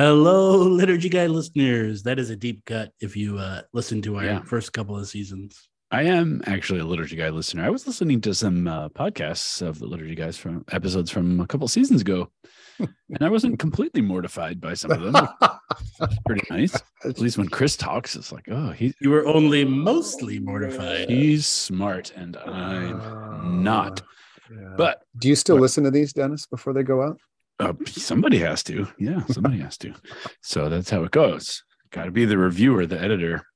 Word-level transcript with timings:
Hello, 0.00 0.58
Liturgy 0.58 1.08
Guy 1.08 1.26
listeners. 1.26 2.02
That 2.02 2.18
is 2.18 2.28
a 2.28 2.36
deep 2.36 2.62
cut 2.66 2.92
if 3.00 3.16
you 3.16 3.38
uh, 3.38 3.62
listen 3.72 4.02
to 4.02 4.16
our 4.18 4.24
Yeah. 4.26 4.42
first 4.42 4.74
couple 4.74 4.94
of 4.94 5.08
seasons. 5.08 5.70
I 5.90 6.02
am 6.02 6.42
actually 6.44 6.80
a 6.80 6.84
liturgy 6.84 7.16
guy 7.16 7.30
listener. 7.30 7.64
I 7.64 7.70
was 7.70 7.86
listening 7.86 8.20
to 8.20 8.34
some 8.34 8.68
uh, 8.68 8.90
podcasts 8.90 9.62
of 9.62 9.78
the 9.78 9.86
liturgy 9.86 10.14
guys 10.14 10.36
from 10.36 10.66
episodes 10.70 11.10
from 11.10 11.40
a 11.40 11.46
couple 11.46 11.66
seasons 11.66 12.02
ago, 12.02 12.30
and 12.78 13.22
I 13.22 13.30
wasn't 13.30 13.58
completely 13.58 14.02
mortified 14.02 14.60
by 14.60 14.74
some 14.74 14.90
of 14.90 15.00
them. 15.00 15.26
It's 16.02 16.18
pretty 16.26 16.46
nice. 16.50 16.76
At 17.06 17.18
least 17.18 17.38
when 17.38 17.48
Chris 17.48 17.74
talks, 17.78 18.16
it's 18.16 18.32
like, 18.32 18.44
oh, 18.50 18.72
he, 18.72 18.92
You 19.00 19.08
were 19.08 19.26
only 19.26 19.64
mostly 19.64 20.38
mortified. 20.40 21.08
he's 21.08 21.46
smart 21.46 22.12
and 22.14 22.36
I'm 22.36 23.62
not. 23.64 24.02
Yeah. 24.50 24.74
But 24.76 25.04
do 25.18 25.28
you 25.28 25.36
still 25.36 25.56
what- 25.56 25.62
listen 25.62 25.84
to 25.84 25.90
these, 25.90 26.12
Dennis, 26.12 26.44
before 26.44 26.74
they 26.74 26.82
go 26.82 27.00
out? 27.02 27.16
Uh, 27.58 27.72
somebody 27.86 28.38
has 28.38 28.62
to. 28.64 28.86
Yeah, 28.98 29.24
somebody 29.26 29.58
has 29.60 29.76
to. 29.78 29.94
So 30.42 30.68
that's 30.68 30.90
how 30.90 31.04
it 31.04 31.10
goes. 31.10 31.62
Got 31.90 32.04
to 32.04 32.10
be 32.10 32.24
the 32.24 32.36
reviewer, 32.38 32.84
the 32.86 33.00
editor. 33.00 33.46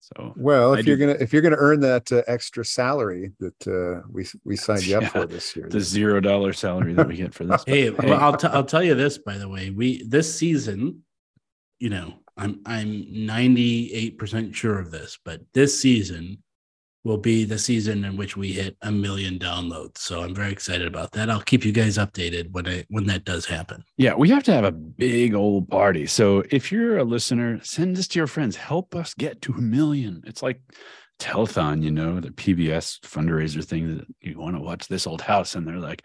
So 0.00 0.32
Well, 0.36 0.74
I 0.74 0.80
if 0.80 0.86
you're 0.86 0.96
do- 0.96 1.06
gonna 1.06 1.18
if 1.20 1.32
you're 1.32 1.42
gonna 1.42 1.56
earn 1.58 1.80
that 1.80 2.10
uh, 2.10 2.22
extra 2.26 2.64
salary 2.64 3.30
that 3.38 3.66
uh, 3.68 4.02
we 4.10 4.26
we 4.44 4.56
signed 4.56 4.84
you 4.86 4.96
up 4.96 5.02
Yeah, 5.02 5.08
for 5.10 5.26
this 5.26 5.54
year, 5.54 5.68
the 5.68 5.80
zero 5.80 6.20
dollar 6.20 6.52
salary 6.52 6.94
that 6.94 7.06
we 7.06 7.16
get 7.16 7.32
for 7.34 7.44
this. 7.44 7.62
Hey, 7.66 7.84
Hey. 7.92 8.10
well, 8.10 8.18
I'll 8.20 8.36
t- 8.36 8.48
I'll 8.48 8.64
tell 8.64 8.82
you 8.82 8.94
this 8.96 9.18
by 9.18 9.38
the 9.38 9.48
way. 9.48 9.70
We 9.70 10.02
this 10.02 10.34
season, 10.34 11.04
you 11.78 11.90
know, 11.90 12.14
I'm 12.36 12.60
I'm 12.66 13.04
98% 13.04 14.54
sure 14.54 14.78
of 14.80 14.90
this, 14.90 15.18
but 15.24 15.42
this 15.54 15.78
season 15.80 16.42
will 17.04 17.16
be 17.16 17.44
the 17.44 17.58
season 17.58 18.04
in 18.04 18.16
which 18.16 18.36
we 18.36 18.52
hit 18.52 18.76
a 18.82 18.92
million 18.92 19.38
downloads. 19.38 19.98
So 19.98 20.22
I'm 20.22 20.34
very 20.34 20.52
excited 20.52 20.86
about 20.86 21.12
that. 21.12 21.30
I'll 21.30 21.40
keep 21.40 21.64
you 21.64 21.72
guys 21.72 21.96
updated 21.96 22.50
when 22.52 22.68
I 22.68 22.84
when 22.88 23.06
that 23.06 23.24
does 23.24 23.46
happen. 23.46 23.84
Yeah, 23.96 24.14
we 24.14 24.28
have 24.30 24.42
to 24.44 24.52
have 24.52 24.64
a 24.64 24.72
big 24.72 25.34
old 25.34 25.68
party. 25.68 26.06
So 26.06 26.42
if 26.50 26.70
you're 26.70 26.98
a 26.98 27.04
listener, 27.04 27.60
send 27.62 27.96
this 27.96 28.08
to 28.08 28.18
your 28.18 28.26
friends. 28.26 28.56
Help 28.56 28.94
us 28.94 29.14
get 29.14 29.40
to 29.42 29.52
a 29.52 29.60
million. 29.60 30.22
It's 30.26 30.42
like 30.42 30.60
telethon, 31.18 31.82
you 31.82 31.90
know, 31.90 32.20
the 32.20 32.30
PBS 32.30 33.00
fundraiser 33.00 33.64
thing 33.64 33.98
that 33.98 34.06
you 34.20 34.38
want 34.38 34.56
to 34.56 34.62
watch 34.62 34.88
this 34.88 35.06
old 35.06 35.22
house, 35.22 35.54
and 35.54 35.66
they're 35.66 35.78
like 35.78 36.02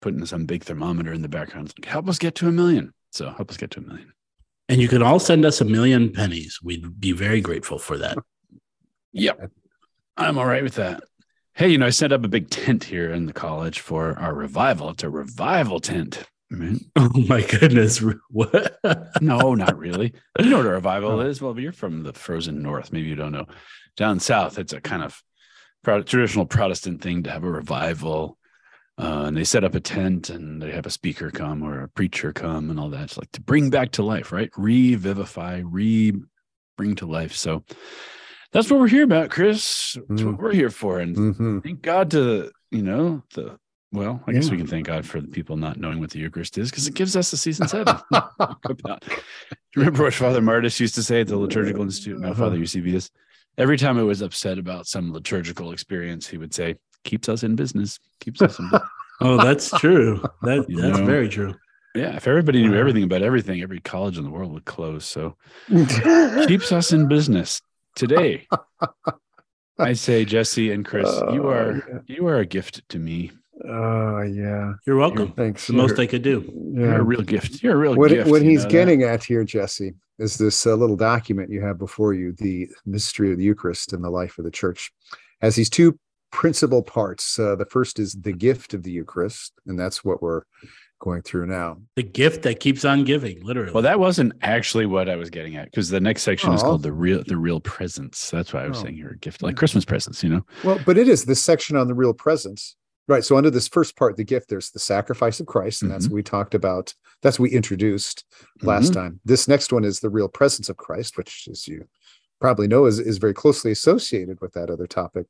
putting 0.00 0.24
some 0.26 0.46
big 0.46 0.64
thermometer 0.64 1.12
in 1.12 1.22
the 1.22 1.28
background. 1.28 1.68
It's 1.68 1.78
like, 1.78 1.90
help 1.90 2.08
us 2.08 2.18
get 2.18 2.34
to 2.36 2.48
a 2.48 2.52
million. 2.52 2.92
So 3.10 3.30
help 3.30 3.50
us 3.50 3.56
get 3.56 3.70
to 3.72 3.80
a 3.80 3.82
million. 3.82 4.12
And 4.68 4.80
you 4.80 4.86
can 4.86 5.02
all 5.02 5.18
send 5.18 5.44
us 5.44 5.60
a 5.60 5.64
million 5.64 6.12
pennies. 6.12 6.60
We'd 6.62 7.00
be 7.00 7.10
very 7.12 7.40
grateful 7.40 7.78
for 7.78 7.98
that. 7.98 8.18
Yep. 9.12 9.50
I'm 10.20 10.36
all 10.36 10.44
right 10.44 10.62
with 10.62 10.74
that. 10.74 11.02
Hey, 11.54 11.68
you 11.68 11.78
know, 11.78 11.86
I 11.86 11.90
set 11.90 12.12
up 12.12 12.24
a 12.24 12.28
big 12.28 12.50
tent 12.50 12.84
here 12.84 13.10
in 13.10 13.24
the 13.24 13.32
college 13.32 13.80
for 13.80 14.18
our 14.18 14.34
revival. 14.34 14.90
It's 14.90 15.02
a 15.02 15.08
revival 15.08 15.80
tent. 15.80 16.24
Oh 16.52 17.24
my 17.26 17.40
goodness. 17.42 18.04
What? 18.30 18.78
No, 19.22 19.54
not 19.54 19.78
really. 19.78 20.12
You 20.38 20.50
know 20.50 20.58
what 20.58 20.66
a 20.66 20.70
revival 20.70 21.20
is? 21.20 21.40
Well, 21.40 21.58
you're 21.58 21.72
from 21.72 22.02
the 22.02 22.12
frozen 22.12 22.62
north. 22.62 22.92
Maybe 22.92 23.08
you 23.08 23.14
don't 23.14 23.32
know. 23.32 23.46
Down 23.96 24.20
south, 24.20 24.58
it's 24.58 24.74
a 24.74 24.80
kind 24.80 25.02
of 25.02 25.22
traditional 25.84 26.44
Protestant 26.44 27.00
thing 27.00 27.22
to 27.22 27.30
have 27.30 27.44
a 27.44 27.50
revival. 27.50 28.36
Uh, 28.98 29.24
and 29.26 29.36
they 29.36 29.44
set 29.44 29.64
up 29.64 29.74
a 29.74 29.80
tent 29.80 30.28
and 30.28 30.60
they 30.60 30.70
have 30.70 30.86
a 30.86 30.90
speaker 30.90 31.30
come 31.30 31.62
or 31.62 31.82
a 31.82 31.88
preacher 31.88 32.32
come 32.34 32.68
and 32.68 32.78
all 32.78 32.90
that. 32.90 33.04
It's 33.04 33.16
like 33.18 33.32
to 33.32 33.40
bring 33.40 33.70
back 33.70 33.92
to 33.92 34.02
life, 34.02 34.32
right? 34.32 34.50
Revivify, 34.54 35.62
re 35.64 36.12
bring 36.76 36.94
to 36.96 37.06
life. 37.06 37.34
So 37.34 37.64
that's 38.52 38.70
what 38.70 38.80
we're 38.80 38.88
here 38.88 39.04
about, 39.04 39.30
Chris. 39.30 39.96
That's 40.08 40.22
what 40.22 40.34
Mm. 40.36 40.38
we're 40.38 40.52
here 40.54 40.70
for. 40.70 40.98
And 40.98 41.16
Mhm. 41.16 41.62
thank 41.62 41.82
God 41.82 42.10
to, 42.12 42.50
you 42.70 42.82
know, 42.82 43.22
the, 43.34 43.58
well, 43.92 44.22
I 44.26 44.32
guess 44.32 44.50
we 44.50 44.56
can 44.56 44.66
thank 44.66 44.86
God 44.86 45.04
for 45.06 45.20
the 45.20 45.28
people 45.28 45.56
not 45.56 45.78
knowing 45.78 46.00
what 46.00 46.10
the 46.10 46.18
Eucharist 46.20 46.58
is 46.58 46.70
because 46.70 46.86
it 46.88 46.94
gives 46.94 47.16
us 47.16 47.32
a 47.32 47.36
season 47.36 47.68
seven. 47.68 47.96
Remember 49.76 50.04
what 50.04 50.14
Father 50.14 50.40
Martis 50.40 50.80
used 50.80 50.94
to 50.96 51.02
say 51.02 51.20
at 51.20 51.28
the 51.28 51.36
Liturgical 51.36 51.82
Institute? 51.82 52.18
Now, 52.18 52.34
Father 52.34 52.56
Eusebius. 52.56 53.10
Every 53.58 53.76
time 53.76 53.98
I 53.98 54.02
was 54.02 54.22
upset 54.22 54.58
about 54.58 54.86
some 54.86 55.12
liturgical 55.12 55.72
experience, 55.72 56.26
he 56.26 56.38
would 56.38 56.54
say, 56.54 56.76
"Keeps 57.04 57.28
us 57.28 57.42
in 57.42 57.56
business. 57.56 57.98
Keeps 58.20 58.40
us 58.42 58.58
in 58.58 58.66
business." 58.66 58.88
Oh, 59.22 59.36
that's 59.36 59.70
true. 59.78 60.22
That 60.44 60.64
You 60.70 60.80
that's 60.80 60.98
know. 60.98 61.04
very 61.04 61.28
true. 61.28 61.54
yeah, 61.94 62.16
if 62.16 62.26
everybody 62.26 62.62
knew 62.66 62.74
everything 62.74 63.02
about 63.02 63.20
everything, 63.20 63.60
every 63.60 63.78
college 63.80 64.16
in 64.16 64.24
the 64.24 64.30
world 64.30 64.50
would 64.54 64.64
close. 64.64 65.04
So 65.04 65.36
keeps 66.46 66.72
us 66.72 66.90
in 66.92 67.06
business 67.06 67.60
today. 67.94 68.46
I 69.78 69.94
say, 69.94 70.24
Jesse 70.24 70.72
and 70.72 70.84
Chris, 70.84 71.08
you 71.32 71.44
Oh, 71.44 71.48
are 71.48 72.02
you 72.06 72.26
are 72.26 72.36
a 72.38 72.46
gift 72.46 72.86
to 72.90 72.98
me. 72.98 73.32
Oh 73.66 74.20
yeah, 74.22 74.72
You're 74.86 74.96
welcome. 74.96 75.32
thanks. 75.32 75.66
The 75.66 75.72
most 75.74 75.98
I 75.98 76.06
could 76.06 76.22
do. 76.22 76.50
You're 76.74 77.00
a 77.00 77.02
real 77.02 77.22
gift. 77.22 77.62
You're 77.62 77.74
a 77.74 77.78
real 77.78 77.94
What, 77.94 78.10
gift. 78.10 78.28
what 78.30 78.42
he's 78.42 78.58
know 78.60 78.62
that? 78.64 78.70
getting 78.70 79.02
at 79.02 79.22
here, 79.24 79.44
Jesse, 79.44 79.94
is 80.18 80.36
this 80.38 80.66
uh, 80.66 80.74
little 80.74 80.96
document 80.96 81.50
you 81.50 81.60
have 81.62 81.78
before 81.78 82.14
you, 82.14 82.32
the 82.32 82.68
mystery 82.86 83.32
of 83.32 83.38
the 83.38 83.44
Eucharist 83.44 83.92
and 83.92 84.02
the 84.02 84.10
life 84.10 84.38
of 84.38 84.44
the 84.44 84.50
Church, 84.50 84.90
has 85.42 85.56
these 85.56 85.68
two 85.70 85.98
principal 86.30 86.82
parts. 86.82 87.38
Uh, 87.38 87.54
the 87.56 87.66
first 87.66 87.98
is 87.98 88.14
the 88.14 88.32
gift 88.32 88.72
of 88.72 88.82
the 88.82 88.92
Eucharist, 88.92 89.52
and 89.66 89.78
that's 89.78 90.04
what 90.04 90.22
we're 90.22 90.42
going 91.00 91.22
through 91.22 91.46
now. 91.46 91.78
The 91.96 92.02
gift 92.02 92.42
that 92.42 92.60
keeps 92.60 92.84
on 92.84 93.04
giving, 93.04 93.42
literally. 93.42 93.72
Well, 93.72 93.82
that 93.82 93.98
wasn't 93.98 94.34
actually 94.42 94.86
what 94.86 95.08
I 95.08 95.16
was 95.16 95.30
getting 95.30 95.56
at 95.56 95.64
because 95.66 95.88
the 95.88 96.00
next 96.00 96.22
section 96.22 96.52
is 96.52 96.62
Oh. 96.62 96.66
called 96.66 96.82
the 96.82 96.92
real 96.92 97.24
the 97.26 97.36
real 97.36 97.58
presence. 97.60 98.30
That's 98.30 98.52
why 98.52 98.64
I 98.64 98.68
was 98.68 98.78
Oh. 98.78 98.82
saying 98.84 98.96
you're 98.96 99.12
a 99.12 99.18
gift, 99.18 99.42
like 99.42 99.56
Christmas 99.56 99.84
presents, 99.84 100.22
you 100.22 100.28
know. 100.28 100.46
Well, 100.62 100.78
but 100.86 100.96
it 100.96 101.08
is 101.08 101.24
this 101.24 101.42
section 101.42 101.76
on 101.76 101.88
the 101.88 101.94
real 101.94 102.14
presence. 102.14 102.76
Right. 103.08 103.24
So 103.24 103.36
under 103.36 103.50
this 103.50 103.66
first 103.66 103.96
part, 103.96 104.16
the 104.16 104.22
gift, 104.24 104.48
there's 104.50 104.70
the 104.70 104.78
sacrifice 104.78 105.40
of 105.40 105.46
Christ, 105.46 105.82
and 105.82 105.90
that's 105.90 106.04
Mm-hmm. 106.04 106.12
what 106.12 106.16
we 106.16 106.22
talked 106.22 106.54
about. 106.54 106.94
That's 107.22 107.40
what 107.40 107.50
we 107.50 107.56
introduced 107.56 108.24
last 108.62 108.92
Mhm. 108.92 108.94
time. 108.94 109.20
This 109.24 109.48
next 109.48 109.72
one 109.72 109.82
is 109.84 109.98
the 110.00 110.10
real 110.10 110.28
presence 110.28 110.68
of 110.68 110.76
Christ, 110.76 111.16
which, 111.18 111.48
as 111.50 111.66
you 111.66 111.86
probably 112.40 112.68
know, 112.68 112.86
is, 112.86 112.98
is 113.00 113.18
very 113.18 113.34
closely 113.34 113.72
associated 113.72 114.40
with 114.40 114.52
that 114.52 114.70
other 114.70 114.86
topic. 114.86 115.26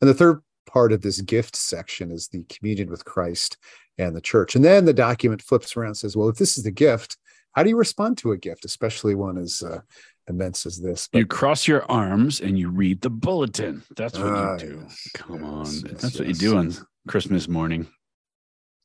And 0.00 0.10
the 0.10 0.14
third 0.14 0.40
part 0.66 0.92
of 0.92 1.02
this 1.02 1.20
gift 1.20 1.56
section 1.56 2.10
is 2.10 2.28
the 2.28 2.44
communion 2.44 2.90
with 2.90 3.04
Christ 3.04 3.56
and 3.98 4.14
the 4.14 4.20
church. 4.20 4.54
And 4.56 4.64
then 4.64 4.84
the 4.84 4.92
document 4.92 5.42
flips 5.42 5.76
around 5.76 5.88
and 5.88 5.96
says, 5.96 6.16
well, 6.16 6.28
if 6.28 6.36
this 6.36 6.56
is 6.58 6.64
the 6.64 6.70
gift, 6.70 7.16
how 7.52 7.62
do 7.62 7.68
you 7.68 7.76
respond 7.76 8.18
to 8.18 8.32
a 8.32 8.36
gift, 8.36 8.64
especially 8.64 9.14
one 9.14 9.38
as 9.38 9.62
uh, 9.62 9.80
immense 10.28 10.66
as 10.66 10.80
this? 10.80 11.08
You 11.12 11.26
cross 11.26 11.68
your 11.68 11.88
arms 11.90 12.40
and 12.40 12.58
you 12.58 12.68
read 12.70 13.00
the 13.00 13.10
bulletin. 13.10 13.82
That's 13.96 14.18
what 14.18 14.26
Ah, 14.26 14.52
you 14.54 14.58
do. 14.58 14.80
yes, 14.82 15.08
Come 15.14 15.36
yes, 15.36 15.44
on, 15.44 15.64
yes, 15.92 16.02
that's 16.02 16.18
what 16.18 16.28
you 16.28 16.34
do 16.34 16.56
on 16.56 16.72
Christmas 17.06 17.46
morning. 17.46 17.86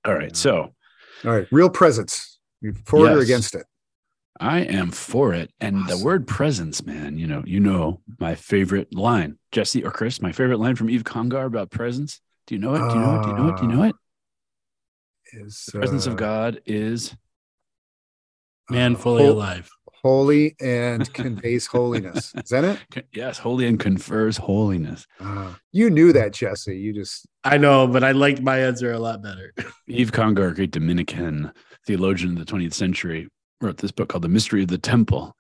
All 0.06 0.14
right, 0.14 0.30
Yeah. 0.32 0.36
so 0.36 0.74
all 1.26 1.32
right, 1.32 1.48
real 1.52 1.70
presence. 1.70 2.40
You're 2.62 2.74
for 2.86 3.10
or 3.10 3.20
against 3.20 3.56
it? 3.56 3.66
I 4.40 4.60
am 4.62 4.92
for 4.92 5.34
it, 5.34 5.52
and 5.60 5.88
the 5.88 5.98
word 5.98 6.28
presence, 6.28 6.86
man. 6.86 7.18
You 7.18 7.28
know, 7.28 7.44
you 7.46 7.60
know 7.60 8.02
my 8.20 8.36
favorite 8.36 8.94
line, 8.96 9.38
Jesse 9.52 9.84
or 9.84 9.92
Chris. 9.92 10.22
My 10.22 10.32
favorite 10.32 10.60
line 10.60 10.76
from 10.76 10.90
Yves 10.90 11.04
Congar 11.04 11.46
about 11.46 11.72
presence. 11.72 12.22
Do 12.48 12.56
you 12.56 12.62
know 12.62 12.74
it? 12.76 12.80
Do 12.80 12.96
you 12.96 13.02
know 13.02 13.20
it? 13.20 13.24
Do 13.24 13.30
you 13.30 13.36
know 13.38 13.48
it? 13.50 13.58
Do 13.58 13.64
you 13.64 13.68
know 13.70 13.84
it? 13.84 13.96
Is 15.34 15.66
The 15.72 15.80
presence 15.80 16.08
uh, 16.08 16.12
of 16.12 16.18
God 16.18 16.62
is 16.66 17.16
Man 18.70 18.96
uh, 18.96 19.00
fully 19.00 19.24
hol- 19.26 19.34
alive. 19.34 19.70
holy 20.04 20.56
and 20.62 21.12
conveys 21.14 21.68
holiness. 21.68 22.34
Is 22.44 22.50
that 22.50 22.64
it? 22.96 23.06
yes, 23.14 23.38
holy 23.38 23.68
and 23.68 23.80
confers 23.80 24.38
holiness. 24.38 25.06
Uh, 25.20 25.54
you 25.72 25.90
knew 25.90 26.14
that, 26.14 26.34
Jesse. 26.34 26.78
You 26.78 26.94
just 26.94 27.28
I 27.44 27.58
know, 27.58 27.88
but 27.88 28.04
I 28.04 28.12
liked 28.14 28.42
my 28.42 28.60
answer 28.60 28.92
a 28.92 29.00
lot 29.00 29.22
better. 29.22 29.54
Yves 29.88 30.12
Congar, 30.12 30.56
great 30.56 30.72
Dominican 30.72 31.52
theologian 31.86 32.38
of 32.38 32.46
the 32.46 32.52
20th 32.52 32.74
century, 32.74 33.28
wrote 33.62 33.78
this 33.78 33.92
book 33.92 34.10
called 34.10 34.24
The 34.24 34.30
Mystery 34.30 34.62
of 34.64 34.70
the 34.70 34.78
Temple. 34.78 35.36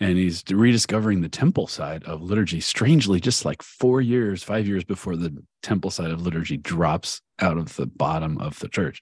And 0.00 0.18
he's 0.18 0.42
rediscovering 0.50 1.20
the 1.20 1.28
temple 1.28 1.68
side 1.68 2.02
of 2.02 2.20
liturgy, 2.20 2.60
strangely, 2.60 3.20
just 3.20 3.44
like 3.44 3.62
four 3.62 4.00
years, 4.00 4.42
five 4.42 4.66
years 4.66 4.82
before 4.82 5.14
the 5.14 5.40
temple 5.62 5.92
side 5.92 6.10
of 6.10 6.20
liturgy 6.20 6.56
drops 6.56 7.20
out 7.40 7.56
of 7.56 7.76
the 7.76 7.86
bottom 7.86 8.38
of 8.38 8.58
the 8.58 8.68
church. 8.68 9.00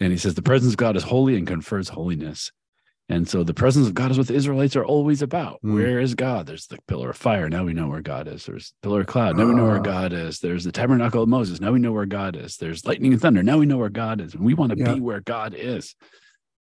And 0.00 0.12
he 0.12 0.18
says, 0.18 0.34
The 0.34 0.40
presence 0.42 0.72
of 0.72 0.78
God 0.78 0.96
is 0.96 1.02
holy 1.02 1.36
and 1.36 1.46
confers 1.46 1.90
holiness. 1.90 2.50
And 3.10 3.28
so 3.28 3.44
the 3.44 3.52
presence 3.54 3.86
of 3.88 3.94
God 3.94 4.10
is 4.10 4.16
what 4.16 4.26
the 4.26 4.34
Israelites 4.34 4.74
are 4.74 4.84
always 4.86 5.20
about. 5.20 5.60
Mm. 5.62 5.74
Where 5.74 6.00
is 6.00 6.14
God? 6.14 6.46
There's 6.46 6.66
the 6.66 6.78
pillar 6.88 7.10
of 7.10 7.16
fire. 7.18 7.50
Now 7.50 7.64
we 7.64 7.74
know 7.74 7.86
where 7.86 8.00
God 8.00 8.26
is. 8.26 8.46
There's 8.46 8.72
the 8.82 8.88
pillar 8.88 9.02
of 9.02 9.06
cloud. 9.08 9.36
Now 9.36 9.46
we 9.46 9.54
know 9.54 9.66
where 9.66 9.76
Ah. 9.76 9.80
God 9.80 10.12
is. 10.14 10.40
There's 10.40 10.64
the 10.64 10.72
tabernacle 10.72 11.22
of 11.22 11.28
Moses. 11.28 11.60
Now 11.60 11.72
we 11.72 11.78
know 11.78 11.92
where 11.92 12.06
God 12.06 12.36
is. 12.36 12.56
There's 12.56 12.86
lightning 12.86 13.12
and 13.12 13.20
thunder. 13.20 13.42
Now 13.42 13.58
we 13.58 13.66
know 13.66 13.76
where 13.76 13.90
God 13.90 14.22
is. 14.22 14.34
And 14.34 14.42
we 14.44 14.54
want 14.54 14.72
to 14.72 14.78
Yeah. 14.78 14.94
be 14.94 15.00
where 15.00 15.20
God 15.20 15.54
is. 15.54 15.94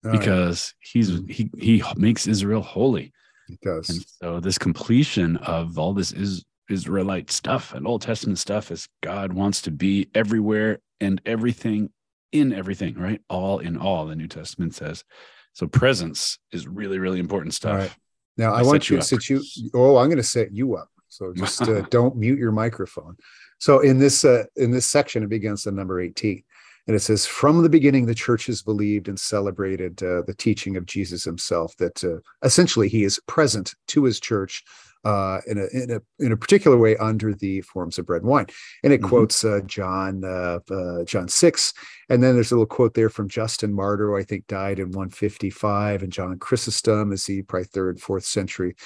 All 0.05 0.11
right. 0.11 0.19
because 0.19 0.75
he's 0.81 1.11
Mhm. 1.11 1.31
he 1.31 1.51
he 1.59 1.83
makes 1.97 2.27
Israel 2.27 2.63
holy. 2.63 3.13
it 3.49 3.61
does. 3.61 3.91
And 3.91 4.05
so 4.23 4.41
this 4.41 4.57
completion 4.59 5.37
of 5.39 5.79
all 5.79 5.93
this 5.95 6.13
is 6.13 6.45
Israelite 6.71 7.31
stuff 7.31 7.75
and 7.75 7.87
Old 7.87 8.03
Testament 8.03 8.39
stuff 8.39 8.71
is 8.71 8.89
God 9.03 9.33
wants 9.33 9.63
to 9.63 9.71
be 9.71 10.09
everywhere 10.15 10.79
and 11.01 11.21
everything 11.27 11.91
in 12.31 12.53
everything, 12.53 12.95
right? 12.99 13.21
All 13.29 13.59
in 13.59 13.77
all, 13.77 14.07
the 14.07 14.17
New 14.17 14.29
Testament 14.29 14.75
says. 14.75 15.05
So 15.53 15.67
presence 15.67 16.39
is 16.51 16.67
really, 16.67 16.99
really 16.99 17.21
important 17.21 17.53
stuff. 17.55 17.79
Right. 17.79 17.95
Now 18.39 18.55
I 18.55 18.61
I, 18.61 18.63
want 18.63 18.89
you 18.89 18.97
to 18.97 19.03
sit 19.03 19.29
you. 19.29 19.43
Oh, 19.75 19.99
I'm 19.99 20.07
going 20.09 20.17
to 20.17 20.23
set 20.23 20.53
you 20.53 20.77
up. 20.77 20.89
So 21.09 21.35
just 21.35 21.61
uh, 21.63 21.83
don't 21.91 22.17
mute 22.17 22.39
your 22.39 22.53
microphone. 22.53 23.17
So 23.59 23.81
in 23.81 23.99
this 23.99 24.25
uh, 24.25 24.45
in 24.57 24.71
this 24.71 24.87
section, 24.87 25.23
it 25.23 25.29
begins 25.29 25.67
at 25.67 25.75
number 25.75 26.01
18, 26.01 26.43
and 26.87 26.97
it 26.97 27.01
says, 27.01 27.27
"From 27.27 27.63
the 27.63 27.69
beginning, 27.69 28.07
the 28.07 28.15
church 28.15 28.47
has 28.47 28.63
believed 28.63 29.09
and 29.09 29.19
celebrated 29.19 30.03
uh, 30.03 30.23
the 30.27 30.35
teaching 30.37 30.77
of 30.77 30.87
Jesus 30.87 31.25
Himself. 31.25 31.77
That 31.79 32.03
uh, 32.05 32.19
essentially 32.45 32.89
He 32.89 33.05
is 33.05 33.21
present 33.27 33.75
to 33.89 34.05
His 34.05 34.21
church." 34.21 34.63
Uh, 35.05 35.41
in 35.49 35.59
a 35.59 35.67
in 35.77 35.91
a 35.91 36.01
in 36.25 36.31
a 36.31 36.37
particular 36.37 36.79
way 36.79 36.97
under 36.99 37.35
the 37.35 37.61
forms 37.63 37.99
of 37.99 38.07
bread 38.07 38.23
and 38.23 38.31
wine, 38.31 38.47
and 38.85 38.93
it 38.93 39.01
Mhm. 39.01 39.09
quotes 39.09 39.45
uh, 39.45 39.59
John 39.67 40.23
uh, 40.23 40.61
uh, 40.71 41.03
John 41.03 41.27
six, 41.27 41.75
and 42.09 42.23
then 42.23 42.35
there's 42.37 42.53
a 42.53 42.55
little 42.55 42.67
quote 42.67 42.95
there 42.95 43.09
from 43.11 43.29
Justin 43.29 43.73
Martyr, 43.75 44.11
who 44.11 44.17
I 44.17 44.23
think 44.23 44.47
died 44.47 44.79
in 44.79 44.93
155, 44.93 46.05
and 46.05 46.13
John 46.13 46.39
Chrysostom 46.39 47.11
is 47.13 47.27
he 47.27 47.43
probably 47.43 47.65
third, 47.65 48.01
fourth 48.01 48.25
century. 48.25 48.77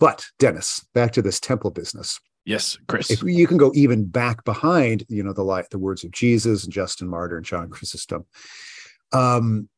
But 0.00 0.24
Dennis, 0.38 0.80
back 0.94 1.12
to 1.12 1.20
this 1.20 1.38
temple 1.38 1.72
business. 1.72 2.20
Yes, 2.46 2.78
Chris. 2.86 3.10
If 3.10 3.22
you 3.24 3.46
can 3.46 3.56
go 3.56 3.72
even 3.74 4.06
back 4.06 4.44
behind, 4.44 5.04
you 5.08 5.22
know, 5.22 5.32
the 5.32 5.42
light, 5.42 5.68
the 5.70 5.78
words 5.80 6.04
of 6.04 6.12
Jesus 6.12 6.64
and 6.64 6.72
Justin 6.72 7.08
Martyr 7.08 7.36
and 7.36 7.44
John 7.44 7.68
Chrysostom. 7.68 8.24
Um, 9.12 9.68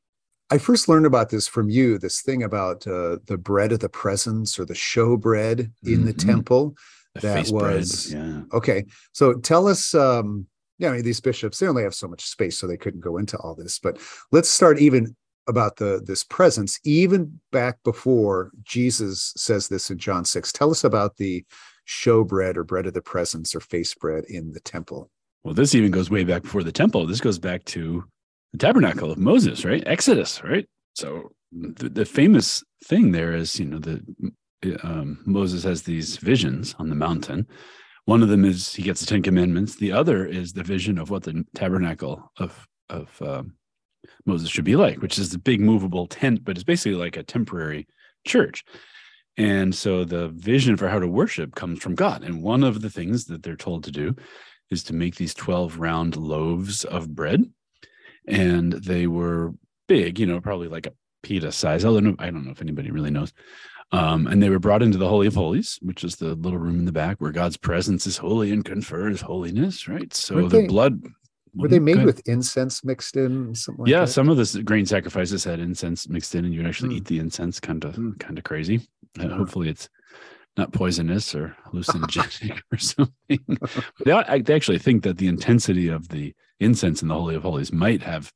I 0.50 0.58
first 0.58 0.88
learned 0.88 1.06
about 1.06 1.30
this 1.30 1.48
from 1.48 1.70
you. 1.70 1.98
This 1.98 2.20
thing 2.22 2.42
about 2.42 2.86
uh, 2.86 3.18
the 3.26 3.38
bread 3.38 3.72
of 3.72 3.80
the 3.80 3.88
presence 3.88 4.58
or 4.58 4.66
the 4.66 4.74
show 4.74 5.16
bread 5.16 5.72
in 5.84 6.04
the 6.04 6.12
Mhm. 6.14 6.26
temple. 6.26 6.76
The 7.14 7.20
that 7.22 7.50
was- 7.50 8.12
yeah. 8.12 8.42
Okay, 8.52 8.84
so 9.12 9.34
tell 9.34 9.66
us. 9.66 9.94
Um, 9.94 10.46
yeah, 10.78 10.90
I 10.90 10.92
mean, 10.92 11.02
these 11.02 11.20
bishops 11.20 11.58
they 11.58 11.66
only 11.66 11.82
have 11.82 11.94
so 11.94 12.06
much 12.06 12.24
space, 12.26 12.56
so 12.58 12.66
they 12.66 12.76
couldn't 12.76 13.00
go 13.00 13.16
into 13.16 13.36
all 13.38 13.54
this. 13.54 13.78
But 13.78 13.98
let's 14.30 14.48
start 14.48 14.78
even 14.78 15.16
about 15.48 15.76
the 15.76 16.02
this 16.04 16.22
presence, 16.22 16.78
even 16.84 17.40
back 17.50 17.82
before 17.82 18.50
Jesus 18.62 19.32
says 19.36 19.68
this 19.68 19.90
in 19.90 19.98
John 19.98 20.24
six. 20.26 20.52
Tell 20.52 20.70
us 20.70 20.84
about 20.84 21.16
the 21.16 21.44
show 21.88 22.22
bread 22.22 22.58
or 22.58 22.64
bread 22.64 22.86
of 22.86 22.92
the 22.92 23.00
presence 23.00 23.54
or 23.54 23.60
face 23.60 23.94
bread 23.94 24.24
in 24.28 24.52
the 24.52 24.60
temple. 24.60 25.10
Well, 25.42 25.54
this 25.54 25.74
even 25.74 25.90
goes 25.90 26.10
way 26.10 26.22
back 26.22 26.42
before 26.42 26.62
the 26.62 26.70
temple. 26.70 27.06
This 27.06 27.20
goes 27.20 27.38
back 27.38 27.64
to 27.66 28.04
the 28.52 28.58
tabernacle 28.58 29.10
of 29.10 29.16
Moses, 29.16 29.64
right? 29.64 29.82
Exodus, 29.86 30.44
right? 30.44 30.68
So 30.94 31.32
the, 31.50 31.88
the 31.88 32.04
famous 32.04 32.62
thing 32.84 33.12
there 33.12 33.34
is, 33.34 33.58
you 33.58 33.64
know, 33.64 33.78
the 33.78 34.02
um, 34.82 35.22
Moses 35.24 35.64
has 35.64 35.82
these 35.82 36.18
visions 36.18 36.74
on 36.78 36.90
the 36.90 36.94
mountain. 36.94 37.46
One 38.04 38.22
of 38.22 38.28
them 38.28 38.44
is 38.44 38.74
he 38.74 38.82
gets 38.82 39.00
the 39.00 39.06
Ten 39.06 39.22
Commandments. 39.22 39.76
The 39.76 39.92
other 39.92 40.26
is 40.26 40.52
the 40.52 40.64
vision 40.64 40.98
of 40.98 41.08
what 41.08 41.22
the 41.22 41.44
tabernacle 41.54 42.30
of 42.36 42.66
of 42.90 43.22
um, 43.22 43.54
Moses 44.26 44.50
should 44.50 44.64
be 44.66 44.76
like, 44.76 45.00
which 45.00 45.18
is 45.18 45.30
the 45.30 45.38
big 45.38 45.60
movable 45.62 46.06
tent, 46.06 46.44
but 46.44 46.56
it's 46.56 46.64
basically 46.64 46.98
like 46.98 47.16
a 47.16 47.22
temporary 47.22 47.86
church. 48.26 48.62
And 49.38 49.74
so 49.74 50.04
the 50.04 50.28
vision 50.28 50.76
for 50.76 50.88
how 50.88 50.98
to 50.98 51.06
worship 51.08 51.54
comes 51.54 51.78
from 51.80 51.94
God. 51.94 52.24
And 52.24 52.42
one 52.42 52.64
of 52.64 52.82
the 52.82 52.90
things 52.90 53.24
that 53.26 53.42
they're 53.42 53.56
told 53.56 53.84
to 53.84 53.90
do 53.92 54.14
is 54.70 54.82
to 54.84 54.92
make 54.92 55.14
these 55.14 55.32
12 55.32 55.78
round 55.78 56.16
loaves 56.16 56.84
of 56.84 57.14
bread. 57.14 57.44
And 58.26 58.72
they 58.74 59.06
were 59.06 59.54
big, 59.86 60.18
you 60.18 60.26
know, 60.26 60.40
probably 60.40 60.68
like 60.68 60.86
a 60.86 60.92
pita 61.22 61.52
size. 61.52 61.84
I 61.84 61.88
don't 61.88 62.04
know, 62.04 62.16
I 62.18 62.30
don't 62.30 62.44
know 62.44 62.50
if 62.50 62.60
anybody 62.60 62.90
really 62.90 63.10
knows. 63.10 63.32
Um, 63.92 64.26
and 64.26 64.42
they 64.42 64.50
were 64.50 64.58
brought 64.58 64.82
into 64.82 64.98
the 64.98 65.08
Holy 65.08 65.26
of 65.28 65.34
Holies, 65.34 65.78
which 65.80 66.04
is 66.04 66.16
the 66.16 66.34
little 66.34 66.58
room 66.58 66.78
in 66.80 66.84
the 66.84 66.92
back 66.92 67.20
where 67.20 67.32
God's 67.32 67.56
presence 67.56 68.06
is 68.06 68.18
holy 68.18 68.52
and 68.52 68.62
confers 68.64 69.22
holiness, 69.22 69.88
right? 69.88 70.12
So 70.12 70.34
Weren't 70.34 70.50
the 70.50 70.58
they- 70.62 70.66
blood. 70.66 71.00
Were 71.54 71.66
they 71.68 71.78
made 71.78 72.04
with 72.04 72.20
incense 72.28 72.84
mixed 72.84 73.16
in? 73.16 73.54
Something 73.54 73.84
like 73.84 73.90
yeah, 73.90 74.00
that? 74.00 74.08
some 74.08 74.28
of 74.28 74.36
the 74.36 74.62
grain 74.62 74.84
sacrifices 74.84 75.42
had 75.42 75.58
incense 75.58 76.06
mixed 76.08 76.34
in, 76.34 76.44
and 76.44 76.52
you 76.52 76.62
actually 76.64 76.90
Mm. 76.94 76.96
eat 76.98 77.04
the 77.06 77.18
incense. 77.18 77.58
Kind 77.58 77.84
of, 77.84 77.96
Mm. 77.96 78.18
kind 78.20 78.36
of 78.36 78.44
crazy. 78.44 78.86
Uh, 79.18 79.28
Yeah. 79.28 79.36
hopefully, 79.36 79.68
it's 79.68 79.88
not 80.56 80.72
poisonous 80.72 81.34
or 81.34 81.56
hallucinogenic 81.66 82.60
or 82.72 82.78
something. 82.78 83.58
they, 84.04 84.12
I, 84.12 84.40
they 84.40 84.54
actually 84.54 84.78
think 84.78 85.02
that 85.04 85.18
the 85.18 85.28
intensity 85.28 85.88
of 85.88 86.08
the 86.08 86.34
incense 86.60 87.02
in 87.02 87.08
the 87.08 87.14
Holy 87.14 87.34
of 87.36 87.42
Holies 87.42 87.72
might 87.72 88.02
have 88.02 88.32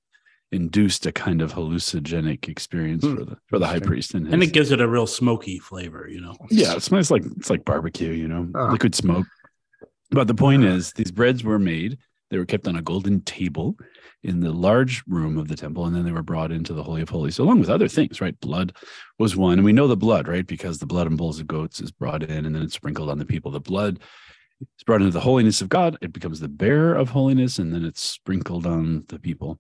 induced 0.53 1.07
a 1.07 1.13
kind 1.13 1.41
of 1.41 1.55
hallucinogenic 1.55 2.49
experience 2.49 3.05
Hmm. 3.05 3.17
for 3.17 3.25
the 3.25 3.37
for 3.47 3.59
the 3.59 3.67
high 3.67 3.81
priest 3.81 4.15
and, 4.15 4.27
his, 4.27 4.35
and 4.35 4.43
it 4.43 4.53
gives 4.53 4.71
it 4.71 4.81
a 4.81 4.87
real 4.89 5.07
smoky 5.07 5.59
flavor, 5.59 6.07
you 6.09 6.21
know. 6.21 6.37
yeah, 6.51 6.75
it 6.77 6.83
smells 6.83 7.11
like 7.11 7.25
it's 7.39 7.49
like 7.51 7.65
barbecue, 7.65 8.11
you 8.13 8.29
know, 8.29 8.49
Ah. 8.55 8.71
liquid 8.71 8.95
smoke. 8.95 9.27
But 10.11 10.27
the 10.29 10.35
point 10.35 10.63
Ah. 10.65 10.69
is, 10.69 10.93
these 10.93 11.11
breads 11.11 11.43
were 11.43 11.59
made. 11.59 11.99
They 12.31 12.39
were 12.39 12.45
kept 12.47 12.69
on 12.69 12.77
a 12.77 12.83
golden 12.83 13.23
table 13.23 13.77
in 14.25 14.41
the 14.41 14.53
large 14.53 15.03
room 15.09 15.37
of 15.37 15.49
the 15.49 15.57
temple, 15.57 15.85
and 15.85 15.95
then 15.97 16.05
they 16.05 16.13
were 16.13 16.23
brought 16.23 16.53
into 16.53 16.73
the 16.73 16.83
Holy 16.83 17.03
of 17.03 17.09
Holies, 17.09 17.39
along 17.39 17.59
with 17.61 17.69
other 17.71 17.89
things, 17.89 18.21
right? 18.21 18.39
Blood 18.41 18.73
was 19.19 19.37
one. 19.37 19.55
And 19.55 19.65
we 19.65 19.73
know 19.73 19.89
the 19.89 19.97
blood, 19.97 20.29
right? 20.29 20.47
Because 20.47 20.79
the 20.79 20.87
blood 20.87 21.07
and 21.09 21.19
bulls 21.19 21.41
of 21.41 21.47
goats 21.47 21.81
is 21.81 21.91
brought 21.91 22.23
in 22.23 22.47
and 22.47 22.55
then 22.55 22.63
it's 22.63 22.75
sprinkled 22.75 23.11
on 23.11 23.19
the 23.19 23.25
people. 23.25 23.51
The 23.51 23.61
blood 23.61 23.99
is 24.61 24.85
brought 24.87 25.01
into 25.01 25.13
the 25.13 25.21
holiness 25.21 25.61
of 25.61 25.69
God. 25.69 25.99
It 26.01 26.13
becomes 26.13 26.39
the 26.39 26.49
bearer 26.49 26.95
of 26.95 27.09
holiness, 27.11 27.59
and 27.59 27.75
then 27.75 27.85
it's 27.85 28.01
sprinkled 28.01 28.65
on 28.67 29.05
the 29.09 29.19
people. 29.19 29.59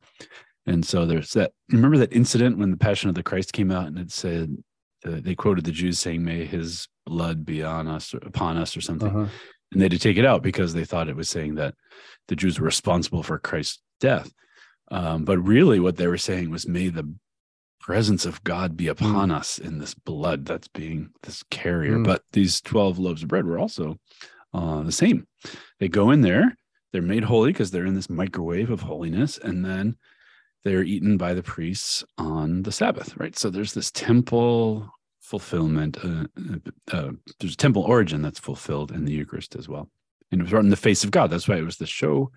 And 0.64 0.86
so 0.86 1.06
there's 1.06 1.32
that. 1.32 1.52
Remember 1.72 1.98
that 1.98 2.12
incident 2.12 2.58
when 2.58 2.70
the 2.70 2.76
Passion 2.76 3.08
of 3.08 3.16
the 3.16 3.22
Christ 3.24 3.52
came 3.52 3.72
out 3.72 3.88
and 3.88 3.98
it 3.98 4.12
said, 4.12 4.56
uh, 5.04 5.18
they 5.20 5.34
quoted 5.34 5.64
the 5.64 5.72
Jews 5.72 5.98
saying, 5.98 6.24
May 6.24 6.44
his 6.44 6.86
blood 7.04 7.44
be 7.44 7.64
on 7.64 7.88
us 7.88 8.14
or 8.14 8.18
upon 8.18 8.56
us 8.56 8.76
or 8.76 8.80
something 8.80 9.08
Uh-huh. 9.08 9.26
and 9.72 9.80
they 9.80 9.86
had 9.86 9.90
to 9.90 9.98
take 9.98 10.18
it 10.18 10.24
out 10.24 10.40
because 10.44 10.72
they 10.72 10.84
thought 10.84 11.08
it 11.08 11.16
was 11.16 11.28
saying 11.28 11.56
that 11.56 11.74
the 12.28 12.36
Jews 12.36 12.60
were 12.60 12.66
responsible 12.66 13.24
for 13.24 13.40
Christ's 13.40 13.80
death. 13.98 14.32
Um, 14.92 15.24
but 15.24 15.38
really, 15.38 15.80
what 15.80 15.96
they 15.96 16.06
were 16.06 16.18
saying 16.18 16.50
was, 16.50 16.68
"May 16.68 16.88
the 16.88 17.12
presence 17.80 18.26
of 18.26 18.44
God 18.44 18.76
be 18.76 18.86
upon 18.86 19.30
us 19.32 19.58
in 19.58 19.78
this 19.78 19.94
blood 19.94 20.44
that's 20.44 20.68
being 20.68 21.10
this 21.22 21.42
carrier." 21.50 21.96
Mm. 21.96 22.04
But 22.04 22.22
these 22.32 22.60
twelve 22.60 22.98
loaves 22.98 23.22
of 23.22 23.28
bread 23.28 23.46
were 23.46 23.58
also 23.58 23.98
uh, 24.52 24.82
the 24.82 24.92
same. 24.92 25.26
They 25.80 25.88
go 25.88 26.10
in 26.10 26.20
there, 26.20 26.56
they're 26.92 27.02
made 27.02 27.24
holy 27.24 27.52
because 27.52 27.70
they're 27.70 27.86
in 27.86 27.94
this 27.94 28.10
microwave 28.10 28.70
of 28.70 28.82
holiness, 28.82 29.38
and 29.38 29.64
then 29.64 29.96
they're 30.62 30.84
eaten 30.84 31.16
by 31.16 31.34
the 31.34 31.42
priests 31.42 32.04
on 32.18 32.62
the 32.62 32.72
Sabbath. 32.72 33.16
Right. 33.16 33.36
So 33.36 33.50
there's 33.50 33.72
this 33.72 33.90
temple 33.90 34.92
fulfillment. 35.20 35.96
Uh, 36.04 36.26
uh, 36.38 36.96
uh, 36.96 37.12
there's 37.40 37.54
a 37.54 37.56
temple 37.56 37.82
origin 37.82 38.20
that's 38.20 38.38
fulfilled 38.38 38.92
in 38.92 39.06
the 39.06 39.12
Eucharist 39.12 39.56
as 39.56 39.68
well. 39.68 39.88
And 40.30 40.40
it 40.40 40.44
was 40.44 40.50
brought 40.50 40.64
in 40.64 40.70
the 40.70 40.76
face 40.76 41.02
of 41.02 41.10
God. 41.10 41.30
That's 41.30 41.48
why 41.48 41.56
it 41.56 41.64
was 41.64 41.78
the 41.78 41.86
show 41.86 42.30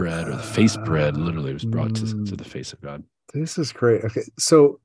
bread 0.00 0.28
or 0.28 0.36
the 0.36 0.42
face 0.42 0.76
bread. 0.78 1.16
Literally, 1.16 1.52
was 1.52 1.64
brought 1.64 1.94
to, 1.96 2.24
to 2.24 2.36
the 2.36 2.44
face 2.44 2.72
of 2.72 2.80
God. 2.80 3.04
This 3.34 3.58
is 3.58 3.72
great. 3.72 4.04
Okay, 4.04 4.22
so 4.38 4.80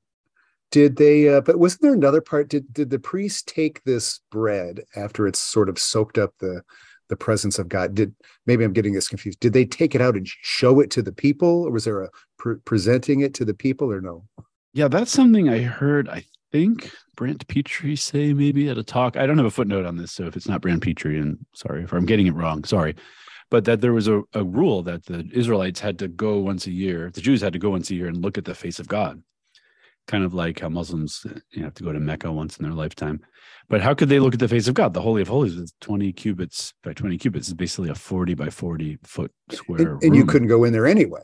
did 0.70 0.96
they? 0.96 1.28
Uh, 1.28 1.40
but 1.40 1.58
wasn't 1.58 1.82
there 1.82 1.94
another 1.94 2.20
part? 2.20 2.48
Did 2.48 2.72
did 2.72 2.90
the 2.90 2.98
priest 2.98 3.48
take 3.48 3.82
this 3.84 4.20
bread 4.30 4.84
after 4.94 5.26
it's 5.26 5.38
sort 5.38 5.68
of 5.68 5.78
soaked 5.78 6.18
up 6.18 6.34
the 6.38 6.62
the 7.08 7.16
presence 7.16 7.58
of 7.58 7.68
God? 7.68 7.94
Did 7.94 8.14
maybe 8.46 8.64
I'm 8.64 8.72
getting 8.72 8.92
this 8.92 9.08
confused? 9.08 9.40
Did 9.40 9.52
they 9.52 9.64
take 9.64 9.94
it 9.94 10.00
out 10.00 10.16
and 10.16 10.26
show 10.28 10.80
it 10.80 10.90
to 10.92 11.02
the 11.02 11.12
people, 11.12 11.64
or 11.66 11.70
was 11.70 11.84
there 11.84 12.02
a 12.02 12.10
pre- 12.38 12.56
presenting 12.64 13.20
it 13.20 13.34
to 13.34 13.44
the 13.44 13.54
people, 13.54 13.90
or 13.90 14.00
no? 14.00 14.24
Yeah, 14.74 14.88
that's 14.88 15.12
something 15.12 15.48
I 15.48 15.60
heard. 15.60 16.08
I 16.08 16.24
think 16.52 16.90
Brant 17.16 17.46
Pitre 17.48 17.96
say 17.96 18.34
maybe 18.34 18.68
at 18.68 18.76
a 18.76 18.84
talk. 18.84 19.16
I 19.16 19.26
don't 19.26 19.38
have 19.38 19.46
a 19.46 19.50
footnote 19.50 19.86
on 19.86 19.96
this, 19.96 20.12
so 20.12 20.26
if 20.26 20.36
it's 20.36 20.48
not 20.48 20.60
Brant 20.60 20.82
Pitre, 20.82 21.16
and 21.16 21.38
sorry 21.54 21.84
if 21.84 21.92
I'm 21.92 22.06
getting 22.06 22.26
it 22.26 22.34
wrong, 22.34 22.64
sorry. 22.64 22.94
But 23.50 23.64
that 23.66 23.80
there 23.80 23.92
was 23.92 24.08
a, 24.08 24.22
a 24.34 24.42
rule 24.42 24.82
that 24.82 25.06
the 25.06 25.28
Israelites 25.32 25.80
had 25.80 25.98
to 26.00 26.08
go 26.08 26.38
once 26.38 26.66
a 26.66 26.72
year, 26.72 27.10
the 27.12 27.20
Jews 27.20 27.40
had 27.40 27.52
to 27.52 27.58
go 27.58 27.70
once 27.70 27.90
a 27.90 27.94
year 27.94 28.08
and 28.08 28.22
look 28.22 28.38
at 28.38 28.44
the 28.44 28.54
face 28.54 28.78
of 28.78 28.88
God. 28.88 29.22
Kind 30.08 30.24
of 30.24 30.34
like 30.34 30.60
how 30.60 30.68
Muslims 30.68 31.24
uh, 31.28 31.38
you 31.50 31.64
have 31.64 31.74
to 31.74 31.82
go 31.82 31.92
to 31.92 32.00
Mecca 32.00 32.30
once 32.30 32.56
in 32.56 32.64
their 32.64 32.74
lifetime. 32.74 33.20
But 33.68 33.80
how 33.80 33.94
could 33.94 34.08
they 34.08 34.20
look 34.20 34.34
at 34.34 34.40
the 34.40 34.48
face 34.48 34.68
of 34.68 34.74
God? 34.74 34.94
The 34.94 35.02
Holy 35.02 35.22
of 35.22 35.28
Holies 35.28 35.54
is 35.54 35.72
20 35.80 36.12
cubits 36.12 36.72
by 36.82 36.92
20 36.92 37.18
cubits 37.18 37.48
is 37.48 37.54
basically 37.54 37.90
a 37.90 37.94
40 37.94 38.34
by 38.34 38.50
40 38.50 38.98
foot 39.02 39.32
square. 39.50 39.94
And, 39.94 40.02
and 40.04 40.16
you 40.16 40.24
couldn't 40.24 40.48
go 40.48 40.64
in 40.64 40.72
there 40.72 40.86
anyway. 40.86 41.22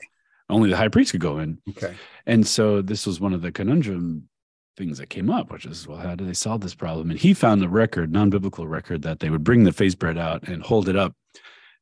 only 0.51 0.71
the 0.71 0.77
high 0.77 0.89
priest 0.89 1.13
could 1.13 1.21
go 1.21 1.39
in. 1.39 1.59
Okay. 1.71 1.95
And 2.27 2.47
so 2.47 2.83
this 2.83 3.07
was 3.07 3.21
one 3.21 3.33
of 3.33 3.43
the 3.43 3.53
conundrum 3.53 4.29
things 4.77 4.99
that 4.99 5.11
came 5.11 5.31
up, 5.31 5.53
which 5.53 5.67
is, 5.67 5.87
well, 5.87 5.99
how 5.99 6.15
do 6.15 6.25
they 6.25 6.33
solve 6.33 6.61
this 6.61 6.75
problem? 6.75 7.11
And 7.11 7.19
he 7.19 7.35
found 7.35 7.63
a 7.63 7.69
record, 7.69 8.13
non-biblical 8.13 8.67
record, 8.67 9.03
that 9.03 9.21
they 9.21 9.31
would 9.31 9.45
bring 9.45 9.65
the 9.65 9.73
face 9.73 9.95
bread 9.95 10.19
out 10.19 10.49
and 10.49 10.63
hold 10.63 10.89
it 10.89 10.97
up. 10.97 11.15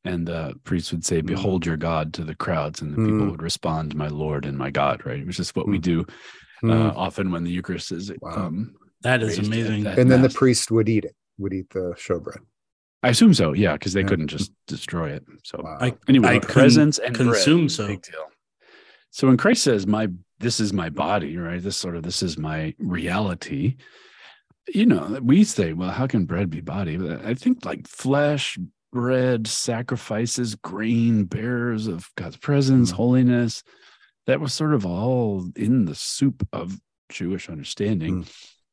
And 0.03 0.27
the 0.27 0.55
priest 0.63 0.91
would 0.91 1.05
say, 1.05 1.21
Behold 1.21 1.65
your 1.65 1.77
God 1.77 2.13
to 2.13 2.23
the 2.23 2.33
crowds. 2.35 2.81
And 2.81 2.91
the 2.91 2.97
people 2.97 3.27
Mm. 3.27 3.31
would 3.31 3.41
respond, 3.43 3.95
My 3.95 4.07
Lord 4.07 4.45
and 4.45 4.57
my 4.57 4.71
God, 4.71 5.05
right? 5.05 5.25
Which 5.25 5.39
is 5.39 5.51
what 5.55 5.67
we 5.67 5.77
Mm. 5.77 5.81
do 5.83 6.05
Hmm. 6.61 6.71
uh, 6.71 6.93
often 6.95 7.31
when 7.31 7.43
the 7.43 7.51
Eucharist 7.51 7.91
is 7.91 8.11
Wow. 8.21 8.47
um, 8.47 8.75
That 9.01 9.21
is 9.23 9.37
raised 9.37 9.47
amazing. 9.47 9.83
that 9.83 9.97
and 9.97 10.09
then 10.11 10.21
the 10.21 10.29
priest 10.29 10.69
would 10.71 10.87
eat 10.89 11.05
it. 11.05 11.15
Would 11.39 11.53
eat 11.53 11.69
the 11.71 11.93
showbread. 11.97 12.37
I 13.03 13.09
assume 13.09 13.33
so, 13.33 13.53
yeah, 13.53 13.73
because 13.73 13.93
they 13.93 14.01
Yeah. 14.01 14.07
couldn't 14.07 14.27
just 14.27 14.51
destroy 14.67 15.09
it. 15.11 15.25
So 15.43 15.61
Wow. 15.63 15.77
I, 15.81 15.95
anyway, 16.07 16.27
I 16.35 16.39
presence 16.39 16.99
and 16.99 17.15
bread, 17.15 17.27
consume 17.33 17.67
so. 17.69 17.87
big 17.87 18.01
deal. 18.03 18.25
So 19.09 19.27
when 19.27 19.37
Christ 19.37 19.63
says, 19.63 19.85
"My 19.87 20.07
this 20.39 20.59
is 20.59 20.71
my 20.73 20.89
body, 20.89 21.37
right? 21.37 21.61
This 21.61 21.77
sort 21.77 21.95
of 21.95 22.01
this 22.03 22.23
is 22.23 22.37
my 22.37 22.73
reality. 22.79 23.75
You 24.73 24.85
know, 24.87 25.19
we 25.21 25.43
say, 25.43 25.73
well, 25.73 25.91
how 25.91 26.07
can 26.07 26.25
bread 26.25 26.49
be 26.49 26.61
body? 26.61 26.97
But 26.97 27.23
I 27.25 27.33
think 27.35 27.63
like 27.65 27.87
flesh, 27.87 28.57
bread, 28.91 29.47
sacrifices, 29.47 30.55
grain, 30.55 31.23
bearers 31.25 31.87
of 31.87 32.09
God's 32.15 32.37
presence, 32.37 32.91
Mm. 32.91 32.95
holiness. 32.95 33.63
That 34.27 34.39
was 34.39 34.53
sort 34.53 34.73
of 34.73 34.85
all 34.85 35.49
in 35.55 35.85
the 35.85 35.95
soup 35.95 36.47
of 36.53 36.79
Jewish 37.09 37.49
understanding. 37.49 38.25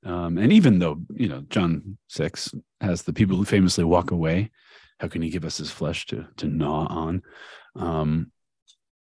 Um, 0.05 0.39
and 0.39 0.53
even 0.53 0.79
though, 0.79 1.01
you 1.15 1.29
know, 1.29 1.41
John 1.49 1.99
6 2.09 2.55
has 2.81 3.03
the 3.03 3.13
people 3.13 3.37
who 3.37 3.45
famously 3.45 3.85
walk 3.85 4.11
away, 4.11 4.51
how 5.01 5.09
can 5.09 5.23
he 5.23 5.31
give 5.31 5.45
us 5.45 5.59
his 5.59 5.71
flesh 5.71 6.07
to 6.07 6.27
to 6.37 6.47
gnaw 6.47 6.87
on? 6.87 7.23
Um, 7.77 8.33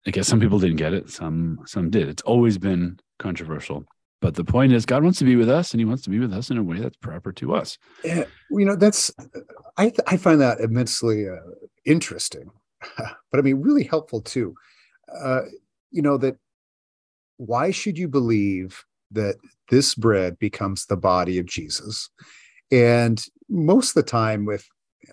I 0.07 0.11
guess 0.11 0.27
some 0.27 0.41
people 0.41 0.59
didn't 0.59 0.77
get 0.77 0.95
it, 0.95 1.11
some 1.11 1.61
some 1.67 1.91
did. 1.91 2.09
It's 2.09 2.23
always 2.23 2.59
been 2.59 2.99
controversial. 3.19 3.85
But 4.23 4.37
the 4.37 4.45
point 4.45 4.73
is 4.73 4.87
God 4.87 5.03
wants 5.03 5.19
to 5.19 5.25
be 5.25 5.35
with 5.35 5.51
us 5.51 5.73
and 5.73 5.81
he 5.81 5.85
wants 5.85 6.05
to 6.05 6.11
be 6.11 6.21
with 6.21 6.33
us 6.33 6.49
in 6.49 6.57
a 6.57 6.63
way 6.63 6.79
that's 6.79 6.97
proper 6.97 7.33
to 7.33 7.57
us. 7.57 7.77
Yeah, 8.05 8.25
you 8.51 8.65
know 8.65 8.77
that's 8.77 9.13
I 9.77 9.91
th- 9.91 10.07
I 10.07 10.17
find 10.17 10.41
that 10.41 10.61
immensely 10.61 11.29
uh, 11.29 11.35
interesting, 11.85 12.49
but 12.97 13.39
I 13.39 13.41
mean 13.41 13.61
really 13.61 13.83
helpful 13.83 14.21
too. 14.21 14.55
Uh, 15.13 15.43
you 15.91 16.03
know 16.03 16.17
that 16.19 16.37
why 17.37 17.73
should 17.73 17.99
you 17.99 18.07
believe 18.07 18.85
that 19.11 19.37
this 19.71 19.97
bread 19.97 20.39
becomes 20.39 20.87
the 20.87 20.97
body 20.97 21.39
of 21.39 21.47
Jesus? 21.47 22.09
And 22.71 23.23
most 23.49 23.91
of 23.91 23.95
the 23.95 24.09
time, 24.09 24.49
if 24.49 24.69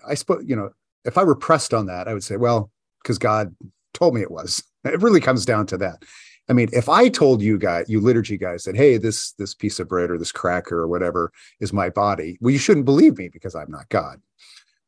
I 0.06 0.14
suppose 0.14 0.44
you 0.46 0.54
know, 0.54 0.70
if 1.04 1.18
I 1.18 1.24
were 1.24 1.34
pressed 1.34 1.74
on 1.74 1.86
that, 1.86 2.06
I 2.06 2.14
would 2.14 2.22
say, 2.22 2.36
well, 2.36 2.70
because 3.02 3.18
God 3.18 3.56
told 3.92 4.14
me 4.14 4.22
it 4.22 4.30
was. 4.30 4.62
It 4.82 5.02
really 5.02 5.20
comes 5.20 5.44
down 5.44 5.66
to 5.66 5.76
that. 5.76 6.06
I 6.50 6.52
mean, 6.52 6.68
if 6.72 6.88
I 6.88 7.08
told 7.08 7.40
you 7.40 7.56
guys, 7.56 7.88
you 7.88 8.00
liturgy 8.00 8.36
guys, 8.36 8.64
that 8.64 8.74
hey, 8.76 8.98
this 8.98 9.32
this 9.32 9.54
piece 9.54 9.78
of 9.78 9.88
bread 9.88 10.10
or 10.10 10.18
this 10.18 10.32
cracker 10.32 10.80
or 10.80 10.88
whatever 10.88 11.32
is 11.60 11.72
my 11.72 11.88
body, 11.90 12.36
well, 12.40 12.50
you 12.50 12.58
shouldn't 12.58 12.86
believe 12.86 13.16
me 13.18 13.28
because 13.28 13.54
I'm 13.54 13.70
not 13.70 13.88
God. 13.88 14.20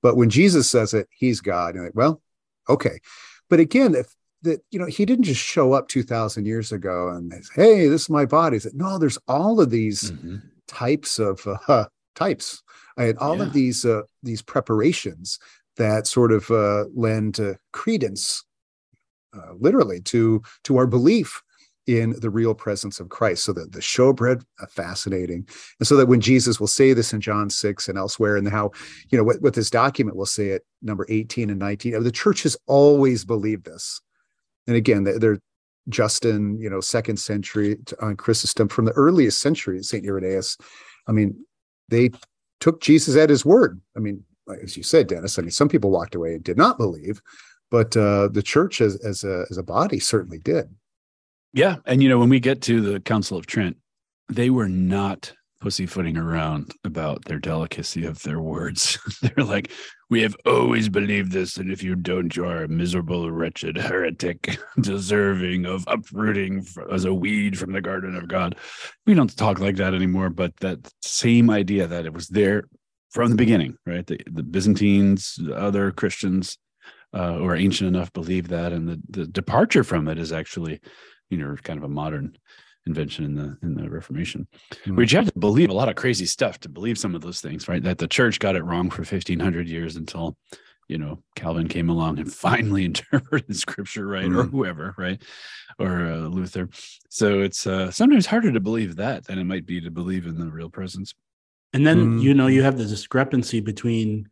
But 0.02 0.16
when 0.16 0.28
Jesus 0.28 0.68
says 0.68 0.92
it, 0.92 1.08
he's 1.12 1.40
God. 1.40 1.76
And 1.76 1.84
like, 1.84 1.94
well, 1.94 2.20
okay. 2.68 2.98
But 3.48 3.60
again, 3.60 3.94
if 3.94 4.08
that 4.42 4.60
you 4.72 4.78
know, 4.80 4.86
he 4.86 5.04
didn't 5.04 5.24
just 5.24 5.40
show 5.40 5.72
up 5.72 5.86
two 5.86 6.02
thousand 6.02 6.46
years 6.46 6.72
ago 6.72 7.08
and 7.10 7.32
say, 7.32 7.52
hey, 7.54 7.86
this 7.86 8.02
is 8.02 8.10
my 8.10 8.26
body. 8.26 8.58
Said, 8.58 8.74
no, 8.74 8.98
there's 8.98 9.18
all 9.28 9.60
of 9.60 9.70
these 9.70 10.10
Mhm. 10.10 10.42
types 10.66 11.20
of 11.20 11.46
uh, 11.68 11.84
types 12.16 12.62
and 12.96 13.16
all 13.18 13.38
Yeah. 13.38 13.44
of 13.44 13.52
these 13.52 13.84
uh, 13.86 14.02
these 14.24 14.42
preparations 14.42 15.38
that 15.76 16.08
sort 16.08 16.32
of 16.32 16.50
uh, 16.50 16.86
lend 16.92 17.38
uh, 17.38 17.54
credence 17.72 18.44
uh, 19.32 19.52
literally 19.60 20.00
to 20.00 20.42
to 20.64 20.76
our 20.76 20.88
belief 20.88 21.40
in 21.86 22.14
the 22.20 22.30
real 22.30 22.54
presence 22.54 23.00
of 23.00 23.08
Christ. 23.08 23.44
So 23.44 23.52
that 23.54 23.72
the 23.72 23.80
showbread 23.80 24.44
uh, 24.60 24.66
fascinating, 24.66 25.46
and 25.78 25.86
so 25.86 25.96
that 25.96 26.06
when 26.06 26.20
Jesus 26.20 26.60
will 26.60 26.66
say 26.66 26.92
this 26.92 27.12
in 27.12 27.20
John 27.20 27.50
six 27.50 27.88
and 27.88 27.98
elsewhere, 27.98 28.36
and 28.36 28.48
how 28.48 28.70
you 29.10 29.18
know 29.18 29.24
what, 29.24 29.42
what 29.42 29.54
this 29.54 29.70
document 29.70 30.16
will 30.16 30.26
say 30.26 30.52
at 30.52 30.62
number 30.80 31.06
eighteen 31.08 31.50
and 31.50 31.58
nineteen, 31.58 32.00
the 32.02 32.12
church 32.12 32.42
has 32.44 32.56
always 32.66 33.24
believed 33.24 33.64
this. 33.64 34.00
And 34.66 34.76
again, 34.76 35.02
they're, 35.04 35.40
Justin, 35.88 36.56
you 36.60 36.70
know, 36.70 36.80
second 36.80 37.16
century 37.18 37.76
on 38.00 38.16
Chrysostom 38.16 38.68
from 38.68 38.84
the 38.84 38.92
earliest 38.92 39.40
century, 39.40 39.82
Saint 39.82 40.06
Irenaeus. 40.06 40.56
I 41.08 41.12
mean, 41.12 41.34
they 41.88 42.10
took 42.60 42.80
Jesus 42.80 43.16
at 43.16 43.28
his 43.28 43.44
word. 43.44 43.80
I 43.96 43.98
mean, 43.98 44.22
as 44.62 44.76
you 44.76 44.84
said, 44.84 45.08
Dennis. 45.08 45.36
I 45.36 45.42
mean, 45.42 45.50
some 45.50 45.68
people 45.68 45.90
walked 45.90 46.14
away 46.14 46.34
and 46.34 46.44
did 46.44 46.56
not 46.56 46.78
believe, 46.78 47.20
but 47.72 47.96
uh, 47.96 48.28
the 48.28 48.42
church 48.42 48.80
as 48.80 48.94
as 49.04 49.24
a 49.24 49.44
as 49.50 49.58
a 49.58 49.64
body 49.64 49.98
certainly 49.98 50.38
did. 50.38 50.72
Yeah. 51.52 51.76
And 51.86 52.02
you 52.02 52.08
know, 52.08 52.18
when 52.18 52.28
we 52.28 52.40
get 52.40 52.62
to 52.62 52.80
the 52.80 53.00
Council 53.00 53.36
of 53.36 53.46
Trent, 53.46 53.76
they 54.28 54.50
were 54.50 54.68
not 54.68 55.32
pussyfooting 55.60 56.16
around 56.16 56.72
about 56.82 57.24
their 57.26 57.38
delicacy 57.38 58.04
of 58.04 58.20
their 58.22 58.40
words. 58.40 58.98
They're 59.22 59.44
like, 59.44 59.70
we 60.10 60.20
have 60.22 60.36
always 60.44 60.88
believed 60.88 61.30
this, 61.30 61.56
and 61.56 61.70
if 61.70 61.82
you 61.82 61.94
don't, 61.94 62.34
you 62.34 62.44
are 62.44 62.64
a 62.64 62.68
miserable, 62.68 63.30
wretched 63.30 63.76
heretic, 63.76 64.58
deserving 64.80 65.64
of 65.64 65.84
uprooting 65.86 66.66
as 66.90 67.04
a 67.04 67.14
weed 67.14 67.58
from 67.58 67.72
the 67.72 67.80
garden 67.80 68.16
of 68.16 68.28
God. 68.28 68.56
We 69.06 69.14
don't 69.14 69.34
talk 69.36 69.60
like 69.60 69.76
that 69.76 69.94
anymore, 69.94 70.30
but 70.30 70.56
that 70.58 70.92
same 71.00 71.48
idea 71.48 71.86
that 71.86 72.06
it 72.06 72.12
was 72.12 72.28
there 72.28 72.64
from 73.10 73.30
the 73.30 73.36
beginning, 73.36 73.76
right? 73.86 74.06
The, 74.06 74.20
the 74.26 74.42
Byzantines, 74.42 75.36
the 75.36 75.54
other 75.54 75.92
Christians 75.92 76.58
uh, 77.12 77.34
who 77.34 77.46
are 77.46 77.56
ancient 77.56 77.88
enough 77.88 78.12
believe 78.12 78.48
that, 78.48 78.72
and 78.72 78.88
the, 78.88 79.00
the 79.08 79.26
departure 79.26 79.84
from 79.84 80.08
it 80.08 80.18
is 80.18 80.32
actually 80.32 80.80
you 81.32 81.38
know 81.38 81.56
kind 81.62 81.78
of 81.78 81.84
a 81.84 81.88
modern 81.88 82.36
invention 82.86 83.24
in 83.24 83.34
the 83.34 83.56
in 83.62 83.74
the 83.74 83.88
reformation. 83.88 84.46
Which 84.86 85.12
you 85.12 85.18
have 85.18 85.32
to 85.32 85.38
believe 85.38 85.70
a 85.70 85.74
lot 85.74 85.88
of 85.88 85.94
crazy 85.96 86.26
stuff 86.26 86.60
to 86.60 86.68
believe 86.68 86.98
some 86.98 87.14
of 87.14 87.22
those 87.22 87.40
things 87.40 87.68
right? 87.68 87.82
That 87.82 87.98
the 87.98 88.08
church 88.08 88.38
got 88.38 88.56
it 88.56 88.64
wrong 88.64 88.90
for 88.90 89.02
1500 89.02 89.66
years 89.68 89.96
until 89.96 90.36
you 90.88 90.98
know 90.98 91.22
calvin 91.36 91.68
came 91.68 91.88
along 91.88 92.18
and 92.18 92.32
finally 92.48 92.84
interpreted 92.84 93.56
scripture 93.56 94.06
right 94.06 94.30
or 94.30 94.44
Hmm. 94.44 94.50
whoever 94.50 94.94
right? 94.98 95.22
Or 95.78 96.06
uh, 96.06 96.16
luther. 96.28 96.68
So 97.08 97.40
it's 97.40 97.66
uh 97.66 97.90
sometimes 97.90 98.26
harder 98.26 98.52
to 98.52 98.60
believe 98.60 98.96
that 98.96 99.24
than 99.26 99.38
it 99.38 99.44
might 99.44 99.64
be 99.64 99.80
to 99.80 99.90
believe 99.90 100.26
in 100.26 100.38
the 100.38 100.50
real 100.50 100.68
presence. 100.70 101.14
And 101.72 101.86
then, 101.86 102.18
Mm. 102.18 102.22
you 102.22 102.34
know, 102.34 102.48
you 102.48 102.62
have 102.62 102.76
the 102.76 102.84
discrepancy 102.84 103.60
between, 103.60 104.28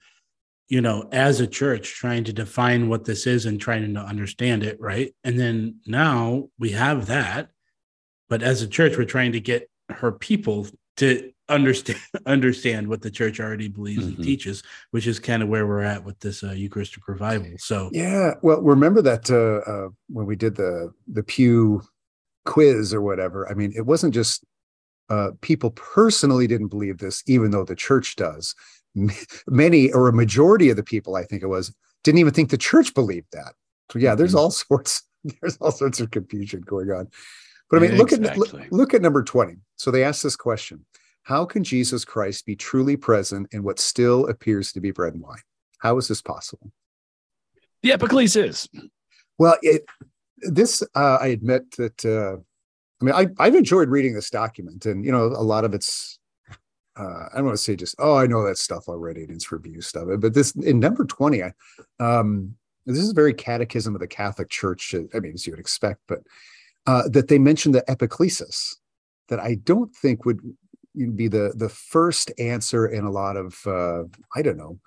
you 0.70 0.80
know, 0.80 1.08
as 1.10 1.40
a 1.40 1.46
church 1.48 1.96
trying 1.96 2.22
to 2.24 2.32
define 2.32 2.88
what 2.88 3.04
this 3.04 3.26
is 3.26 3.44
and 3.44 3.60
trying 3.60 3.92
to 3.92 4.00
understand 4.00 4.62
it, 4.62 4.80
right? 4.80 5.12
And 5.24 5.38
then 5.38 5.80
now 5.84 6.48
we 6.60 6.70
have 6.70 7.06
that. 7.06 7.50
But 8.28 8.42
as 8.44 8.62
a 8.62 8.68
church, 8.68 8.96
we're 8.96 9.04
trying 9.04 9.32
to 9.32 9.40
get 9.40 9.68
her 9.90 10.12
people 10.12 10.68
to 10.98 11.32
understand 11.48 11.98
understand 12.26 12.86
what 12.86 13.02
the 13.02 13.10
church 13.10 13.40
already 13.40 13.66
believes 13.66 14.04
Mhm. 14.04 14.14
and 14.14 14.24
teaches, 14.24 14.62
which 14.92 15.08
is 15.08 15.18
kind 15.18 15.42
of 15.42 15.48
where 15.48 15.66
we're 15.66 15.82
at 15.82 16.04
with 16.04 16.20
this 16.20 16.44
uh, 16.44 16.52
Eucharistic 16.52 17.08
revival. 17.08 17.50
So 17.58 17.90
Yeah. 17.92 18.34
Well, 18.40 18.62
remember 18.62 19.02
that 19.02 19.28
uh, 19.28 19.68
uh, 19.68 19.88
when 20.08 20.26
we 20.26 20.36
did 20.36 20.54
the 20.54 20.92
the 21.12 21.24
Pew 21.24 21.82
quiz 22.44 22.94
or 22.94 23.02
whatever. 23.02 23.50
I 23.50 23.54
mean, 23.54 23.72
it 23.76 23.84
wasn't 23.84 24.14
just 24.14 24.44
uh, 25.08 25.32
people 25.40 25.72
personally 25.72 26.46
didn't 26.46 26.68
believe 26.68 26.98
this, 26.98 27.24
even 27.26 27.50
though 27.50 27.64
the 27.64 27.74
church 27.74 28.14
does. 28.14 28.54
Many 29.49 29.92
or 29.92 30.09
a 30.09 30.12
majority 30.12 30.70
of 30.70 30.76
the 30.76 30.82
people, 30.82 31.16
I 31.16 31.25
think 31.25 31.42
it 31.42 31.47
was, 31.47 31.75
didn't 32.04 32.18
even 32.18 32.32
think 32.35 32.50
the 32.50 32.59
church 32.59 32.94
believed 32.94 33.28
that. 33.32 33.54
So 33.92 33.99
yeah, 33.99 34.14
there's 34.14 34.35
Mhm. 34.35 34.38
all 34.38 34.50
sorts. 34.50 35.02
There's 35.42 35.59
all 35.59 35.70
sorts 35.70 36.00
of 36.00 36.11
confusion 36.11 36.62
going 36.62 36.90
on. 36.90 37.09
But 37.68 37.76
I 37.76 37.80
mean, 37.87 37.99
look 37.99 38.11
at 38.11 38.20
Exactly. 38.20 38.61
look, 38.62 38.73
look 38.73 38.94
at 38.94 39.02
number 39.02 39.23
twenty. 39.23 39.56
So 39.76 39.90
they 39.90 40.02
asked 40.02 40.23
this 40.23 40.35
question: 40.37 40.87
How 41.25 41.44
can 41.44 41.62
Jesus 41.62 42.06
Christ 42.06 42.47
be 42.47 42.56
truly 42.56 42.97
present 42.97 43.49
in 43.52 43.62
what 43.62 43.78
still 43.78 44.26
appears 44.28 44.73
to 44.73 44.80
be 44.80 44.92
bread 44.92 45.12
and 45.14 45.23
wine? 45.23 45.42
How 45.78 45.99
is 45.99 46.09
this 46.09 46.23
possible? 46.23 46.73
the 47.82 47.90
epiclesis 47.90 48.68
Well, 49.38 49.56
it 49.62 49.85
this 50.38 50.82
uh, 50.94 51.18
I 51.20 51.26
admit 51.28 51.70
that 51.76 52.04
uh, 52.04 52.37
I 53.00 53.04
mean 53.04 53.14
I 53.14 53.26
I've 53.44 53.54
enjoyed 53.54 53.88
reading 53.90 54.14
this 54.14 54.30
document, 54.30 54.87
and 54.87 55.04
you 55.04 55.12
know 55.12 55.25
a 55.26 55.44
lot 55.44 55.64
of 55.66 55.75
it's 55.75 56.18
uh, 57.00 57.28
I 57.33 57.37
don't 57.37 57.47
want 57.47 57.57
to 57.57 57.62
say 57.62 57.76
just 57.76 57.95
oh 57.99 58.16
I 58.16 58.26
know 58.26 58.45
that 58.45 58.59
stuff 58.59 58.88
already 58.88 59.23
and 59.23 59.30
it's 59.30 59.50
review 59.50 59.80
stuff, 59.80 60.09
but 60.19 60.35
this 60.35 60.52
in 60.52 60.80
number 60.80 61.04
twenty, 61.04 61.42
I 61.42 61.52
um, 61.99 62.54
this 62.87 62.99
is 62.99 63.11
a 63.11 63.14
very 63.14 63.33
Catechism 63.33 63.95
of 63.95 64.00
the 64.00 64.07
Catholic 64.07 64.50
Church. 64.50 64.95
I 65.14 65.21
mean, 65.21 65.33
as 65.33 65.47
you 65.47 65.52
would 65.52 65.61
expect, 65.61 66.00
but 66.07 66.21
uh, 66.87 67.09
that 67.09 67.28
they 67.28 67.38
mentioned 67.38 67.75
the 67.75 67.85
epiclesis 67.88 68.75
that 69.28 69.40
I 69.40 69.54
don't 69.54 69.95
think 69.95 70.25
would 70.25 70.40
be 71.14 71.28
the 71.28 71.52
the 71.57 71.69
first 71.69 72.33
answer 72.38 72.87
in 72.87 73.04
a 73.04 73.11
lot 73.11 73.37
of 73.37 73.59
uh, 73.66 74.04
I 74.35 74.42
don't 74.42 74.59
know 74.59 74.78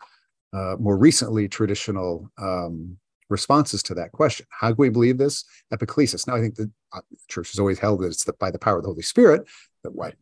uh, 0.53 0.75
more 0.79 0.97
recently 0.97 1.47
traditional 1.47 2.29
um, 2.37 2.97
responses 3.29 3.81
to 3.83 3.95
that 3.95 4.11
question. 4.11 4.45
How 4.49 4.69
do 4.69 4.75
we 4.77 4.89
believe 4.89 5.17
this? 5.17 5.45
Epiclesis. 5.73 6.27
Now, 6.27 6.35
I 6.35 6.41
think 6.41 6.55
the 6.55 6.69
uh, 6.93 7.01
church 7.27 7.51
has 7.51 7.59
always 7.59 7.79
held 7.79 8.01
that 8.01 8.07
it's 8.07 8.25
the, 8.25 8.33
by 8.33 8.51
the 8.51 8.59
power 8.59 8.77
of 8.77 8.83
the 8.83 8.89
Holy 8.89 9.01
Spirit 9.01 9.47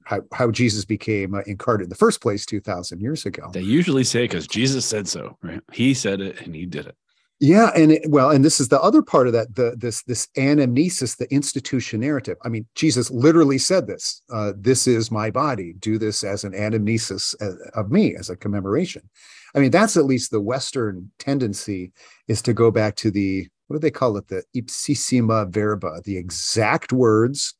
how, 0.06 0.22
how 0.34 0.52
Jesus 0.52 0.86
became 0.86 1.34
uh, 1.34 1.42
incarnate 1.46 1.86
in 1.86 1.90
the 1.90 1.96
first 1.96 2.22
place 2.22 2.46
2,000 2.46 3.00
years 3.00 3.26
ago. 3.26 3.50
they 3.54 3.62
usually 3.62 4.04
say 4.04 4.24
because 4.24 4.48
jesus 4.48 4.86
said 4.86 5.08
so 5.08 5.38
right 5.42 5.62
he 5.72 5.94
said 5.94 6.22
it 6.22 6.40
and 6.42 6.56
he 6.56 6.66
did 6.66 6.88
it 6.88 6.96
Yeah, 7.40 7.72
and 7.76 7.92
it, 7.94 8.04
well, 8.08 8.30
and 8.30 8.46
this 8.46 8.60
is 8.60 8.68
the 8.68 8.80
other 8.82 9.02
part 9.02 9.26
of 9.26 9.34
that 9.34 9.56
the 9.56 9.74
this 9.76 10.04
this 10.04 10.28
anamnesis, 10.38 11.18
the 11.18 11.32
institution 11.34 12.02
narrative. 12.02 12.38
I 12.46 12.50
mean, 12.50 12.68
Jesus 12.76 13.10
literally 13.10 13.58
said 13.58 13.88
this. 13.88 14.22
Uh, 14.32 14.54
this 14.56 14.86
is 14.86 15.10
my 15.10 15.32
body. 15.32 15.74
Do 15.80 15.98
this 15.98 16.24
as 16.24 16.44
an 16.44 16.54
anamnesis 16.54 17.34
uh, 17.42 17.58
of 17.74 17.90
me, 17.90 18.16
as 18.16 18.30
a 18.30 18.36
commemoration. 18.36 19.10
I 19.56 19.60
mean, 19.60 19.72
that's 19.72 19.98
at 19.98 20.06
least 20.06 20.30
the 20.30 20.40
Western 20.54 21.12
tendency 21.18 21.92
is 22.28 22.44
to 22.44 22.54
go 22.54 22.70
back 22.70 22.96
to 22.98 23.10
the 23.10 23.48
what 23.66 23.78
do 23.78 23.80
they 23.80 23.90
call 23.90 24.18
it? 24.18 24.28
The 24.28 24.44
ipsissima 24.54 25.50
verba, 25.50 26.02
the 26.04 26.18
exact 26.18 26.94
words 26.94 27.56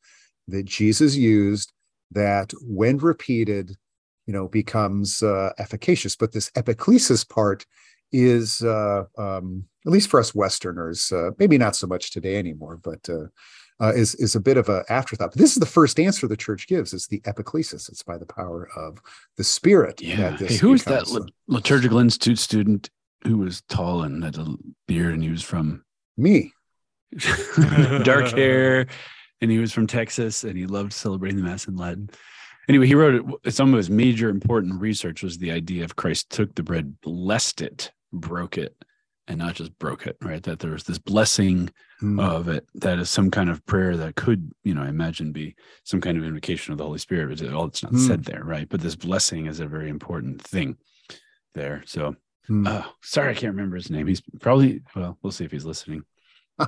that 0.46 0.64
Jesus 0.64 1.16
used 1.16 1.72
that, 2.14 2.52
when 2.60 2.98
repeated, 2.98 3.76
you 4.26 4.32
know, 4.32 4.48
becomes 4.48 5.22
uh, 5.22 5.50
efficacious. 5.58 6.16
But 6.16 6.32
this 6.32 6.50
epiclesis 6.50 7.28
part 7.28 7.66
is 8.12 8.62
uh, 8.62 9.04
um, 9.18 9.64
at 9.86 9.92
least 9.92 10.10
for 10.10 10.20
us 10.20 10.34
Westerners, 10.34 11.10
uh, 11.12 11.30
maybe 11.38 11.58
not 11.58 11.76
so 11.76 11.86
much 11.86 12.12
today 12.12 12.36
anymore, 12.36 12.78
but 12.82 13.08
uh, 13.08 13.26
uh, 13.80 13.92
is 13.92 14.14
is 14.16 14.36
a 14.36 14.40
bit 14.40 14.56
of 14.56 14.68
an 14.68 14.84
afterthought. 14.88 15.30
But 15.30 15.38
this 15.38 15.52
is 15.52 15.58
the 15.58 15.66
first 15.66 15.98
answer 15.98 16.28
the 16.28 16.36
church 16.36 16.68
gives: 16.68 16.92
is 16.92 17.06
the 17.06 17.20
epiclesis. 17.20 17.88
It's 17.88 18.02
by 18.02 18.18
the 18.18 18.26
power 18.26 18.68
of 18.76 18.98
the 19.36 19.44
Spirit. 19.44 20.00
Yeah. 20.00 20.36
this 20.36 20.52
Hey, 20.52 20.56
who 20.58 20.74
is 20.74 20.84
that 20.84 21.04
becomes, 21.04 21.12
lit- 21.12 21.30
liturgical 21.48 21.98
institute 21.98 22.38
student 22.38 22.90
who 23.26 23.38
was 23.38 23.62
tall 23.68 24.02
and 24.02 24.22
had 24.22 24.36
a 24.36 24.54
beard 24.86 25.14
and 25.14 25.22
he 25.22 25.30
was 25.30 25.42
from 25.42 25.84
me? 26.16 26.52
dark 28.04 28.36
hair 28.36 28.86
and 29.42 29.50
he 29.50 29.58
was 29.58 29.72
from 29.72 29.86
Texas 29.86 30.44
and 30.44 30.56
he 30.56 30.66
loved 30.66 30.92
celebrating 30.94 31.36
the 31.36 31.44
mass 31.44 31.66
in 31.66 31.76
Latin. 31.76 32.08
Anyway, 32.68 32.86
he 32.86 32.94
wrote 32.94 33.26
it. 33.44 33.52
Some 33.52 33.74
of 33.74 33.76
his 33.76 33.90
major 33.90 34.28
important 34.30 34.80
research 34.80 35.22
was 35.22 35.36
the 35.36 35.50
idea 35.50 35.84
of 35.84 35.96
Christ 35.96 36.30
took 36.30 36.54
the 36.54 36.62
bread, 36.62 37.00
blessed 37.00 37.60
it, 37.60 37.90
broke 38.12 38.56
it, 38.56 38.74
and 39.26 39.38
not 39.38 39.56
just 39.56 39.76
broke 39.78 40.06
it, 40.06 40.16
right? 40.22 40.42
That 40.44 40.60
there 40.60 40.70
was 40.70 40.84
this 40.84 40.98
blessing 40.98 41.70
Hmm. 41.98 42.18
of 42.18 42.48
it 42.48 42.66
that 42.74 42.98
is 42.98 43.10
some 43.10 43.30
kind 43.30 43.48
of 43.48 43.64
prayer 43.66 43.96
that 43.96 44.16
could, 44.16 44.50
you 44.64 44.74
know, 44.74 44.82
I 44.82 44.88
imagine 44.88 45.30
be 45.30 45.54
some 45.84 46.00
kind 46.00 46.18
of 46.18 46.24
invocation 46.24 46.72
of 46.72 46.78
the 46.78 46.84
Holy 46.84 46.98
Spirit. 46.98 47.32
Is, 47.40 47.42
well, 47.42 47.64
it's 47.66 47.82
not 47.82 47.92
Hmm. 47.92 47.98
said 47.98 48.24
there, 48.24 48.42
right? 48.42 48.68
But 48.68 48.80
this 48.80 48.96
blessing 48.96 49.46
is 49.46 49.60
a 49.60 49.66
very 49.66 49.88
important 49.88 50.42
thing 50.42 50.76
there. 51.54 51.82
So, 51.86 52.16
Hmm. 52.48 52.66
uh, 52.66 52.82
sorry, 53.02 53.30
I 53.30 53.34
can't 53.34 53.54
remember 53.54 53.76
his 53.76 53.88
name. 53.90 54.08
He's 54.08 54.20
probably 54.40 54.82
well. 54.96 55.16
We'll 55.22 55.30
see 55.30 55.44
if 55.44 55.52
he's 55.52 55.64
listening. 55.64 56.02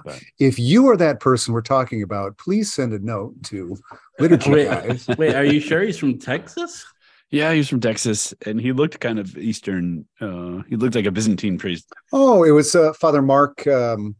But 0.04 0.20
if 0.38 0.58
you 0.58 0.88
are 0.88 0.96
that 0.96 1.20
person 1.20 1.52
we're 1.54 1.60
talking 1.62 2.02
about, 2.02 2.38
please 2.38 2.72
send 2.72 2.92
a 2.92 2.98
note 2.98 3.34
to 3.44 3.76
liturgy 4.18 4.50
Wait, 4.50 4.64
guys. 4.66 5.06
wait, 5.18 5.34
are 5.34 5.44
you 5.44 5.60
sure 5.60 5.82
he's 5.82 5.98
from 5.98 6.18
Texas? 6.18 6.84
yeah, 7.30 7.52
he's 7.52 7.68
from 7.68 7.80
Texas, 7.80 8.32
and 8.46 8.60
he 8.60 8.72
looked 8.72 9.00
kind 9.00 9.18
of 9.18 9.36
Eastern. 9.36 10.06
Uh, 10.20 10.62
he 10.68 10.76
looked 10.76 10.94
like 10.94 11.06
a 11.06 11.10
Byzantine 11.10 11.58
priest. 11.58 11.86
Oh, 12.12 12.44
it 12.44 12.52
was 12.52 12.74
uh, 12.76 12.92
Father 12.92 13.22
Mark. 13.22 13.66
Um, 13.66 14.14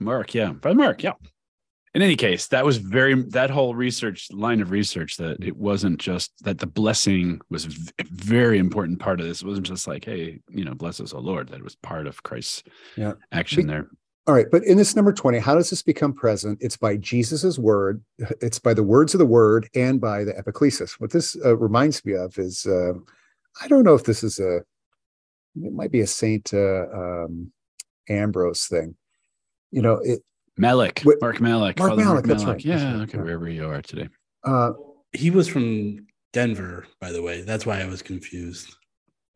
Mark, 0.00 0.34
yeah, 0.34 0.52
Father 0.62 0.74
Mark, 0.74 1.02
yeah. 1.02 1.12
In 1.92 2.02
any 2.02 2.14
case, 2.14 2.46
that 2.48 2.64
was 2.64 2.76
very 2.78 3.20
that 3.30 3.50
whole 3.50 3.74
research 3.74 4.28
line 4.30 4.60
of 4.60 4.70
research 4.70 5.16
that 5.16 5.42
it 5.42 5.56
wasn't 5.56 5.98
just 5.98 6.32
that 6.44 6.58
the 6.58 6.66
blessing 6.66 7.40
was 7.50 7.66
a 7.98 8.04
very 8.12 8.58
important 8.58 9.00
part 9.00 9.20
of 9.20 9.26
this. 9.26 9.42
It 9.42 9.46
wasn't 9.48 9.66
just 9.66 9.88
like, 9.88 10.04
hey, 10.04 10.38
you 10.48 10.64
know, 10.64 10.72
bless 10.74 11.00
us, 11.00 11.12
O 11.12 11.18
Lord. 11.18 11.48
That 11.48 11.64
was 11.64 11.74
part 11.74 12.06
of 12.06 12.22
Christ's 12.22 12.62
Yeah. 12.96 13.14
action 13.32 13.62
Be- 13.62 13.72
there. 13.72 13.88
All 14.26 14.34
right, 14.34 14.46
but 14.50 14.62
in 14.64 14.76
this 14.76 14.94
number 14.94 15.12
20, 15.12 15.38
how 15.38 15.54
does 15.54 15.70
this 15.70 15.82
become 15.82 16.12
present? 16.12 16.58
It's 16.60 16.76
by 16.76 16.96
Jesus's 16.96 17.58
word, 17.58 18.02
it's 18.40 18.58
by 18.58 18.74
the 18.74 18.82
words 18.82 19.14
of 19.14 19.18
the 19.18 19.26
word, 19.26 19.68
and 19.74 20.00
by 20.00 20.24
the 20.24 20.32
epiclesis. 20.34 20.92
What 21.00 21.10
this 21.10 21.36
uh, 21.44 21.56
reminds 21.56 22.04
me 22.04 22.14
of 22.14 22.38
is 22.38 22.66
uh, 22.66 22.92
I 23.60 23.68
don't 23.68 23.84
know 23.84 23.94
if 23.94 24.04
this 24.04 24.22
is 24.22 24.38
a, 24.38 24.58
it 25.56 25.72
might 25.72 25.90
be 25.90 26.00
a 26.00 26.06
Saint 26.06 26.52
uh, 26.54 26.82
um, 26.92 27.50
Ambrose 28.08 28.66
thing. 28.66 28.94
You 29.72 29.82
know, 29.82 29.94
it, 30.04 30.20
Malik, 30.56 31.02
Wait, 31.04 31.16
Mark 31.20 31.40
Malik, 31.40 31.78
Mark 31.78 31.92
Father 31.92 32.04
Malik, 32.04 32.24
that's 32.26 32.44
right, 32.44 32.52
that's 32.54 32.64
Yeah, 32.64 32.92
right, 32.92 33.02
okay, 33.02 33.18
yeah. 33.18 33.24
wherever 33.24 33.48
you 33.48 33.66
are 33.68 33.80
today. 33.82 34.08
uh, 34.44 34.72
He 35.12 35.30
was 35.30 35.48
from 35.48 36.06
Denver, 36.32 36.86
by 37.00 37.10
the 37.12 37.22
way. 37.22 37.40
That's 37.42 37.64
why 37.66 37.80
I 37.80 37.86
was 37.86 38.02
confused. 38.02 38.74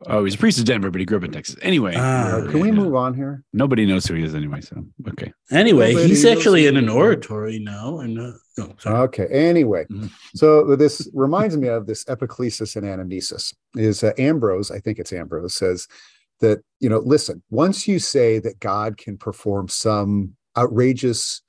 Oh, 0.07 0.25
he's 0.25 0.35
a 0.35 0.39
priest 0.39 0.59
of 0.59 0.65
Denver, 0.67 0.91
but 0.91 1.01
he 1.01 1.05
grew 1.07 1.17
up 1.17 1.25
in 1.25 1.33
Texas. 1.33 1.57
Anyway, 1.63 1.95
we're- 1.95 2.51
can 2.51 2.61
we 2.61 2.69
yeah. 2.69 2.75
move 2.75 2.95
on 2.95 3.15
here? 3.15 3.43
Nobody 3.53 3.87
knows 3.87 4.05
who 4.07 4.15
he 4.15 4.23
is 4.23 4.35
anyway. 4.35 4.61
So 4.61 4.85
okay. 5.09 5.33
Anyway, 5.51 5.93
Nobody 5.93 6.09
he's 6.09 6.25
actually 6.25 6.67
in 6.67 6.77
an 6.77 6.85
he 6.85 6.91
is. 6.91 6.97
oratory 6.97 7.59
now. 7.59 8.01
And 8.01 8.19
uh, 8.19 8.33
no, 8.59 8.75
sorry. 8.79 8.97
Okay. 9.09 9.27
Anyway, 9.31 9.87
Mhm. 9.91 10.11
so 10.35 10.77
this 10.77 11.09
reminds 11.15 11.57
me 11.57 11.69
of 11.69 11.87
this 11.87 12.05
epiclesis 12.05 12.77
and 12.77 12.85
anamnesis. 12.87 13.55
Is 13.77 14.05
uh, 14.05 14.13
Ambrose? 14.19 14.71
I 14.71 14.79
think 14.79 14.99
it's 14.99 15.13
Ambrose 15.13 15.55
says 15.55 15.87
that 16.41 16.61
you 16.81 16.89
know, 16.89 16.99
listen. 16.99 17.43
Once 17.51 17.89
you 17.89 17.99
say 17.99 18.39
that 18.41 18.61
God 18.61 18.99
can 18.99 19.17
perform 19.17 19.69
some 19.69 20.35
outrageous, 20.57 21.41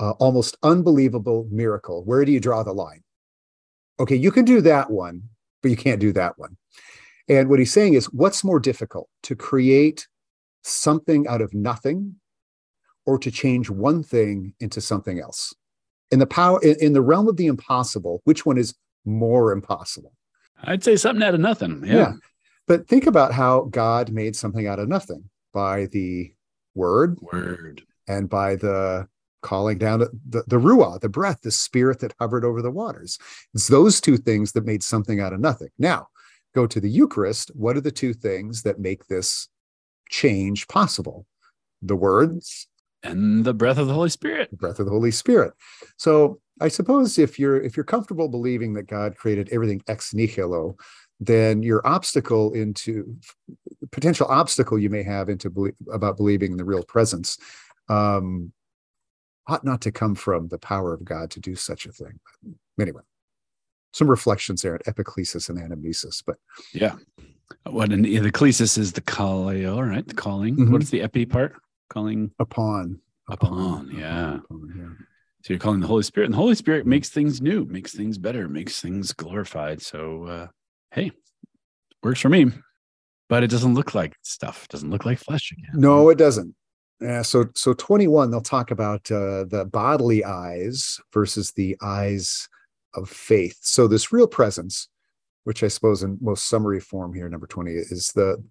uh, 0.00 0.10
almost 0.18 0.56
unbelievable 0.62 1.46
miracle, 1.50 2.04
where 2.04 2.24
do 2.24 2.32
you 2.32 2.40
draw 2.40 2.62
the 2.62 2.72
line? 2.72 3.02
Okay, 4.00 4.16
you 4.16 4.30
can 4.32 4.44
do 4.44 4.60
that 4.62 4.90
one, 4.90 5.22
but 5.62 5.70
you 5.70 5.76
can't 5.76 6.00
do 6.00 6.12
that 6.12 6.38
one. 6.38 6.56
And 7.28 7.48
what 7.48 7.58
he's 7.58 7.72
saying 7.72 7.94
is, 7.94 8.06
what's 8.12 8.44
more 8.44 8.60
difficult 8.60 9.08
to 9.24 9.36
create 9.36 10.06
something 10.62 11.26
out 11.28 11.40
of 11.40 11.54
nothing, 11.54 12.16
or 13.06 13.18
to 13.18 13.30
change 13.30 13.68
one 13.70 14.02
thing 14.02 14.54
into 14.60 14.80
something 14.80 15.20
else? 15.20 15.54
in 16.12 16.18
the 16.18 16.26
power 16.26 16.60
in, 16.62 16.92
the 16.92 17.02
realm 17.02 17.26
of 17.26 17.36
the 17.36 17.46
impossible 17.46 18.20
which 18.24 18.46
one 18.46 18.58
is 18.58 18.74
more 19.04 19.50
impossible 19.50 20.12
I'd 20.64 20.84
say 20.84 20.94
something 20.94 21.24
out 21.26 21.34
of 21.34 21.40
nothing. 21.40 21.82
Yeah. 21.84 22.12
but 22.68 22.86
think 22.86 23.06
about 23.06 23.32
how 23.32 23.62
god 23.62 24.12
made 24.12 24.36
something 24.36 24.68
out 24.68 24.78
of 24.78 24.88
nothing 24.88 25.28
by 25.52 25.86
the 25.86 26.32
word 26.74 27.18
Word. 27.20 27.82
and 28.06 28.28
by 28.28 28.54
the 28.56 29.08
calling 29.40 29.78
down 29.78 29.98
the, 29.98 30.10
the, 30.28 30.44
the 30.46 30.56
ruah 30.58 31.00
the 31.00 31.08
breath 31.08 31.40
the 31.42 31.50
spirit 31.50 31.98
that 32.00 32.14
hovered 32.20 32.44
over 32.44 32.62
the 32.62 32.70
waters 32.70 33.18
it's 33.54 33.66
those 33.66 34.00
two 34.00 34.16
things 34.16 34.52
that 34.52 34.64
made 34.64 34.84
something 34.84 35.18
out 35.18 35.32
of 35.32 35.40
nothing 35.40 35.70
now 35.78 36.06
go 36.54 36.66
to 36.66 36.80
the 36.80 36.90
eucharist 36.90 37.50
what 37.54 37.76
are 37.76 37.80
the 37.80 37.90
two 37.90 38.12
things 38.12 38.62
that 38.62 38.78
make 38.78 39.06
this 39.06 39.48
change 40.10 40.68
possible 40.68 41.26
the 41.80 41.96
words 41.96 42.68
And 43.02 43.44
the 43.44 43.54
breath 43.54 43.78
of 43.78 43.88
the 43.88 43.94
Holy 43.94 44.10
Spirit. 44.10 44.50
the 44.50 44.56
breath 44.56 44.78
of 44.78 44.86
the 44.86 44.92
Holy 44.92 45.10
Spirit. 45.10 45.52
So 45.96 46.40
I 46.60 46.68
suppose 46.68 47.18
if 47.18 47.38
you're 47.38 47.60
if 47.60 47.76
you're 47.76 47.84
comfortable 47.84 48.28
believing 48.28 48.74
that 48.74 48.86
God 48.86 49.16
created 49.16 49.48
everything 49.50 49.82
ex 49.88 50.14
nihilo, 50.14 50.76
then 51.18 51.62
your 51.62 51.84
obstacle 51.86 52.52
into 52.52 53.16
potential 53.90 54.26
obstacle 54.28 54.78
you 54.78 54.90
may 54.90 55.02
have 55.02 55.28
into 55.28 55.72
about 55.92 56.16
believing 56.16 56.52
in 56.52 56.58
the 56.58 56.64
real 56.64 56.84
presence 56.84 57.38
um, 57.88 58.52
ought 59.48 59.64
not 59.64 59.80
to 59.80 59.92
come 59.92 60.14
from 60.14 60.48
the 60.48 60.58
power 60.58 60.94
of 60.94 61.04
God 61.04 61.30
to 61.32 61.40
do 61.40 61.56
such 61.56 61.86
a 61.86 61.92
thing. 61.92 62.20
But 62.76 62.82
anyway, 62.82 63.02
some 63.92 64.08
reflections 64.08 64.62
there 64.62 64.74
at 64.74 64.84
epiclesis 64.86 65.48
and 65.48 65.58
anamnesis. 65.58 66.22
But 66.24 66.36
Yeah. 66.72 66.96
What 67.66 67.92
an 67.92 68.02
the 68.02 68.16
ecclesis 68.16 68.78
is 68.78 68.92
the 68.92 69.02
kaleo, 69.02 69.86
right? 69.86 70.06
The 70.06 70.14
calling. 70.14 70.56
Mhm. 70.56 70.70
What's 70.72 70.90
the 70.90 71.02
epi 71.02 71.26
part? 71.26 71.54
Calling. 71.90 72.30
upon 72.38 73.00
Upon, 73.28 73.90
yeah. 73.90 74.36
upon, 74.38 74.74
yeah. 74.76 75.04
So 75.42 75.52
you're 75.52 75.58
calling 75.58 75.80
the 75.80 75.86
Holy 75.86 76.02
Spirit, 76.02 76.26
and 76.26 76.34
the 76.34 76.38
Holy 76.38 76.54
Spirit 76.54 76.86
makes 76.86 77.08
things 77.08 77.40
new, 77.40 77.64
makes 77.64 77.92
things 77.94 78.18
better, 78.18 78.48
makes 78.48 78.80
things 78.80 79.12
glorified. 79.12 79.80
So 79.82 80.24
uh 80.24 80.46
hey, 80.90 81.12
works 82.02 82.20
for 82.20 82.28
me. 82.28 82.46
But 83.28 83.42
it 83.42 83.50
doesn't 83.50 83.74
look 83.74 83.94
like 83.94 84.16
stuff. 84.22 84.64
It 84.64 84.70
doesn't 84.70 84.90
look 84.90 85.04
like 85.04 85.18
flesh 85.18 85.52
again. 85.52 85.80
No, 85.80 86.08
it 86.10 86.18
doesn't. 86.18 86.54
Yeah, 87.00 87.22
so 87.22 87.46
so 87.54 87.72
21, 87.74 88.30
they'll 88.30 88.40
talk 88.40 88.70
about 88.70 89.10
uh, 89.10 89.44
the 89.44 89.68
bodily 89.70 90.24
eyes 90.24 91.00
versus 91.12 91.50
the 91.52 91.76
eyes 91.82 92.48
of 92.94 93.08
faith. 93.08 93.58
So 93.60 93.86
this 93.86 94.12
real 94.12 94.26
presence, 94.26 94.88
which 95.44 95.62
I 95.62 95.68
suppose 95.68 96.02
in 96.02 96.18
most 96.20 96.48
summary 96.48 96.80
form 96.80 97.12
here, 97.14 97.28
number 97.28 97.46
20, 97.46 97.72
is 97.72 98.12
the 98.14 98.42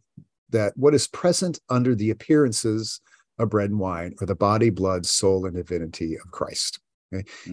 that 0.49 0.73
what 0.75 0.93
is 0.93 1.07
present 1.07 1.59
under 1.69 1.95
the 1.95 2.09
appearances 2.09 2.99
of 3.39 3.49
bread 3.49 3.69
and 3.69 3.79
wine 3.79 4.13
are 4.19 4.25
the 4.25 4.35
body, 4.35 4.69
blood, 4.69 5.05
soul, 5.05 5.45
and 5.45 5.55
divinity 5.55 6.15
of 6.15 6.29
Christ. 6.31 6.79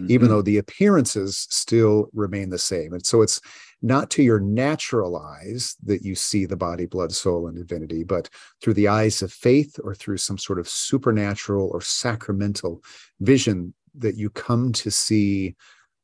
Even 0.07 0.27
Mhm. 0.27 0.29
though 0.29 0.41
the 0.41 0.57
appearances 0.57 1.47
still 1.49 2.09
remain 2.13 2.49
the 2.49 2.57
same. 2.57 2.93
And 2.93 3.05
so 3.05 3.21
it's 3.21 3.41
not 3.81 4.09
to 4.11 4.23
your 4.23 4.39
natural 4.39 5.17
eyes 5.17 5.75
that 5.83 6.01
you 6.01 6.15
see 6.15 6.45
the 6.45 6.55
body, 6.55 6.85
blood, 6.85 7.11
soul, 7.11 7.47
and 7.47 7.57
divinity, 7.57 8.03
but 8.05 8.29
through 8.61 8.75
the 8.75 8.87
eyes 8.87 9.21
of 9.21 9.33
faith 9.33 9.77
or 9.83 9.93
through 9.93 10.17
some 10.17 10.37
sort 10.37 10.59
of 10.59 10.69
supernatural 10.69 11.69
or 11.73 11.81
sacramental 11.81 12.81
vision 13.19 13.73
that 13.95 14.15
you 14.15 14.29
come 14.29 14.71
to 14.73 14.89
see 14.89 15.55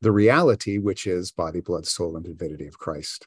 the 0.06 0.12
reality, 0.12 0.78
which 0.78 1.08
is 1.08 1.32
body, 1.32 1.62
blood, 1.62 1.88
soul, 1.88 2.15
and 2.15 2.24
divinity 2.24 2.68
of 2.68 2.78
Christ. 2.78 3.26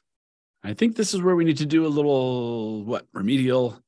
I 0.63 0.73
think 0.73 0.95
this 0.95 1.13
is 1.13 1.21
where 1.21 1.35
we 1.35 1.43
need 1.43 1.57
to 1.57 1.65
do 1.65 1.85
a 1.85 1.91
little 1.91 2.85
what 2.85 3.05
remedial 3.13 3.81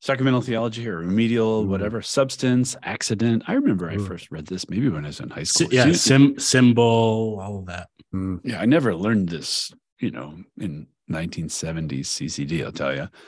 sacramental 0.00 0.40
theology 0.40 0.88
or 0.88 0.98
remedial 0.98 1.64
Mm. 1.64 1.68
whatever 1.68 2.02
substance 2.02 2.74
accident. 2.82 3.44
I 3.46 3.52
remember 3.54 3.88
I 3.88 3.94
Mm. 3.96 4.08
first 4.08 4.32
read 4.32 4.46
this 4.46 4.68
maybe 4.68 4.88
when 4.88 5.04
I 5.04 5.08
was 5.08 5.20
in 5.20 5.30
high 5.30 5.44
Si- 5.44 5.66
school. 5.66 5.72
yeah, 5.72 5.92
sim, 5.92 6.36
symbol, 6.40 7.38
all 7.40 7.60
of 7.60 7.66
that. 7.66 7.88
Mm. 8.12 8.40
yeah, 8.42 8.60
I 8.60 8.66
never 8.66 8.92
learned 8.96 9.28
this, 9.28 9.70
you 10.00 10.10
know, 10.10 10.34
in 10.58 10.88
1970s 11.10 12.00
CCD. 12.00 12.64
I'll 12.64 12.72
tell 12.72 12.94
you. 12.94 13.08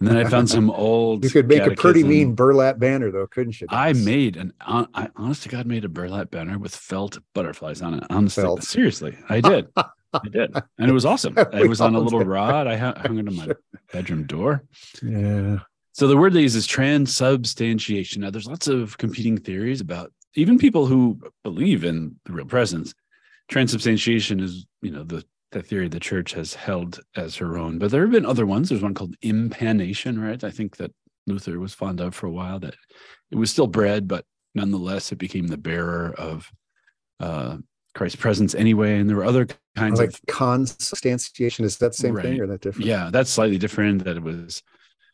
And 0.00 0.08
then 0.08 0.16
I 0.16 0.24
found 0.24 0.48
some 0.48 0.70
old. 0.70 1.24
You 1.24 1.30
could 1.30 1.46
make 1.46 1.66
a 1.66 1.74
pretty 1.74 2.02
mean 2.02 2.34
burlap 2.34 2.78
banner, 2.78 3.10
though, 3.10 3.26
couldn't 3.26 3.60
you? 3.60 3.66
I 3.68 3.92
made 3.92 4.38
an. 4.38 4.54
I 4.62 5.10
honest 5.14 5.42
to 5.42 5.50
God 5.50 5.66
made 5.66 5.84
a 5.84 5.90
burlap 5.90 6.30
banner 6.30 6.58
with 6.58 6.74
felt 6.74 7.18
butterflies 7.34 7.82
on 7.82 7.92
it. 7.92 8.04
Honestly, 8.08 8.44
Felt. 8.44 8.62
seriously, 8.62 9.18
I 9.28 9.42
did. 9.42 9.68
I 9.76 10.28
did, 10.32 10.56
and 10.78 10.88
it 10.88 10.92
was 10.94 11.04
awesome. 11.04 11.34
It 11.36 11.68
was 11.68 11.82
on 11.82 11.94
a 11.94 11.98
little 11.98 12.20
rod. 12.24 12.66
I 12.66 12.76
hung 12.76 12.96
hung 12.96 13.18
it 13.18 13.28
on 13.28 13.36
my 13.36 13.48
bedroom 13.92 14.24
door. 14.24 14.64
Yeah. 15.02 15.58
So 15.92 16.08
the 16.08 16.16
word 16.16 16.32
they 16.32 16.40
use 16.40 16.56
is 16.56 16.66
transubstantiation. 16.66 18.22
Now, 18.22 18.30
there's 18.30 18.48
lots 18.48 18.68
of 18.68 18.96
competing 18.96 19.36
theories 19.36 19.82
about 19.82 20.12
even 20.34 20.58
people 20.58 20.86
who 20.86 21.20
believe 21.42 21.84
in 21.84 22.16
the 22.24 22.32
real 22.32 22.46
presence. 22.46 22.94
Transubstantiation 23.48 24.40
is, 24.40 24.66
you 24.82 24.90
know, 24.90 25.04
the 25.04 25.24
the 25.54 25.62
theory 25.62 25.88
the 25.88 26.00
church 26.00 26.32
has 26.34 26.52
held 26.54 27.00
as 27.16 27.36
her 27.36 27.56
own. 27.56 27.78
But 27.78 27.90
there 27.90 28.02
have 28.02 28.10
been 28.10 28.26
other 28.26 28.44
ones. 28.44 28.68
There's 28.68 28.82
one 28.82 28.92
called 28.92 29.16
impanation, 29.22 30.20
right? 30.20 30.42
I 30.44 30.50
think 30.50 30.76
that 30.76 30.92
Luther 31.26 31.58
was 31.58 31.72
fond 31.72 32.00
of 32.00 32.14
for 32.14 32.26
a 32.26 32.30
while. 32.30 32.58
That 32.58 32.74
it 33.30 33.36
was 33.36 33.50
still 33.50 33.66
bread, 33.68 34.06
but 34.06 34.24
nonetheless, 34.54 35.12
it 35.12 35.16
became 35.16 35.46
the 35.46 35.56
bearer 35.56 36.12
of 36.18 36.50
uh, 37.20 37.58
Christ's 37.94 38.16
presence 38.20 38.54
anyway. 38.54 38.98
And 38.98 39.08
there 39.08 39.16
were 39.16 39.24
other 39.24 39.46
kinds 39.76 40.00
like 40.00 40.10
of 40.10 40.20
consubstantiation 40.26 41.64
is 41.64 41.78
that 41.78 41.92
the 41.92 41.96
same 41.96 42.16
thing 42.16 42.40
or 42.40 42.46
that 42.48 42.60
different 42.60 42.86
yeah, 42.86 43.08
that's 43.10 43.30
slightly 43.30 43.56
different. 43.58 44.04
That 44.04 44.16
it 44.16 44.22
was 44.22 44.62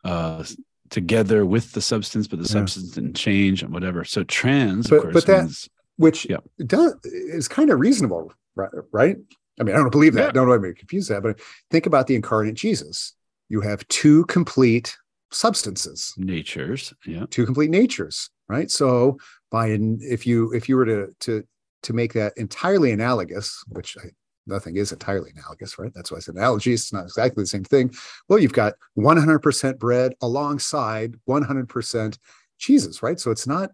uh, 0.04 0.42
together 0.88 1.44
with 1.46 1.72
the 1.72 1.80
substance, 1.82 2.26
but 2.26 2.38
the 2.38 2.44
Yeah. 2.46 2.60
substance 2.60 2.92
didn't 2.92 3.14
change 3.14 3.62
and 3.62 3.72
whatever. 3.72 4.04
So 4.04 4.24
trans, 4.24 4.88
But- 4.88 4.96
of 4.96 5.02
course, 5.02 5.14
but 5.14 5.26
that- 5.26 5.42
means- 5.44 5.68
which 5.96 6.26
Yeah. 6.28 6.38
does 6.66 6.94
is 7.04 7.46
kind 7.46 7.68
of 7.70 7.78
reasonable 7.78 8.32
right 8.56 8.70
right 8.90 9.18
i 9.60 9.62
mean 9.62 9.74
i 9.74 9.78
don't 9.78 9.92
believe 9.92 10.14
that. 10.14 10.26
Yeah. 10.26 10.32
don't 10.32 10.48
let 10.48 10.60
me 10.60 10.72
confuse 10.72 11.06
that 11.08 11.22
but 11.22 11.38
think 11.70 11.86
about 11.86 12.06
the 12.06 12.14
incarnate 12.16 12.54
jesus. 12.54 13.14
You 13.48 13.60
have 13.62 13.86
two 13.88 14.24
complete 14.26 14.96
substances. 15.32 16.14
Natures. 16.16 16.94
Yeah. 17.04 17.26
two 17.30 17.44
complete 17.44 17.70
natures 17.70 18.30
right? 18.50 18.70
So 18.70 19.16
by 19.50 19.68
an, 19.68 20.00
if 20.02 20.26
you 20.26 20.52
if 20.52 20.68
you 20.68 20.76
were 20.76 20.84
to 20.84 21.14
to 21.20 21.44
to 21.84 21.92
make 21.92 22.12
that 22.14 22.32
entirely 22.36 22.90
analogous 22.90 23.62
which 23.68 23.96
I, 24.04 24.08
nothing 24.46 24.76
is 24.76 24.92
entirely 24.92 25.30
analogous 25.36 25.78
right? 25.78 25.92
That's 25.94 26.10
why 26.10 26.18
it's 26.18 26.28
an 26.28 26.36
analogy 26.36 26.72
it's 26.72 26.92
not 26.92 27.04
exactly 27.04 27.42
the 27.42 27.46
same 27.46 27.64
thing. 27.64 27.92
Well 28.28 28.38
you've 28.38 28.52
got 28.52 28.74
100% 28.98 29.78
bread 29.78 30.14
alongside 30.20 31.14
100% 31.28 32.18
jesus 32.58 33.02
right? 33.02 33.20
So 33.20 33.30
it's 33.30 33.46
not 33.46 33.70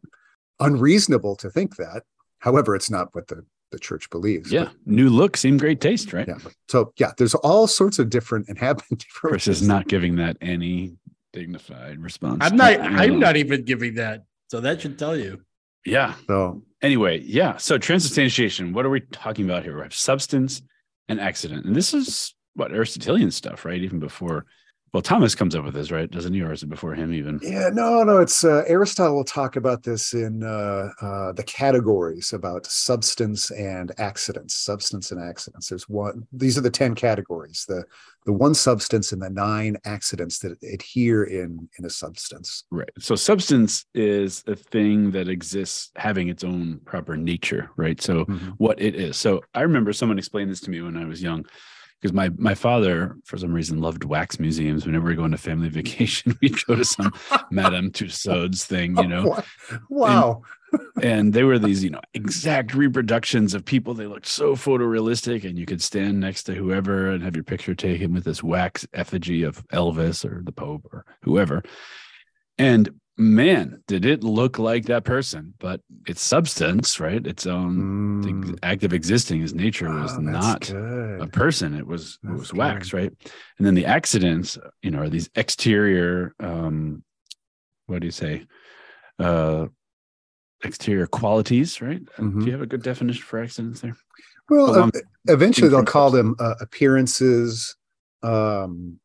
unreasonable 0.61 1.37
to 1.37 1.51
think 1.51 1.77
that. 1.77 2.03
However 2.41 2.77
it's 2.77 2.91
not 2.91 3.15
what 3.15 3.29
the 3.29 3.45
the 3.77 3.81
church 3.89 4.09
believes 4.11 4.51
Yeah. 4.51 4.71
New 4.87 5.11
look, 5.11 5.37
same 5.37 5.59
great 5.59 5.81
taste, 5.81 6.13
right? 6.13 6.27
yeah 6.27 6.39
so 6.69 6.93
yeah 6.97 7.13
there's 7.19 7.35
all 7.35 7.67
sorts 7.67 7.99
of 7.99 8.09
different 8.09 8.49
and 8.49 8.57
have 8.59 8.79
been 8.79 8.97
different 9.05 9.33
Chris 9.33 9.49
is 9.49 9.61
not 9.63 9.87
giving 9.87 10.17
that 10.17 10.37
any 10.41 10.95
dignified 11.33 11.99
response. 12.01 12.39
I'm 12.41 12.57
not. 12.57 12.81
I'm 12.81 13.21
not 13.21 13.37
even 13.37 13.65
giving 13.65 13.95
that. 13.97 14.25
So 14.49 14.61
that 14.61 14.81
should 14.81 14.99
tell 14.99 15.17
you. 15.17 15.43
Yeah. 15.85 16.15
so 16.27 16.63
Anyway, 16.83 17.21
yeah. 17.21 17.57
So 17.59 17.79
transubstantiation, 17.79 18.73
what 18.73 18.85
are 18.87 18.91
we 18.91 19.01
talking 19.01 19.45
about 19.45 19.63
here? 19.65 19.77
We 19.77 19.83
have 19.83 19.95
substance 19.95 20.63
and 21.09 21.21
accident. 21.21 21.67
And 21.67 21.75
this 21.77 21.93
is 21.95 22.35
what 22.55 22.73
Aristotelian 22.73 23.31
stuff, 23.31 23.65
right? 23.65 23.81
Even 23.81 23.99
before, 23.99 24.47
well, 24.93 25.03
Thomas 25.03 25.35
comes 25.35 25.55
up 25.55 25.65
with 25.65 25.75
this, 25.75 25.91
right? 25.91 26.11
Doesn't 26.11 26.33
he? 26.33 26.41
Or 26.41 26.53
is 26.53 26.63
it 26.63 26.69
before 26.69 26.95
him 26.95 27.13
even? 27.13 27.39
Yeah, 27.43 27.69
no, 27.73 28.03
no. 28.03 28.21
It's 28.21 28.45
uh, 28.45 28.65
Aristotle 28.67 29.17
will 29.17 29.25
talk 29.25 29.57
about 29.57 29.83
this 29.83 30.15
in 30.15 30.43
uh, 30.43 30.91
uh, 31.03 31.33
the 31.33 31.43
categories 31.43 32.33
about 32.33 32.67
substance 32.67 33.51
and 33.51 33.93
accidents. 33.99 34.55
Substance 34.55 35.11
and 35.11 35.21
accidents. 35.21 35.69
There's 35.69 35.89
one. 35.89 36.27
These 36.33 36.57
are 36.57 36.63
the 36.63 36.71
ten 36.71 36.95
categories. 36.95 37.65
The 37.69 37.85
the 38.25 38.33
one 38.33 38.55
substance 38.55 39.13
and 39.13 39.21
the 39.21 39.31
nine 39.31 39.77
accidents 39.85 40.39
that 40.41 40.57
adhere 40.63 41.25
in 41.25 41.69
in 41.79 41.85
a 41.85 41.91
substance. 41.91 42.65
Right. 42.71 42.89
So 42.99 43.17
substance 43.17 43.85
is 43.95 44.45
a 44.47 44.57
thing 44.57 45.11
that 45.11 45.29
exists 45.29 45.91
having 45.97 46.29
its 46.29 46.43
own 46.43 46.81
proper 46.85 47.17
nature, 47.17 47.71
right? 47.77 48.01
So 48.01 48.25
what 48.57 48.81
it 48.81 48.95
is. 48.95 49.17
So 49.17 49.43
I 49.55 49.63
remember 49.63 49.93
someone 49.93 50.19
explained 50.19 50.51
this 50.51 50.61
to 50.63 50.71
me 50.71 50.81
when 50.81 50.97
I 50.97 51.05
was 51.05 51.23
young, 51.23 51.45
because 52.01 52.13
my 52.13 52.31
my 52.37 52.55
father, 52.55 53.17
for 53.25 53.39
some 53.39 53.53
reason, 53.53 53.81
loved 53.81 54.05
wax 54.05 54.39
museums. 54.39 54.85
Whenever 54.87 55.09
we 55.09 55.15
go 55.15 55.25
on 55.25 55.35
a 55.35 55.39
family 55.39 55.69
vacation, 55.81 56.37
we'd 56.41 56.57
go 56.67 56.77
to 56.77 56.85
some 56.85 57.13
Madame 57.51 57.91
Tussauds 57.91 58.65
thing, 58.65 58.97
you 58.99 59.07
know, 59.09 59.27
Wow. 59.27 59.43
wow. 59.89 60.43
and 61.03 61.33
they 61.33 61.45
were 61.45 61.59
these, 61.59 61.83
you 61.85 61.91
know, 61.91 62.01
exact 62.13 62.75
reproductions 62.75 63.55
of 63.55 63.65
people. 63.65 63.95
They 63.95 64.07
looked 64.07 64.27
so 64.27 64.55
photorealistic, 64.57 65.49
and 65.49 65.59
you 65.59 65.65
could 65.65 65.81
stand 65.83 66.21
next 66.21 66.43
to 66.45 66.55
whoever 66.55 67.11
and 67.11 67.23
have 67.23 67.37
your 67.37 67.45
picture 67.45 67.75
taken 67.75 68.13
with 68.13 68.25
this 68.25 68.43
wax 68.43 68.87
effigy 68.93 69.43
of 69.43 69.67
Elvis 69.69 70.25
or 70.25 70.43
the 70.43 70.53
Pope 70.53 70.87
or 70.93 71.05
whoever. 71.23 71.63
And 72.59 72.91
man, 73.17 73.83
did 73.87 74.05
it 74.05 74.23
look 74.23 74.59
like 74.59 74.87
that 74.87 75.05
person, 75.05 75.55
but 75.59 75.81
its 76.07 76.23
substance, 76.23 77.01
right? 77.01 77.27
Its 77.27 77.47
own 77.47 78.23
Mm. 78.23 78.59
act 78.63 78.83
of 78.85 78.93
existing, 78.93 79.41
his 79.41 79.55
nature 79.55 79.89
was 79.89 80.13
Wow, 80.19 80.25
that's 80.25 80.27
not 80.27 80.61
good. 80.73 81.21
a 81.23 81.27
person. 81.27 81.75
It 81.75 81.87
was 81.87 82.19
it 82.23 82.29
That's 82.29 82.41
was 82.41 82.55
wax, 82.55 82.93
right? 82.93 83.13
And 83.59 83.67
then 83.67 83.75
the 83.75 83.87
accidents, 83.87 84.59
you 84.83 84.91
know, 84.91 85.01
are 85.01 85.09
these 85.09 85.31
exterior 85.35 86.35
um 86.41 87.05
what 87.87 88.01
do 88.01 88.07
you 88.07 88.13
say? 88.13 88.47
Uh 89.19 89.69
exterior 90.65 91.07
qualities, 91.07 91.81
right? 91.81 92.03
Mhm. 92.19 92.41
Do 92.41 92.47
you 92.47 92.53
have 92.53 92.63
a 92.63 92.67
good 92.67 92.83
definition 92.83 93.23
for 93.23 93.39
accidents 93.43 93.81
there? 93.81 93.97
Well, 94.49 94.75
uh, 94.75 94.91
eventually 95.29 95.69
they'll 95.69 95.85
call 95.85 96.11
them 96.11 96.35
uh, 96.39 96.55
appearances. 96.61 97.77
Um, 98.23 98.99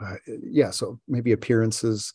uh, 0.00 0.16
yeah, 0.26 0.70
so 0.70 0.98
maybe 1.06 1.32
appearances, 1.32 2.12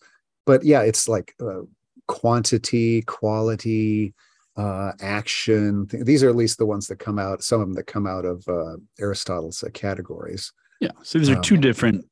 but 0.47 0.63
yeah, 0.63 0.81
it's 0.81 1.07
like 1.07 1.35
uh, 1.39 1.61
quantity, 2.07 3.03
quality, 3.03 4.13
uh, 4.55 4.93
action. 5.01 5.85
Th- 5.87 6.03
These 6.03 6.23
are 6.23 6.29
at 6.29 6.35
least 6.35 6.57
the 6.57 6.65
ones 6.65 6.87
that 6.87 6.97
come 6.97 7.19
out. 7.19 7.43
Some 7.43 7.61
of 7.61 7.67
them 7.67 7.75
that 7.75 7.85
come 7.85 8.07
out 8.07 8.25
of 8.25 8.47
uh, 8.47 8.77
Aristotle's 8.99 9.61
uh, 9.61 9.69
categories. 9.73 10.51
Yeah. 10.81 10.91
So 11.03 11.19
these 11.19 11.29
are 11.29 11.35
Um, 11.35 11.41
two 11.43 11.57
different 11.57 12.05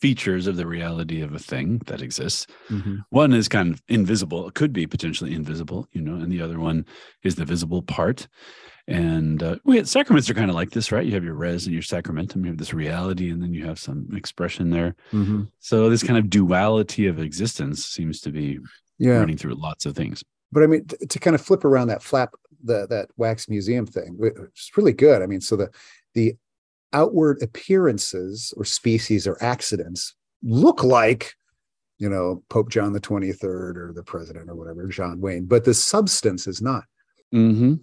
features 0.00 0.46
of 0.46 0.56
the 0.56 0.66
reality 0.66 1.22
of 1.22 1.34
a 1.34 1.38
thing 1.38 1.80
that 1.86 2.02
exists. 2.02 2.46
Mhm. 2.68 2.98
One 3.10 3.32
is 3.32 3.48
kind 3.48 3.72
of 3.72 3.82
invisible. 3.88 4.46
It 4.48 4.54
could 4.54 4.72
be 4.72 4.86
potentially 4.86 5.34
invisible, 5.34 5.88
you 5.92 6.02
know, 6.02 6.14
and 6.22 6.30
the 6.30 6.42
other 6.42 6.60
one 6.60 6.84
is 7.22 7.34
the 7.34 7.44
visible 7.44 7.82
part. 7.82 8.28
And 8.88 9.42
uh, 9.42 9.56
we 9.64 9.84
sacraments 9.84 10.30
are 10.30 10.34
kind 10.34 10.48
of 10.48 10.56
like 10.56 10.70
this, 10.70 10.90
right? 10.90 11.04
You 11.04 11.12
have 11.12 11.22
your 11.22 11.34
res 11.34 11.66
and 11.66 11.74
your 11.74 11.82
sacramentum. 11.82 12.42
You 12.42 12.48
have 12.48 12.56
this 12.58 12.72
reality, 12.72 13.30
and 13.30 13.42
then 13.42 13.52
you 13.52 13.66
have 13.66 13.78
some 13.78 14.08
expression 14.16 14.70
there. 14.70 14.96
So 15.58 15.90
this 15.90 16.02
kind 16.02 16.18
of 16.18 16.30
duality 16.30 17.06
of 17.06 17.18
existence 17.20 17.84
seems 17.84 18.20
to 18.22 18.30
be 18.30 18.58
Yeah, 18.98 19.18
running 19.18 19.36
through 19.36 19.54
lots 19.56 19.84
of 19.84 19.94
things. 19.94 20.24
but 20.52 20.62
I 20.62 20.66
mean, 20.66 20.86
t- 20.86 21.06
to 21.06 21.18
kind 21.18 21.34
of 21.34 21.42
flip 21.42 21.66
around 21.66 21.88
that 21.88 22.02
flap, 22.02 22.30
the 22.64 22.86
that 22.88 23.10
wax 23.18 23.48
museum 23.50 23.84
thing, 23.86 24.18
it's 24.20 24.70
really 24.74 24.94
good. 24.94 25.20
I 25.20 25.26
mean, 25.26 25.42
so 25.42 25.54
the 25.56 25.68
the 26.14 26.34
outward 26.94 27.42
appearances 27.42 28.54
or 28.56 28.64
species 28.64 29.26
or 29.26 29.36
accidents 29.44 30.14
look 30.42 30.82
like, 30.82 31.34
you 31.98 32.08
know, 32.08 32.42
Pope 32.48 32.70
John 32.70 32.94
the 32.94 33.00
Twenty 33.00 33.32
Third 33.32 33.76
or 33.76 33.92
the 33.94 34.02
President 34.02 34.48
or 34.48 34.54
whatever, 34.56 34.86
John 34.86 35.20
Wayne, 35.20 35.44
but 35.44 35.66
the 35.66 35.74
substance 35.74 36.46
is 36.46 36.62
not. 36.62 36.84
Mm-hmm. 37.34 37.74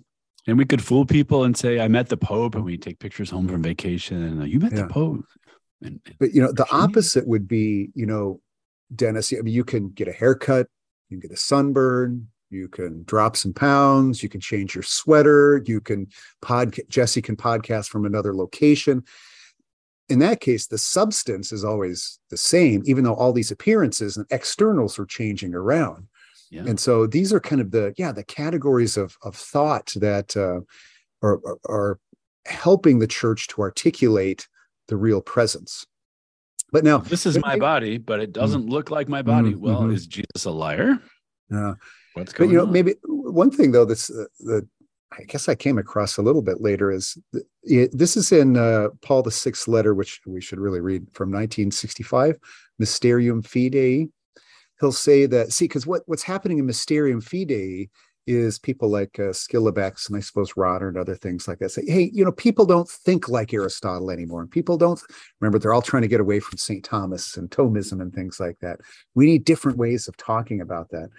And 0.47 0.57
we 0.57 0.65
could 0.65 0.83
fool 0.83 1.05
people 1.05 1.43
and 1.43 1.57
say, 1.57 1.79
"I 1.79 1.87
met 1.87 2.09
the 2.09 2.17
Pope," 2.17 2.55
and 2.55 2.63
we 2.63 2.77
take 2.77 2.99
pictures 2.99 3.29
home 3.29 3.47
from 3.47 3.63
vacation, 3.63 4.21
and 4.21 4.47
you 4.47 4.59
met 4.59 4.73
Yeah. 4.73 4.83
the 4.83 4.87
Pope. 4.87 5.25
And, 5.81 5.99
But 6.19 6.33
you 6.33 6.41
know, 6.41 6.51
the 6.51 6.69
opposite 6.71 7.27
would 7.27 7.47
be, 7.47 7.89
you 7.95 8.05
know, 8.05 8.41
Dennis. 8.95 9.33
I 9.33 9.37
mean, 9.41 9.53
you 9.53 9.63
can 9.63 9.89
get 9.89 10.07
a 10.07 10.11
haircut, 10.11 10.67
you 11.09 11.17
can 11.17 11.27
get 11.27 11.35
a 11.35 11.39
sunburn, 11.41 12.27
you 12.49 12.67
can 12.67 13.03
drop 13.03 13.35
some 13.35 13.53
pounds, 13.53 14.21
you 14.21 14.29
can 14.29 14.39
change 14.39 14.75
your 14.75 14.83
sweater, 14.83 15.63
you 15.65 15.81
can 15.81 16.07
pod. 16.41 16.77
Jesse 16.89 17.21
can 17.21 17.35
podcast 17.35 17.89
from 17.89 18.05
another 18.05 18.33
location. 18.33 19.03
In 20.07 20.19
that 20.19 20.39
case, 20.39 20.67
the 20.67 20.77
substance 20.77 21.51
is 21.51 21.63
always 21.63 22.19
the 22.29 22.37
same, 22.37 22.83
even 22.85 23.03
though 23.03 23.15
all 23.15 23.33
these 23.33 23.49
appearances 23.49 24.17
and 24.17 24.27
externals 24.29 24.99
are 24.99 25.05
changing 25.05 25.55
around. 25.55 26.07
Yeah. 26.55 26.63
And 26.69 26.79
so 26.79 27.05
these 27.07 27.33
are 27.33 27.39
kind 27.39 27.61
of 27.61 27.71
the 27.71 27.93
yeah 27.97 28.11
the 28.11 28.23
categories 28.23 28.97
of 28.97 29.17
of 29.23 29.35
thought 29.35 29.93
that 29.97 30.35
uh, 30.37 30.61
are, 31.25 31.39
are 31.45 31.59
are 31.67 31.99
helping 32.45 32.99
the 32.99 33.07
church 33.07 33.47
to 33.49 33.61
articulate 33.61 34.47
the 34.87 34.97
real 34.97 35.21
presence. 35.21 35.85
But 36.71 36.83
now, 36.83 36.97
this 36.99 37.25
is 37.25 37.37
my 37.39 37.49
maybe- 37.49 37.59
body, 37.59 37.97
but 37.97 38.19
it 38.19 38.31
doesn't 38.33 38.65
look 38.67 38.89
like 38.91 39.07
my 39.09 39.21
body. 39.21 39.53
Mm, 39.53 39.59
Well, 39.59 39.81
mhm. 39.83 39.93
is 39.93 40.07
Jesus 40.07 40.45
a 40.45 40.51
liar? 40.51 40.99
uh, 41.53 41.73
What's 42.13 42.31
but 42.33 42.39
going 42.39 42.51
you 42.51 42.57
know 42.57 42.63
on? 42.65 42.71
maybe 42.71 42.95
one 43.03 43.51
thing 43.51 43.71
though 43.71 43.85
that's 43.85 44.09
uh, 44.09 44.25
the 44.39 44.67
I 45.17 45.23
guess 45.23 45.47
I 45.47 45.55
came 45.55 45.77
across 45.77 46.17
a 46.17 46.21
little 46.21 46.41
bit 46.41 46.59
later 46.61 46.91
is 46.91 47.17
it, 47.63 47.89
this 47.97 48.17
is 48.17 48.31
in 48.31 48.57
uh, 48.57 48.89
Paul 49.01 49.21
the 49.23 49.31
sixth 49.31 49.67
letter, 49.67 49.93
which 49.93 50.19
we 50.25 50.41
should 50.41 50.59
really 50.59 50.81
read 50.81 51.03
from 51.13 51.29
1965, 51.29 52.37
Mysterium 52.79 53.41
Fidei. 53.41 54.09
He'll 54.79 54.91
say 54.91 55.25
that 55.25 55.53
see 55.53 55.65
because 55.65 55.87
what 55.87 56.03
what's 56.05 56.23
happening 56.23 56.59
in 56.59 56.65
Mysterium 56.65 57.21
Fidei 57.21 57.89
is 58.27 58.57
people 58.57 58.89
like 58.89 59.19
uh, 59.19 59.33
and 59.53 60.17
I 60.17 60.19
suppose 60.19 60.57
Rotter 60.57 60.87
and 60.87 60.97
other 60.97 61.15
things 61.15 61.47
like 61.47 61.59
that 61.59 61.69
say, 61.69 61.83
hey, 61.87 62.09
you 62.11 62.25
know, 62.25 62.31
people 62.31 62.65
don't 62.65 62.89
think 62.89 63.29
like 63.29 63.53
Aristotle 63.53 64.09
anymore, 64.09 64.41
and 64.41 64.49
people 64.49 64.77
don't 64.77 64.99
remember 65.39 65.59
they're 65.59 65.73
all 65.73 65.81
trying 65.81 66.01
to 66.01 66.07
get 66.07 66.19
away 66.19 66.39
from 66.39 66.57
St. 66.57 66.83
Thomas 66.83 67.37
and 67.37 67.49
Thomism 67.49 68.01
and 68.01 68.13
things 68.13 68.39
like 68.39 68.57
that. 68.61 68.79
We 69.13 69.25
need 69.25 69.45
different 69.45 69.77
ways 69.77 70.07
of 70.07 70.17
talking 70.17 70.61
about 70.61 70.89
that. 70.89 71.09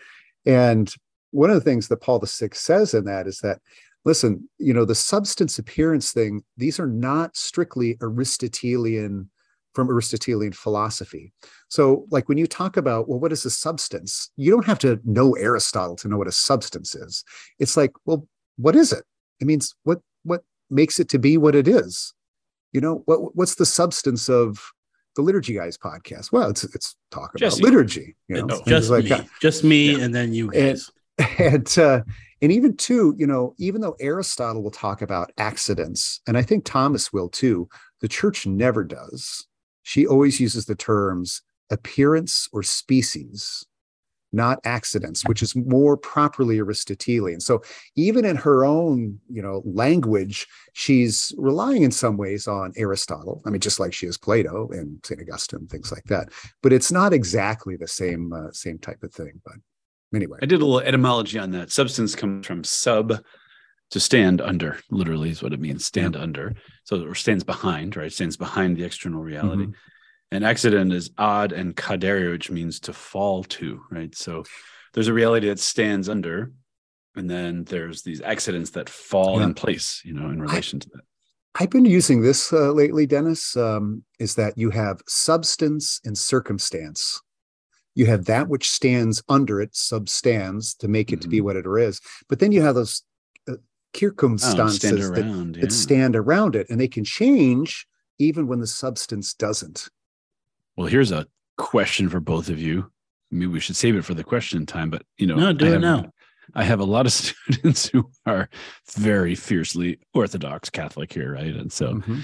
And 0.45 0.93
one 1.31 1.51
of 1.51 1.55
the 1.55 1.61
things 1.61 1.89
that 1.89 2.01
Paul 2.01 2.19
VI 2.19 2.49
says 2.53 2.95
in 2.95 3.05
that 3.05 3.27
is 3.27 3.39
that, 3.41 3.61
listen, 4.05 4.49
you 4.59 4.73
know, 4.73 4.85
the 4.85 4.95
substance 4.95 5.59
appearance 5.59 6.13
thing, 6.13 6.43
these 6.57 6.81
are 6.81 6.87
not 6.87 7.37
strictly 7.37 7.97
Aristotelian 8.01 9.31
from 9.77 9.89
Aristotelian 9.91 10.53
philosophy. 10.53 11.33
So, 11.69 12.07
like 12.11 12.29
when 12.29 12.39
you 12.39 12.47
talk 12.49 12.77
about, 12.77 13.09
well, 13.09 13.21
what 13.21 13.31
is 13.31 13.45
a 13.45 13.51
substance? 13.51 14.31
You 14.37 14.51
don't 14.51 14.67
have 14.67 14.79
to 14.81 14.99
know 15.05 15.35
Aristotle 15.37 15.95
to 15.97 16.09
know 16.09 16.17
what 16.17 16.27
a 16.27 16.33
substance 16.33 16.95
is. 16.97 17.23
It's 17.61 17.77
like, 17.77 17.93
well, 18.07 18.27
what 18.57 18.75
is 18.75 18.93
it? 18.93 19.05
It 19.41 19.47
means 19.47 19.75
what 19.85 20.01
what 20.25 20.43
makes 20.71 20.99
it 20.99 21.09
to 21.11 21.19
be 21.19 21.37
what 21.37 21.55
it 21.55 21.69
is. 21.69 22.15
You 22.73 22.81
know, 22.81 23.03
what 23.05 23.37
what's 23.37 23.55
the 23.57 23.67
substance 23.67 24.29
of 24.29 24.73
the 25.15 25.23
Liturgy 25.23 25.55
Guys 25.55 25.77
podcast? 25.79 26.33
Well, 26.33 26.49
it's 26.51 26.65
it's 26.65 26.97
talk 27.11 27.31
about 27.31 27.39
Jesse. 27.41 27.63
liturgy. 27.63 28.17
You 28.29 28.47
know, 28.47 28.63
just 28.67 28.91
like 28.91 29.05
me, 29.05 29.11
that 29.11 29.27
just 29.41 29.63
me, 29.63 29.93
Yeah. 29.93 30.05
and 30.05 30.15
then 30.15 30.33
you 30.35 30.51
And- 30.53 30.81
and 31.39 31.79
uh, 31.79 32.01
and 32.43 32.53
even 32.53 32.77
too 32.77 33.15
you 33.17 33.27
know 33.27 33.55
even 33.59 33.81
though 33.81 33.97
aristotle 34.01 34.63
will 34.63 34.71
talk 34.71 35.01
about 35.01 35.33
accidents 35.39 36.21
and 36.29 36.37
i 36.37 36.43
think 36.43 36.63
thomas 36.67 37.11
will 37.11 37.31
too 37.31 37.67
the 38.03 38.09
church 38.09 38.47
never 38.47 38.85
does 38.85 39.47
she 39.87 40.05
always 40.05 40.41
uses 40.41 40.67
the 40.67 40.75
terms 40.75 41.43
appearance 41.71 42.49
or 42.53 42.63
species 42.63 43.65
not 44.33 44.59
accidents 44.65 45.23
which 45.27 45.41
is 45.41 45.55
more 45.55 45.97
properly 45.97 46.59
aristotelian. 46.59 47.41
So 47.41 47.63
even 47.95 48.25
in 48.25 48.37
her 48.37 48.65
own 48.65 49.21
you 49.31 49.41
know 49.41 49.63
language 49.65 50.47
she's 50.73 51.33
relying 51.39 51.83
in 51.85 51.93
some 51.93 52.17
ways 52.17 52.49
on 52.49 52.73
aristotle. 52.77 53.43
I 53.47 53.51
mean 53.51 53.61
just 53.61 53.79
like 53.79 53.95
she 53.95 54.07
is 54.07 54.19
plato 54.19 54.69
and 54.73 54.99
st 55.05 55.21
augustine 55.21 55.69
things 55.69 55.93
like 55.93 56.05
that. 56.05 56.29
But 56.63 56.73
it's 56.73 56.91
not 56.91 57.13
exactly 57.13 57.77
the 57.77 57.89
same 57.89 58.33
uh, 58.33 58.51
same 58.51 58.79
type 58.79 59.03
of 59.05 59.13
thing 59.15 59.41
but 59.45 59.57
anyway. 60.15 60.39
I 60.43 60.47
did 60.47 60.61
a 60.61 60.67
little 60.67 60.81
etymology 60.81 61.39
on 61.39 61.53
that. 61.53 61.71
Substance 61.71 62.17
comes 62.17 62.47
from 62.47 62.65
sub 62.65 63.23
to 63.91 64.01
stand 64.01 64.41
under, 64.41 64.79
literally 64.91 65.31
is 65.31 65.43
what 65.43 65.53
it 65.53 65.61
means, 65.61 65.87
stand 65.87 66.17
under. 66.17 66.55
So 66.85 67.03
or 67.05 67.15
stands 67.15 67.45
behind, 67.45 67.97
right? 67.97 68.13
Stands 68.13 68.37
behind 68.37 68.77
the 68.77 68.85
external 68.85 69.21
reality. 69.21 69.69
And 70.33 70.45
accident 70.45 70.93
is 70.93 71.11
ad 71.19 71.53
and 71.53 71.77
cadere, 71.77 72.33
which 72.33 72.51
means 72.51 72.81
to 72.81 72.93
fall 72.93 73.45
to, 73.45 73.81
right? 73.91 74.13
So 74.15 74.43
there's 74.93 75.07
a 75.07 75.13
reality 75.13 75.49
that 75.49 75.61
stands 75.61 76.09
under, 76.09 76.53
and 77.15 77.31
then 77.31 77.65
there's 77.65 78.03
these 78.03 78.21
accidents 78.21 78.71
that 78.71 78.89
fall 78.89 79.39
Yeah. 79.39 79.45
in 79.45 79.55
place, 79.55 80.03
you 80.05 80.15
know, 80.15 80.29
in 80.31 80.43
relation 80.43 80.81
to 80.81 80.89
that. 80.95 81.03
I've 81.59 81.71
been 81.71 81.85
using 81.85 82.21
this 82.23 82.53
uh, 82.53 82.73
lately, 82.73 83.07
Dennis. 83.07 83.57
Um, 83.57 84.05
is 84.19 84.35
that 84.35 84.59
you 84.59 84.71
have 84.71 85.01
substance 85.07 86.01
and 86.05 86.19
circumstance. 86.19 87.23
You 87.95 88.07
have 88.07 88.27
that 88.27 88.49
which 88.49 88.69
stands 88.69 89.23
under 89.29 89.63
it, 89.63 89.75
substands 89.75 90.75
to 90.75 90.89
make 90.89 91.13
it 91.13 91.23
to 91.23 91.29
be 91.29 91.41
what 91.41 91.57
it 91.57 91.65
is. 91.67 92.01
But 92.29 92.41
then 92.41 92.53
you 92.53 92.61
have 92.61 92.75
those 92.75 93.03
uh, 93.95 93.99
Oh, 93.99 93.99
circumstances 93.99 94.77
stand 94.77 94.99
that, 94.99 95.21
around. 95.23 95.55
that 95.57 95.63
yeah. 95.63 95.69
stand 95.69 96.17
around 96.17 96.57
it, 96.57 96.67
and 96.69 96.81
they 96.81 96.89
can 96.89 97.05
change 97.05 97.87
even 98.19 98.47
when 98.47 98.61
the 98.61 98.67
substance 98.67 99.35
doesn't. 99.35 99.89
Well, 100.77 100.87
here's 100.87 101.13
a 101.13 101.27
question 101.57 102.09
for 102.09 102.21
both 102.21 102.49
of 102.49 102.59
you. 102.61 102.91
Maybe 103.31 103.47
we 103.47 103.61
should 103.61 103.77
save 103.77 103.97
it 103.97 104.05
for 104.05 104.15
the 104.15 104.25
question 104.25 104.67
time, 104.67 104.91
but 104.91 105.03
you 105.19 105.27
know, 105.27 105.37
No, 105.37 105.53
do 105.53 105.65
I 105.67 105.69
it 105.69 105.73
have- 105.73 105.81
now. 105.81 106.13
I 106.55 106.63
have 106.63 106.79
a 106.81 106.85
lot 106.85 107.07
of 107.07 107.13
students 107.13 107.87
who 107.89 108.09
are 108.25 108.49
very 108.97 109.35
fiercely 109.35 109.99
Orthodox 110.15 110.71
Catholic 110.71 111.13
here, 111.13 111.33
right? 111.35 111.55
And 111.55 111.73
so 111.73 111.95
Mhm. 111.95 112.21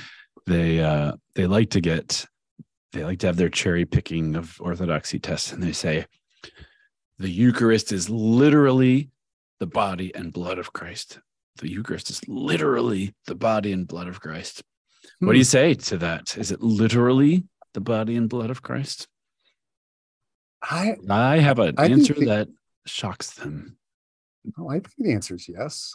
they 0.46 0.80
uh 0.80 1.12
they 1.34 1.46
like 1.46 1.70
to 1.70 1.80
get 1.80 2.24
they 2.92 3.04
like 3.04 3.18
to 3.20 3.26
have 3.26 3.36
their 3.36 3.48
cherry 3.48 3.84
picking 3.84 4.36
of 4.36 4.60
orthodoxy 4.60 5.18
tests 5.18 5.52
and 5.52 5.60
they 5.62 5.72
say 5.72 6.06
the 7.18 7.28
Eucharist 7.30 7.90
is 7.92 8.08
literally 8.10 9.10
the 9.58 9.66
body 9.66 10.14
and 10.14 10.32
blood 10.32 10.58
of 10.58 10.72
Christ. 10.72 11.18
The 11.56 11.70
Eucharist 11.70 12.10
is 12.10 12.20
literally 12.28 13.14
the 13.26 13.34
body 13.34 13.72
and 13.72 13.86
blood 13.86 14.08
of 14.08 14.20
Christ. 14.20 14.62
What 15.20 15.32
do 15.32 15.38
you 15.38 15.44
say 15.44 15.74
to 15.74 15.98
that? 15.98 16.36
Is 16.38 16.50
it 16.50 16.62
literally 16.62 17.44
the 17.74 17.80
body 17.80 18.16
and 18.16 18.28
blood 18.28 18.50
of 18.50 18.62
Christ? 18.62 19.06
I, 20.62 20.94
I 21.08 21.38
have 21.38 21.58
an 21.58 21.74
I 21.78 21.86
answer 21.86 22.14
the- 22.14 22.26
that 22.26 22.48
shocks 22.86 23.32
them. 23.34 23.76
oh, 24.58 24.68
I 24.68 24.74
think 24.74 24.94
the 24.98 25.12
answer 25.12 25.34
is 25.34 25.48
yes. 25.48 25.94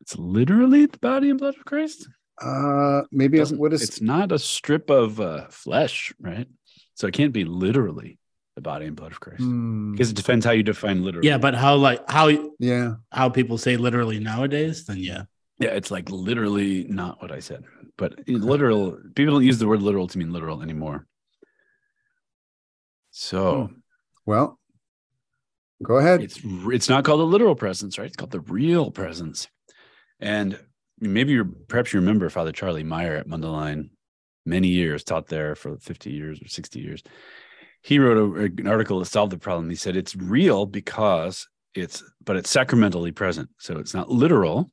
It's 0.00 0.18
literally 0.18 0.86
the 0.86 0.98
body 0.98 1.30
and 1.30 1.38
blood 1.38 1.56
of 1.56 1.64
Christ. 1.64 2.08
Uh, 2.40 3.02
maybe 3.12 3.38
Doesn't- 3.38 3.58
what 3.58 3.72
is 3.72 3.82
it's 3.82 4.00
not 4.00 4.32
a 4.32 4.38
strip 4.38 4.90
of 4.90 5.20
uh, 5.20 5.46
flesh, 5.48 6.12
right? 6.20 6.48
So 6.94 7.06
it 7.06 7.14
can't 7.14 7.32
be 7.32 7.44
literally 7.44 8.18
the 8.54 8.60
body 8.60 8.86
and 8.86 8.94
blood 8.96 9.12
of 9.12 9.20
Christ 9.20 9.40
Hmm, 9.42 9.92
because 9.92 10.10
it 10.10 10.16
depends 10.16 10.44
how 10.44 10.52
you 10.52 10.62
define 10.62 11.02
literally. 11.02 11.26
Yeah, 11.28 11.38
but 11.38 11.54
how 11.54 11.76
like 11.76 12.08
how 12.10 12.28
yeah. 12.58 12.94
how 13.10 13.28
people 13.30 13.56
say 13.58 13.76
literally 13.76 14.18
nowadays, 14.18 14.84
then 14.84 14.98
yeah. 14.98 15.24
yeah, 15.58 15.70
it's 15.70 15.90
like 15.90 16.10
literally 16.10 16.84
not 16.84 17.20
what 17.22 17.32
I 17.32 17.40
said, 17.40 17.64
but 17.96 18.26
literal. 18.28 18.98
People 19.14 19.34
don't 19.34 19.44
use 19.44 19.58
the 19.58 19.66
word 19.68 19.80
literal 19.82 20.06
to 20.08 20.18
mean 20.18 20.32
literal 20.32 20.62
anymore. 20.62 21.06
So 23.10 23.70
Well, 24.26 24.58
go 25.82 25.96
ahead. 25.96 26.22
it's 26.22 26.40
it's 26.44 26.88
not 26.88 27.04
called 27.04 27.20
a 27.20 27.24
literal 27.24 27.54
presence, 27.54 27.98
right? 27.98 28.06
It's 28.06 28.16
called 28.16 28.30
the 28.30 28.40
real 28.40 28.90
presence. 28.90 29.48
And 30.20 30.58
maybe 31.00 31.32
you 31.32 31.44
perhaps 31.68 31.92
you 31.92 32.00
remember 32.00 32.28
Father 32.30 32.52
Charlie 32.52 32.84
Meyer 32.84 33.16
at 33.16 33.26
Mundelein, 33.26 33.90
many 34.46 34.68
years 34.68 35.04
taught 35.04 35.26
there 35.28 35.54
for 35.54 35.76
50 35.78 36.10
years 36.10 36.40
or 36.42 36.48
60 36.48 36.80
years. 36.80 37.02
He 37.82 37.98
wrote 37.98 38.16
a, 38.16 38.44
an 38.44 38.66
article 38.66 38.98
that 39.00 39.06
solved 39.06 39.32
the 39.32 39.38
problem. 39.38 39.68
He 39.68 39.76
said 39.76 39.96
it's 39.96 40.16
real 40.16 40.66
because 40.66 41.46
it's 41.74 42.02
but 42.24 42.36
it's 42.36 42.50
sacramentally 42.50 43.12
present. 43.12 43.48
So 43.58 43.78
it's 43.78 43.94
not 43.94 44.10
literal. 44.10 44.70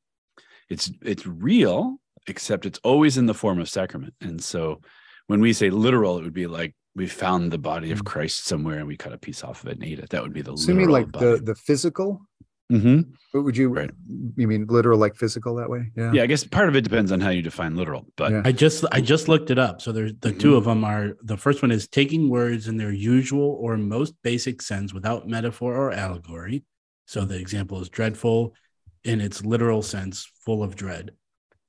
It's 0.69 0.91
it's 1.01 1.25
real, 1.25 1.97
except 2.27 2.65
it's 2.65 2.79
always 2.83 3.17
in 3.17 3.25
the 3.25 3.33
form 3.33 3.59
of 3.59 3.69
sacrament. 3.69 4.13
And 4.21 4.43
so 4.43 4.81
when 5.27 5.41
we 5.41 5.53
say 5.53 5.69
literal, 5.69 6.17
it 6.17 6.23
would 6.23 6.33
be 6.33 6.47
like 6.47 6.75
we 6.95 7.07
found 7.07 7.51
the 7.51 7.57
body 7.57 7.91
of 7.91 7.99
hmm. 7.99 8.05
Christ 8.05 8.45
somewhere 8.45 8.79
and 8.79 8.87
we 8.87 8.97
cut 8.97 9.13
a 9.13 9.17
piece 9.17 9.43
off 9.43 9.63
of 9.63 9.69
it 9.69 9.75
and 9.75 9.83
ate 9.83 9.99
it. 9.99 10.09
That 10.09 10.21
would 10.21 10.33
be 10.33 10.41
the 10.41 10.55
So 10.57 10.71
you 10.71 10.77
mean 10.77 10.89
like 10.89 11.11
the 11.11 11.41
the 11.43 11.55
physical? 11.55 12.21
Hmm 12.69 13.01
What 13.31 13.43
would 13.43 13.57
you 13.57 13.69
Right. 13.69 13.91
you 14.35 14.47
mean 14.47 14.65
literal 14.67 14.99
like 14.99 15.15
physical 15.15 15.55
that 15.55 15.69
way? 15.69 15.91
Yeah. 15.95 16.13
Yeah, 16.13 16.23
I 16.23 16.27
guess 16.27 16.43
part 16.43 16.69
of 16.69 16.75
it 16.75 16.81
depends 16.81 17.11
on 17.11 17.19
how 17.19 17.29
you 17.29 17.41
define 17.41 17.75
literal, 17.75 18.05
but 18.15 18.31
Yeah. 18.31 18.41
I 18.45 18.51
just 18.51 18.85
I 18.91 19.01
just 19.01 19.27
looked 19.27 19.49
it 19.51 19.59
up. 19.59 19.81
So 19.81 19.91
there's 19.91 20.13
the 20.19 20.29
Mm-hmm. 20.29 20.39
two 20.39 20.55
of 20.55 20.65
them 20.65 20.83
are 20.83 21.15
the 21.23 21.37
first 21.37 21.61
one 21.61 21.71
is 21.71 21.87
taking 21.87 22.29
words 22.29 22.67
in 22.67 22.77
their 22.77 22.91
usual 22.91 23.57
or 23.61 23.77
most 23.77 24.13
basic 24.23 24.61
sense 24.61 24.93
without 24.93 25.27
metaphor 25.27 25.75
or 25.75 25.91
allegory. 25.91 26.63
So 27.05 27.25
the 27.25 27.37
example 27.39 27.81
is 27.81 27.89
dreadful 27.89 28.53
in 29.03 29.21
its 29.21 29.43
literal 29.45 29.81
sense, 29.81 30.29
full 30.45 30.61
of 30.61 30.75
dread. 30.75 31.11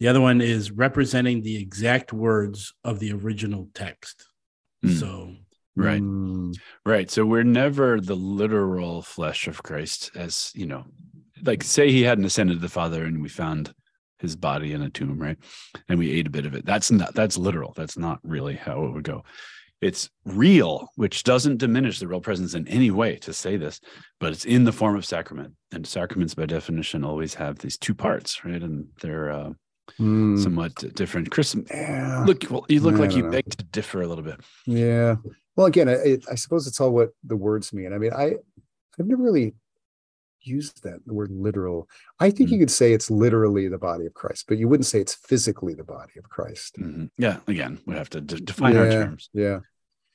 The 0.01 0.09
other 0.09 0.21
one 0.21 0.41
is 0.41 0.71
representing 0.71 1.43
the 1.43 1.57
exact 1.57 2.13
words 2.13 2.75
of 2.85 2.99
the 3.01 3.13
original 3.13 3.69
text. 3.75 4.27
Hmm. 4.83 4.91
So 4.91 5.35
right, 5.81 6.03
Mm, 6.03 6.55
right. 6.85 7.11
So 7.11 7.25
we're 7.25 7.43
never 7.43 8.01
the 8.01 8.17
literal 8.17 9.03
flesh 9.03 9.49
of 9.49 9.63
Christ, 9.63 10.11
as 10.15 10.53
you 10.55 10.67
know, 10.67 10.85
like 11.43 11.63
say 11.63 11.91
he 11.91 12.03
hadn't 12.03 12.25
ascended 12.25 12.55
to 12.55 12.61
the 12.61 12.69
Father 12.69 13.05
and 13.05 13.23
we 13.23 13.29
found 13.29 13.73
his 14.19 14.37
body 14.37 14.73
in 14.73 14.83
a 14.83 14.91
tomb, 14.91 15.19
right? 15.19 15.39
And 15.89 15.99
we 15.99 16.11
ate 16.13 16.27
a 16.27 16.31
bit 16.31 16.47
of 16.47 16.55
it. 16.55 16.65
That's 16.67 16.91
not 16.91 17.15
that's 17.15 17.37
literal. 17.39 17.73
That's 17.77 17.97
not 17.97 18.19
really 18.23 18.55
how 18.57 18.85
it 18.85 18.93
would 18.93 19.05
go. 19.05 19.25
It's 19.81 20.11
real, 20.27 20.89
which 20.97 21.23
doesn't 21.25 21.57
diminish 21.57 22.01
the 22.01 22.07
real 22.09 22.21
presence 22.21 22.53
in 22.53 22.69
any 22.69 22.91
way 22.91 23.17
to 23.17 23.33
say 23.33 23.57
this, 23.57 23.81
but 24.19 24.31
it's 24.33 24.45
in 24.45 24.65
the 24.65 24.73
form 24.73 24.95
of 24.95 25.07
sacrament. 25.07 25.55
And 25.73 25.87
sacraments, 25.87 26.35
by 26.35 26.45
definition, 26.45 27.03
always 27.03 27.33
have 27.35 27.59
these 27.59 27.79
two 27.79 27.95
parts, 27.95 28.45
right? 28.45 28.63
And 28.63 28.89
they're 29.01 29.31
uh, 29.31 29.53
mm, 29.99 30.39
somewhat 30.39 30.75
different. 30.95 31.31
Chris, 31.31 31.57
yeah. 31.71 32.25
look, 32.27 32.45
well, 32.51 32.67
you 32.69 32.81
look 32.81 32.97
I 32.97 32.99
like 32.99 33.17
you 33.17 33.23
know. 33.23 33.31
beg 33.31 33.49
to 33.57 33.65
differ 33.65 34.03
a 34.03 34.07
little 34.07 34.25
bit. 34.25 34.41
Yeah. 34.67 35.17
Well, 35.57 35.67
again, 35.67 35.89
I, 35.89 36.19
I 36.31 36.35
suppose 36.37 36.67
it's 36.67 36.81
all 36.81 36.91
what 36.93 37.11
the 37.25 37.37
words 37.37 37.73
mean. 37.73 37.93
I 37.93 37.99
mean, 37.99 38.13
I 38.13 38.37
I've 38.99 39.07
never 39.07 39.23
really 39.23 39.55
used 40.43 40.83
that 40.85 41.01
the 41.07 41.13
word 41.15 41.31
literal. 41.31 41.89
I 42.19 42.31
think 42.31 42.49
Mm. 42.49 42.53
you 42.53 42.59
could 42.61 42.71
say 42.71 42.93
it's 42.93 43.11
literally 43.11 43.69
the 43.69 43.79
body 43.79 44.07
of 44.07 44.15
Christ, 44.15 44.47
but 44.49 44.57
you 44.59 44.69
wouldn't 44.69 44.87
say 44.87 45.01
it's 45.01 45.15
physically 45.15 45.75
the 45.75 45.85
body 45.85 46.13
of 46.19 46.29
Christ. 46.31 46.77
Mhm. 46.79 47.11
Yeah, 47.19 47.41
again, 47.47 47.79
we 47.87 47.95
have 47.95 48.09
to 48.11 48.21
de- 48.23 48.41
define 48.41 48.77
our 48.77 48.91
terms. 48.91 49.29
Yeah. 49.35 49.61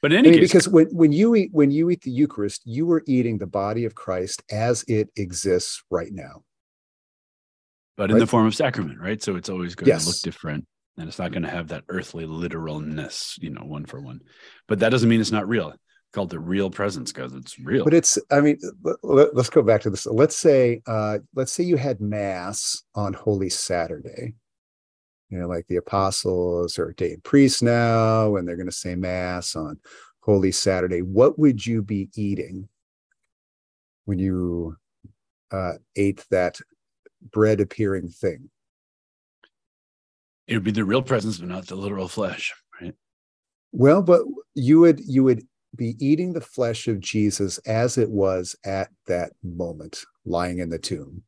But 0.01 0.11
in 0.13 0.17
I 0.17 0.19
any 0.19 0.31
mean, 0.31 0.39
case, 0.41 0.49
because 0.49 0.67
when, 0.69 0.87
when 0.87 1.11
you 1.11 1.35
eat 1.35 1.49
when 1.53 1.69
you 1.71 1.89
eat 1.89 2.01
the 2.01 2.11
Eucharist, 2.11 2.61
you 2.65 2.89
are 2.91 3.03
eating 3.05 3.37
the 3.37 3.47
body 3.47 3.85
of 3.85 3.93
Christ 3.95 4.43
as 4.51 4.83
it 4.87 5.09
exists 5.15 5.83
right 5.91 6.11
now. 6.11 6.43
but 7.97 8.11
in 8.11 8.17
the 8.19 8.27
form 8.27 8.45
of 8.45 8.53
sacrament, 8.55 8.99
right? 8.99 9.21
So 9.23 9.35
it's 9.37 9.47
always 9.49 9.73
going 9.73 9.97
to 9.97 10.05
look 10.05 10.19
different, 10.21 10.65
and 10.97 11.07
it's 11.07 11.19
not 11.19 11.31
going 11.31 11.43
to 11.43 11.49
have 11.49 11.67
that 11.69 11.83
earthly 11.89 12.25
literalness, 12.25 13.37
you 13.41 13.49
know, 13.49 13.63
one 13.63 13.85
for 13.85 13.99
one. 13.99 14.21
But 14.67 14.79
that 14.79 14.89
doesn't 14.89 15.09
mean 15.09 15.21
it's 15.21 15.31
not 15.31 15.47
real. 15.47 15.69
It's 15.69 15.79
called 16.13 16.29
the 16.29 16.39
real 16.39 16.69
presence 16.69 17.11
because 17.11 17.33
it's 17.33 17.59
real. 17.59 17.83
But 17.83 17.93
it's 17.93 18.17
I 18.31 18.39
mean, 18.41 18.57
let, 19.03 19.35
us 19.35 19.49
go 19.49 19.61
back 19.61 19.81
to 19.81 19.89
this. 19.89 20.05
Let's 20.05 20.35
say 20.35 20.81
uh 20.87 21.19
let's 21.35 21.51
say 21.51 21.63
you 21.63 21.77
had 21.77 21.99
mass 21.99 22.83
on 22.95 23.13
Holy 23.13 23.49
Saturday. 23.49 24.35
You 25.29 25.39
know, 25.39 25.47
like 25.47 25.67
the 25.67 25.77
apostles 25.77 26.79
are 26.79 26.85
ordained 26.85 27.23
priests 27.23 27.61
now, 27.61 28.35
and 28.35 28.47
they're 28.47 28.55
going 28.55 28.67
to 28.67 28.71
say 28.71 28.95
mass 28.95 29.55
on 29.55 29.79
Holy 30.21 30.51
Saturday. 30.51 31.01
What 31.01 31.37
would 31.39 31.65
you 31.65 31.81
be 31.81 32.09
eating 32.15 32.69
when 34.05 34.19
you 34.19 34.77
uh 35.51 35.73
ate 35.95 36.23
that 36.31 36.59
bread 37.31 37.59
appearing 37.59 38.07
thing? 38.07 38.49
It 40.47 40.53
would 40.53 40.63
be 40.63 40.71
the 40.71 40.85
real 40.85 41.01
presence, 41.01 41.37
but 41.37 41.49
not 41.49 41.67
the 41.67 41.75
literal 41.75 42.07
flesh, 42.07 42.53
right? 42.81 42.93
Well, 43.71 44.01
but 44.01 44.21
you 44.53 44.79
would 44.79 45.01
you 45.05 45.23
would 45.23 45.43
be 45.75 45.95
eating 45.99 46.33
the 46.33 46.41
flesh 46.41 46.87
of 46.87 46.99
Jesus 46.99 47.57
as 47.59 47.97
it 47.97 48.09
was 48.09 48.55
at 48.65 48.89
that 49.07 49.33
moment, 49.43 50.03
lying 50.25 50.59
in 50.59 50.69
the 50.69 50.79
tomb. 50.79 51.23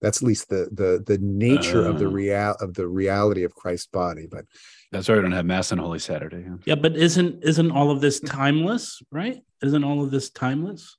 That's 0.00 0.18
at 0.18 0.26
least 0.26 0.48
the 0.48 0.68
the 0.72 1.02
the 1.06 1.18
nature 1.22 1.86
of 1.86 1.98
the 1.98 2.06
ah. 2.06 2.08
Oh. 2.08 2.12
real 2.12 2.56
of 2.60 2.74
the 2.74 2.88
reality 2.88 3.44
of 3.44 3.54
Christ's 3.54 3.86
body. 3.86 4.26
But 4.30 4.46
That's 4.90 5.08
why 5.08 5.16
we 5.16 5.22
don't 5.22 5.32
have 5.32 5.46
mass 5.46 5.70
on 5.72 5.78
Holy 5.78 6.00
Saturday. 6.00 6.44
yeah. 6.44 6.56
yeah, 6.64 6.74
but 6.74 6.96
isn't 6.96 7.44
isn't 7.44 7.70
all 7.70 7.90
of 7.90 8.00
this 8.00 8.20
timeless, 8.20 9.00
right? 9.10 9.42
Isn't 9.62 9.84
all 9.84 10.02
of 10.02 10.10
this 10.10 10.30
timeless? 10.30 10.96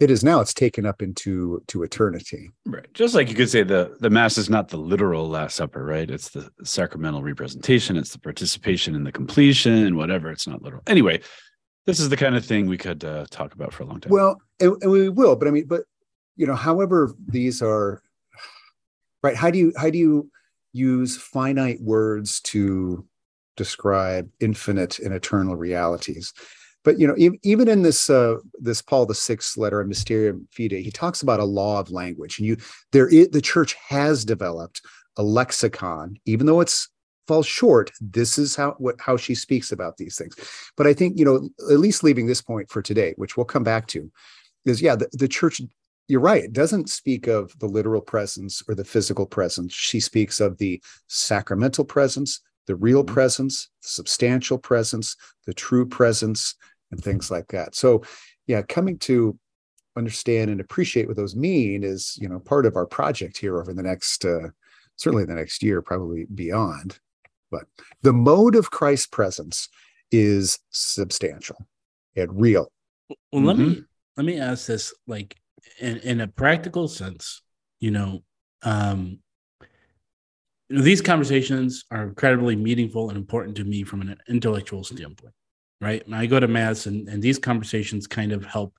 It 0.00 0.10
is 0.10 0.24
now 0.24 0.40
it's 0.40 0.54
taken 0.54 0.86
up 0.86 1.02
into 1.02 1.62
to 1.68 1.82
eternity 1.82 2.50
Right. 2.66 2.92
Just 2.94 3.14
like 3.14 3.28
you 3.28 3.34
could 3.34 3.50
say 3.50 3.62
the 3.62 3.96
the 4.00 4.10
mass 4.10 4.38
is 4.38 4.48
not 4.50 4.68
the 4.68 4.76
literal 4.76 5.28
last 5.28 5.56
supper, 5.56 5.84
right? 5.84 6.10
It's 6.10 6.30
the 6.30 6.50
sacramental 6.64 7.22
representation, 7.22 7.96
it's 7.96 8.12
the 8.12 8.18
participation 8.18 8.94
in 8.94 9.04
the 9.04 9.12
completion 9.12 9.72
and 9.86 9.96
whatever. 9.96 10.30
It's 10.30 10.46
not 10.46 10.62
literal. 10.62 10.82
Anyway, 10.86 11.20
this 11.86 12.00
is 12.00 12.08
the 12.08 12.16
kind 12.16 12.36
of 12.36 12.44
thing 12.44 12.66
we 12.66 12.78
could 12.78 13.04
uh, 13.04 13.26
talk 13.30 13.54
about 13.54 13.72
for 13.72 13.82
a 13.82 13.86
long 13.86 14.00
time. 14.00 14.12
well 14.12 14.40
and, 14.60 14.76
and 14.82 14.90
we 14.90 15.08
will 15.08 15.36
but 15.36 15.48
i 15.48 15.50
mean 15.50 15.66
but 15.66 15.82
you 16.36 16.46
know 16.46 16.54
however 16.54 17.12
these 17.26 17.60
are 17.62 18.02
right 19.22 19.36
how 19.36 19.50
do 19.50 19.58
you 19.58 19.72
how 19.76 19.90
do 19.90 19.98
you 19.98 20.30
use 20.72 21.16
finite 21.16 21.80
words 21.80 22.40
to 22.42 23.04
describe 23.56 24.30
infinite 24.38 24.98
and 25.00 25.12
eternal 25.12 25.56
realities 25.56 26.32
but 26.84 26.98
you 26.98 27.06
know 27.06 27.16
even 27.42 27.68
in 27.68 27.82
this 27.82 28.08
uh 28.10 28.36
this 28.58 28.82
paul 28.82 29.06
the 29.06 29.14
sixth 29.14 29.56
letter 29.56 29.84
mysterium 29.84 30.48
fidei 30.56 30.82
he 30.82 30.90
talks 30.90 31.22
about 31.22 31.40
a 31.40 31.44
law 31.44 31.78
of 31.80 31.90
language 31.90 32.38
and 32.38 32.46
you 32.46 32.56
there 32.92 33.08
is 33.08 33.28
the 33.30 33.40
church 33.40 33.74
has 33.74 34.24
developed 34.24 34.80
a 35.16 35.22
lexicon. 35.22 36.16
Even 36.24 36.46
though 36.46 36.60
it's 36.60 36.88
falls 37.28 37.46
short 37.46 37.92
this 38.00 38.38
is 38.38 38.56
how 38.56 38.74
what 38.78 38.96
how 39.00 39.16
she 39.16 39.34
speaks 39.34 39.70
about 39.70 39.96
these 39.96 40.16
things. 40.16 40.34
But 40.76 40.86
i 40.86 40.94
think 40.94 41.18
you 41.18 41.24
know 41.24 41.48
at 41.70 41.78
least 41.78 42.02
leaving 42.02 42.26
this 42.26 42.42
point 42.42 42.70
for 42.70 42.82
today 42.82 43.14
which 43.16 43.36
we'll 43.36 43.44
come 43.44 43.62
back 43.64 43.86
to 43.88 44.10
is 44.64 44.82
yeah 44.82 44.96
the, 44.96 45.08
the 45.12 45.28
church 45.28 45.60
you're 46.08 46.20
right 46.20 46.44
it 46.44 46.52
doesn't 46.52 46.90
speak 46.90 47.26
of 47.28 47.56
the 47.60 47.66
literal 47.68 48.00
presence 48.00 48.62
or 48.68 48.74
the 48.74 48.84
physical 48.84 49.26
presence. 49.26 49.72
She 49.72 50.00
speaks 50.00 50.40
of 50.40 50.58
the 50.58 50.82
sacramental 51.08 51.84
presence 51.84 52.40
the 52.66 52.76
real 52.76 53.04
Mhm. 53.04 53.08
presence 53.08 53.68
the 53.82 53.88
substantial 53.88 54.58
presence 54.58 55.16
the 55.46 55.54
true 55.54 55.86
presence 55.86 56.54
and 56.90 57.02
things 57.02 57.30
like 57.30 57.48
that. 57.48 57.74
So 57.74 58.02
yeah 58.46 58.62
coming 58.62 58.98
to 58.98 59.38
understand 59.96 60.50
and 60.50 60.60
appreciate 60.60 61.06
what 61.06 61.16
those 61.16 61.36
mean 61.36 61.82
is 61.82 62.16
you 62.20 62.28
know 62.28 62.38
part 62.38 62.64
of 62.64 62.76
our 62.76 62.86
project 62.86 63.36
here 63.36 63.58
over 63.58 63.72
the 63.72 63.82
next 63.82 64.24
uh, 64.24 64.48
certainly 64.96 65.24
the 65.24 65.34
next 65.34 65.62
year 65.62 65.82
probably 65.82 66.26
beyond. 66.34 66.98
But 67.50 67.64
the 68.02 68.12
mode 68.12 68.54
of 68.54 68.70
christ's 68.70 69.06
presence 69.06 69.68
is 70.10 70.58
substantial 70.70 71.56
and 72.16 72.40
real. 72.40 72.70
Well, 73.32 73.42
let 73.42 73.58
me 73.58 73.82
let 74.16 74.26
me 74.26 74.38
ask 74.38 74.66
this, 74.66 74.92
like 75.06 75.36
in, 75.78 75.98
in 75.98 76.20
a 76.20 76.28
practical 76.28 76.88
sense, 76.88 77.42
you 77.78 77.90
know, 77.90 78.22
um, 78.62 79.18
you 80.68 80.76
know, 80.76 80.82
these 80.82 81.00
conversations 81.00 81.84
are 81.90 82.02
incredibly 82.02 82.54
meaningful 82.54 83.08
and 83.08 83.16
important 83.16 83.56
to 83.56 83.64
me 83.64 83.82
from 83.82 84.02
an 84.02 84.16
intellectual 84.28 84.84
standpoint, 84.84 85.34
right? 85.80 86.04
And 86.04 86.14
I 86.14 86.26
go 86.26 86.40
to 86.40 86.48
mass, 86.48 86.86
and 86.86 87.08
and 87.08 87.22
these 87.22 87.38
conversations 87.38 88.06
kind 88.06 88.32
of 88.32 88.44
help. 88.44 88.74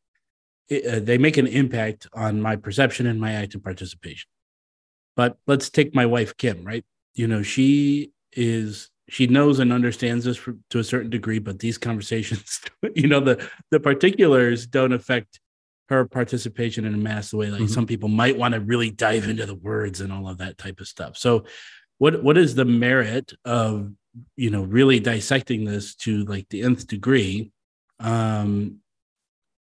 Uh, 0.71 0.99
they 0.99 1.17
make 1.17 1.37
an 1.37 1.47
impact 1.47 2.07
on 2.13 2.41
my 2.41 2.55
perception 2.55 3.05
and 3.05 3.19
my 3.19 3.33
active 3.33 3.63
participation. 3.63 4.29
But 5.17 5.37
let's 5.47 5.69
take 5.69 5.93
my 5.93 6.05
wife 6.05 6.37
Kim, 6.37 6.63
right? 6.63 6.85
You 7.15 7.27
know, 7.27 7.41
she 7.41 8.11
is 8.33 8.89
she 9.09 9.27
knows 9.27 9.59
and 9.59 9.73
understands 9.73 10.23
this 10.23 10.37
for, 10.37 10.55
to 10.69 10.79
a 10.79 10.83
certain 10.83 11.09
degree, 11.09 11.39
but 11.39 11.59
these 11.59 11.77
conversations, 11.77 12.61
you 12.95 13.07
know, 13.07 13.19
the 13.19 13.45
the 13.71 13.79
particulars 13.79 14.65
don't 14.65 14.93
affect 14.93 15.39
her 15.89 16.05
participation 16.05 16.85
in 16.85 16.93
a 16.93 16.97
mass 16.97 17.31
the 17.31 17.37
way 17.37 17.51
like 17.51 17.63
Mhm. 17.63 17.69
some 17.69 17.85
people 17.85 18.07
might 18.07 18.37
want 18.37 18.53
to 18.53 18.61
really 18.61 18.89
dive 18.91 19.27
into 19.27 19.45
the 19.45 19.55
words 19.55 19.99
and 19.99 20.13
all 20.13 20.29
of 20.29 20.37
that 20.37 20.57
type 20.57 20.79
of 20.79 20.87
stuff. 20.87 21.17
So, 21.17 21.43
what 21.97 22.23
what 22.23 22.37
is 22.37 22.55
the 22.55 22.63
merit 22.63 23.33
of 23.43 23.91
you 24.35 24.49
know 24.49 24.63
really 24.63 24.99
dissecting 24.99 25.65
this 25.65 25.95
to 25.95 26.23
like 26.25 26.47
the 26.49 26.63
nth 26.63 26.87
degree? 26.87 27.51
Um, 27.99 28.77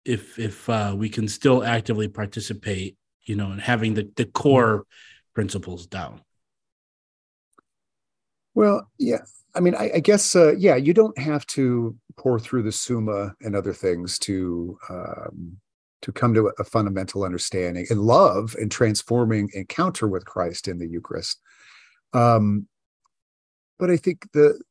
if 0.05 0.39
if 0.39 0.69
uh, 0.69 0.95
we 0.97 1.09
can 1.09 1.27
still 1.27 1.63
actively 1.63 2.07
participate, 2.07 2.97
you 3.23 3.35
know, 3.35 3.51
and 3.51 3.61
having 3.61 3.93
the 3.93 4.09
the 4.15 4.25
core 4.25 4.85
principles 5.33 5.87
down. 5.87 6.21
Well, 8.55 8.89
yeah. 8.97 9.21
I 9.55 9.61
mean, 9.61 9.75
I, 9.75 9.91
I 9.95 9.99
guess, 9.99 10.35
uh, 10.35 10.53
yeah, 10.55 10.75
you 10.75 10.93
don't 10.93 11.17
have 11.17 11.45
to 11.47 11.95
pour 12.17 12.39
through 12.39 12.63
the 12.63 12.71
Summa 12.71 13.33
and 13.41 13.55
other 13.55 13.73
things 13.73 14.19
to 14.19 14.77
um, 14.89 15.57
to 16.01 16.11
come 16.11 16.33
to 16.33 16.51
a 16.59 16.63
fundamental 16.63 17.23
understanding 17.23 17.85
and 17.89 17.99
love 17.99 18.55
and 18.59 18.71
transforming 18.71 19.49
encounter 19.53 20.07
with 20.07 20.25
Christ 20.25 20.67
in 20.67 20.77
the 20.77 20.87
Eucharist. 20.87 21.39
Um, 22.13 22.67
but 23.79 23.89
I 23.89 23.97
think 23.97 24.31
the 24.33 24.61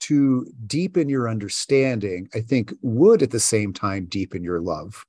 to 0.00 0.46
deepen 0.66 1.08
your 1.08 1.28
understanding, 1.28 2.28
I 2.34 2.40
think 2.40 2.72
would 2.82 3.22
at 3.22 3.32
the 3.32 3.40
same 3.40 3.72
time 3.72 4.06
deepen 4.06 4.42
your 4.42 4.60
love 4.60 5.04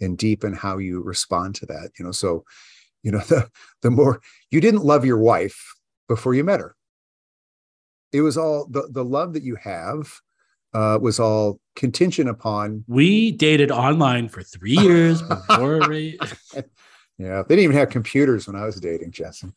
and 0.00 0.18
deepen 0.18 0.52
how 0.52 0.78
you 0.78 1.00
respond 1.02 1.54
to 1.56 1.66
that. 1.66 1.90
You 1.98 2.04
know, 2.04 2.12
so 2.12 2.44
you 3.04 3.12
know 3.12 3.18
the 3.28 3.48
the 3.82 3.90
more 3.90 4.20
you 4.50 4.60
didn't 4.60 4.84
love 4.84 5.04
your 5.04 5.18
wife 5.18 5.74
before 6.08 6.34
you 6.34 6.42
met 6.42 6.58
her 6.58 6.74
it 8.12 8.22
was 8.22 8.36
all 8.36 8.66
the, 8.66 8.88
the 8.90 9.04
love 9.04 9.32
that 9.34 9.42
you 9.42 9.56
have 9.56 10.20
uh, 10.72 10.98
was 11.00 11.20
all 11.20 11.60
contingent 11.76 12.28
upon 12.28 12.84
We 12.88 13.30
dated 13.30 13.70
online 13.70 14.28
for 14.28 14.42
three 14.42 14.76
years 14.76 15.22
before 15.48 15.88
we. 15.88 16.18
yeah 17.18 17.42
they 17.42 17.54
didn't 17.54 17.64
even 17.64 17.76
have 17.76 17.90
computers 17.90 18.48
when 18.48 18.56
i 18.56 18.64
was 18.64 18.80
dating 18.80 19.12
Jesse. 19.12 19.52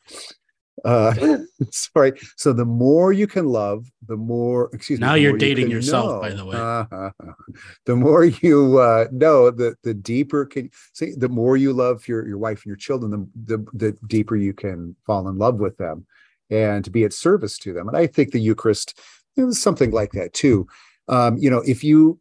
Uh 0.85 1.37
sorry 1.71 2.13
so 2.35 2.53
the 2.53 2.65
more 2.65 3.11
you 3.11 3.25
can 3.27 3.45
love 3.47 3.89
the 4.07 4.15
more 4.15 4.69
excuse 4.73 4.99
me 4.99 5.05
Now 5.05 5.15
you're 5.15 5.33
you 5.33 5.37
dating 5.37 5.65
can 5.65 5.71
yourself, 5.71 6.21
by 6.21 6.29
the 6.29 6.45
way. 6.45 6.55
Uh-huh. 6.55 7.11
the 7.85 7.95
more 7.95 8.25
you 8.25 8.77
uh 8.77 9.07
know 9.11 9.49
the 9.49 9.75
the 9.83 9.93
deeper 9.93 10.45
can 10.45 10.69
see 10.93 11.13
the 11.15 11.29
more 11.29 11.57
you 11.57 11.73
love 11.73 12.07
your 12.07 12.27
your 12.27 12.37
wife 12.37 12.59
and 12.59 12.67
your 12.67 12.75
children 12.75 13.11
the, 13.11 13.57
the 13.57 13.65
the 13.73 13.97
deeper 14.07 14.35
you 14.35 14.53
can 14.53 14.95
fall 15.05 15.27
in 15.27 15.37
love 15.37 15.55
with 15.55 15.77
them 15.77 16.05
and 16.49 16.85
to 16.85 16.91
be 16.91 17.03
at 17.03 17.13
service 17.13 17.57
to 17.57 17.73
them 17.73 17.87
and 17.87 17.97
i 17.97 18.05
think 18.05 18.31
the 18.31 18.39
eucharist 18.39 18.99
was 19.35 19.61
something 19.61 19.91
like 19.91 20.11
that 20.11 20.33
too 20.33 20.67
um 21.07 21.37
you 21.37 21.49
know 21.49 21.63
if 21.65 21.83
you 21.83 22.19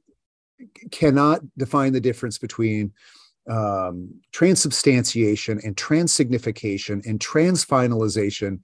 cannot 0.91 1.41
define 1.59 1.93
the 1.93 2.01
difference 2.01 2.39
between 2.39 2.93
um, 3.49 4.11
transubstantiation 4.33 5.61
and 5.65 5.77
transignification 5.77 7.05
and 7.07 7.21
transfinalization, 7.21 8.61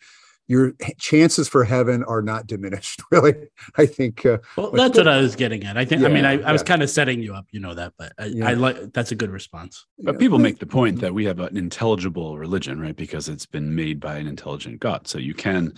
your 0.48 0.72
chances 0.98 1.48
for 1.48 1.64
heaven 1.64 2.04
are 2.04 2.22
not 2.22 2.46
diminished. 2.46 3.00
Really, 3.12 3.34
I 3.76 3.84
think. 3.84 4.24
Uh, 4.24 4.38
Well, 4.56 4.70
that's 4.70 4.96
what 4.96 5.06
I 5.06 5.18
was 5.18 5.36
getting 5.36 5.64
at. 5.64 5.76
I 5.76 5.84
think. 5.84 6.02
I 6.02 6.08
mean, 6.08 6.24
I, 6.24 6.38
Yeah, 6.38 6.48
I 6.48 6.52
was 6.52 6.62
kind 6.62 6.82
of 6.82 6.88
setting 6.88 7.22
you 7.22 7.34
up. 7.34 7.46
You 7.50 7.60
know 7.60 7.74
that, 7.74 7.92
but 7.98 8.12
I, 8.18 8.24
Yeah. 8.26 8.48
I 8.48 8.54
like 8.54 8.92
that's 8.94 9.12
a 9.12 9.14
good 9.14 9.30
response. 9.30 9.84
But 9.98 10.18
people 10.18 10.38
make 10.38 10.58
the 10.58 10.66
point 10.66 11.00
that 11.00 11.12
we 11.12 11.26
have 11.26 11.38
an 11.40 11.56
intelligible 11.56 12.38
religion, 12.38 12.80
right? 12.80 12.96
Because 12.96 13.28
it's 13.28 13.44
been 13.46 13.74
made 13.74 14.00
by 14.00 14.16
an 14.16 14.26
intelligent 14.26 14.80
God. 14.80 15.06
So 15.06 15.18
you 15.18 15.34
can 15.34 15.74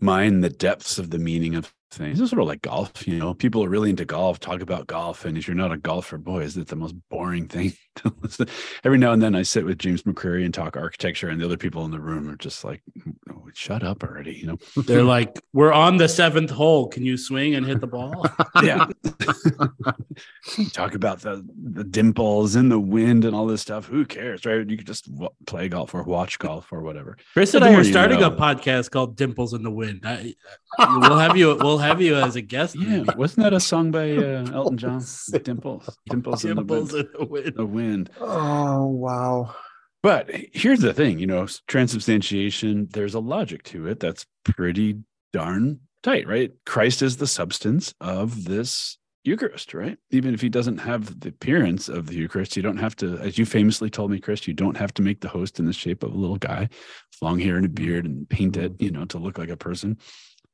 mine 0.00 0.40
the 0.40 0.50
depths 0.50 0.98
of 0.98 1.10
the 1.10 1.18
meaning 1.18 1.54
of 1.54 1.72
things. 1.90 2.20
It's 2.20 2.30
sort 2.30 2.40
of 2.40 2.48
like 2.48 2.62
golf, 2.62 3.06
you 3.06 3.18
know. 3.18 3.34
People 3.34 3.64
are 3.64 3.68
really 3.68 3.90
into 3.90 4.04
golf, 4.04 4.38
talk 4.38 4.60
about 4.60 4.86
golf. 4.86 5.24
And 5.24 5.36
if 5.36 5.46
you're 5.46 5.56
not 5.56 5.72
a 5.72 5.76
golfer, 5.76 6.18
boy, 6.18 6.42
is 6.42 6.56
it 6.56 6.68
the 6.68 6.76
most 6.76 6.94
boring 7.08 7.48
thing 7.48 7.72
to 7.96 8.12
listen. 8.22 8.48
Every 8.84 8.98
now 8.98 9.12
and 9.12 9.22
then 9.22 9.34
I 9.34 9.42
sit 9.42 9.64
with 9.64 9.78
James 9.78 10.02
McCrery 10.04 10.44
and 10.44 10.54
talk 10.54 10.76
architecture, 10.76 11.28
and 11.28 11.40
the 11.40 11.44
other 11.44 11.56
people 11.56 11.84
in 11.84 11.90
the 11.90 12.00
room 12.00 12.28
are 12.28 12.36
just 12.36 12.64
like, 12.64 12.82
shut 13.54 13.82
up 13.82 14.02
already, 14.02 14.34
you 14.34 14.46
know. 14.46 14.58
They're 14.84 15.02
like, 15.16 15.38
"We're 15.52 15.72
on 15.72 15.96
the 15.96 16.08
seventh 16.08 16.50
hole. 16.50 16.88
Can 16.88 17.04
you 17.04 17.16
swing 17.16 17.54
and 17.54 17.64
hit 17.66 17.80
the 17.80 17.86
ball?" 17.86 18.26
yeah 18.62 18.86
talk 20.72 20.94
about 20.94 21.20
the 21.20 21.44
the 21.72 21.84
dimples 21.84 22.54
and 22.56 22.70
the 22.70 22.78
wind 22.78 23.24
and 23.24 23.34
all 23.34 23.46
this 23.46 23.60
stuff 23.62 23.86
who 23.86 24.04
cares 24.04 24.44
right 24.44 24.68
you 24.68 24.76
could 24.76 24.86
just 24.86 25.10
w- 25.10 25.30
play 25.46 25.68
golf 25.68 25.94
or 25.94 26.02
watch 26.02 26.38
golf 26.38 26.72
or 26.72 26.80
whatever 26.82 27.16
Chris 27.32 27.54
and 27.54 27.64
I 27.64 27.70
more 27.70 27.80
are 27.80 27.82
you 27.84 27.90
starting 27.90 28.22
a 28.22 28.30
podcast 28.30 28.90
called 28.90 29.16
"Dimples 29.16 29.54
in 29.54 29.62
the 29.62 29.70
Wind." 29.70 30.02
I, 30.04 30.34
we'll 30.78 31.18
have 31.18 31.36
you. 31.36 31.56
We'll 31.56 31.78
have 31.78 32.00
you 32.00 32.16
as 32.16 32.36
a 32.36 32.42
guest. 32.42 32.76
yeah 32.76 32.98
maybe. 33.02 33.08
wasn't 33.16 33.44
that 33.44 33.52
a 33.54 33.60
song 33.60 33.90
by 33.90 34.10
uh, 34.12 34.46
elton 34.54 34.76
john 34.78 35.02
dimples 35.42 35.98
dimples 36.08 36.44
in 36.44 36.56
the 36.56 36.62
Dimples 36.62 36.92
wind, 36.92 37.06
in 37.06 37.12
the 37.20 37.26
Wind. 37.26 37.54
the 37.56 37.66
wind 37.66 38.10
oh 38.20 38.86
wow! 38.86 39.54
But 40.02 40.30
here's 40.52 40.80
the 40.80 40.94
thing 40.94 41.18
you 41.18 41.26
know 41.26 41.46
transubstantiation 41.66 42.88
there's 42.92 43.14
a 43.14 43.20
logic 43.20 43.62
to 43.62 43.86
it 43.86 44.00
that's 44.00 44.26
pretty 44.44 44.96
darn 45.32 45.80
tight 46.02 46.26
right 46.26 46.52
christ 46.66 47.02
is 47.02 47.16
the 47.16 47.26
substance 47.26 47.94
of 48.00 48.44
this 48.44 48.98
Eucharist, 49.24 49.74
right? 49.74 49.98
Even 50.10 50.32
if 50.32 50.40
he 50.40 50.48
doesn't 50.48 50.78
have 50.78 51.20
the 51.20 51.28
appearance 51.28 51.88
of 51.88 52.06
the 52.06 52.14
Eucharist, 52.14 52.56
you 52.56 52.62
don't 52.62 52.78
have 52.78 52.96
to, 52.96 53.18
as 53.18 53.36
you 53.36 53.44
famously 53.44 53.90
told 53.90 54.10
me, 54.10 54.18
Chris, 54.18 54.48
you 54.48 54.54
don't 54.54 54.76
have 54.76 54.94
to 54.94 55.02
make 55.02 55.20
the 55.20 55.28
host 55.28 55.58
in 55.58 55.66
the 55.66 55.72
shape 55.72 56.02
of 56.02 56.14
a 56.14 56.16
little 56.16 56.38
guy 56.38 56.68
long 57.20 57.38
hair 57.38 57.56
and 57.56 57.66
a 57.66 57.68
beard 57.68 58.06
and 58.06 58.28
paint 58.28 58.56
it, 58.56 58.72
you 58.80 58.90
know, 58.90 59.04
to 59.06 59.18
look 59.18 59.36
like 59.36 59.50
a 59.50 59.56
person. 59.56 59.98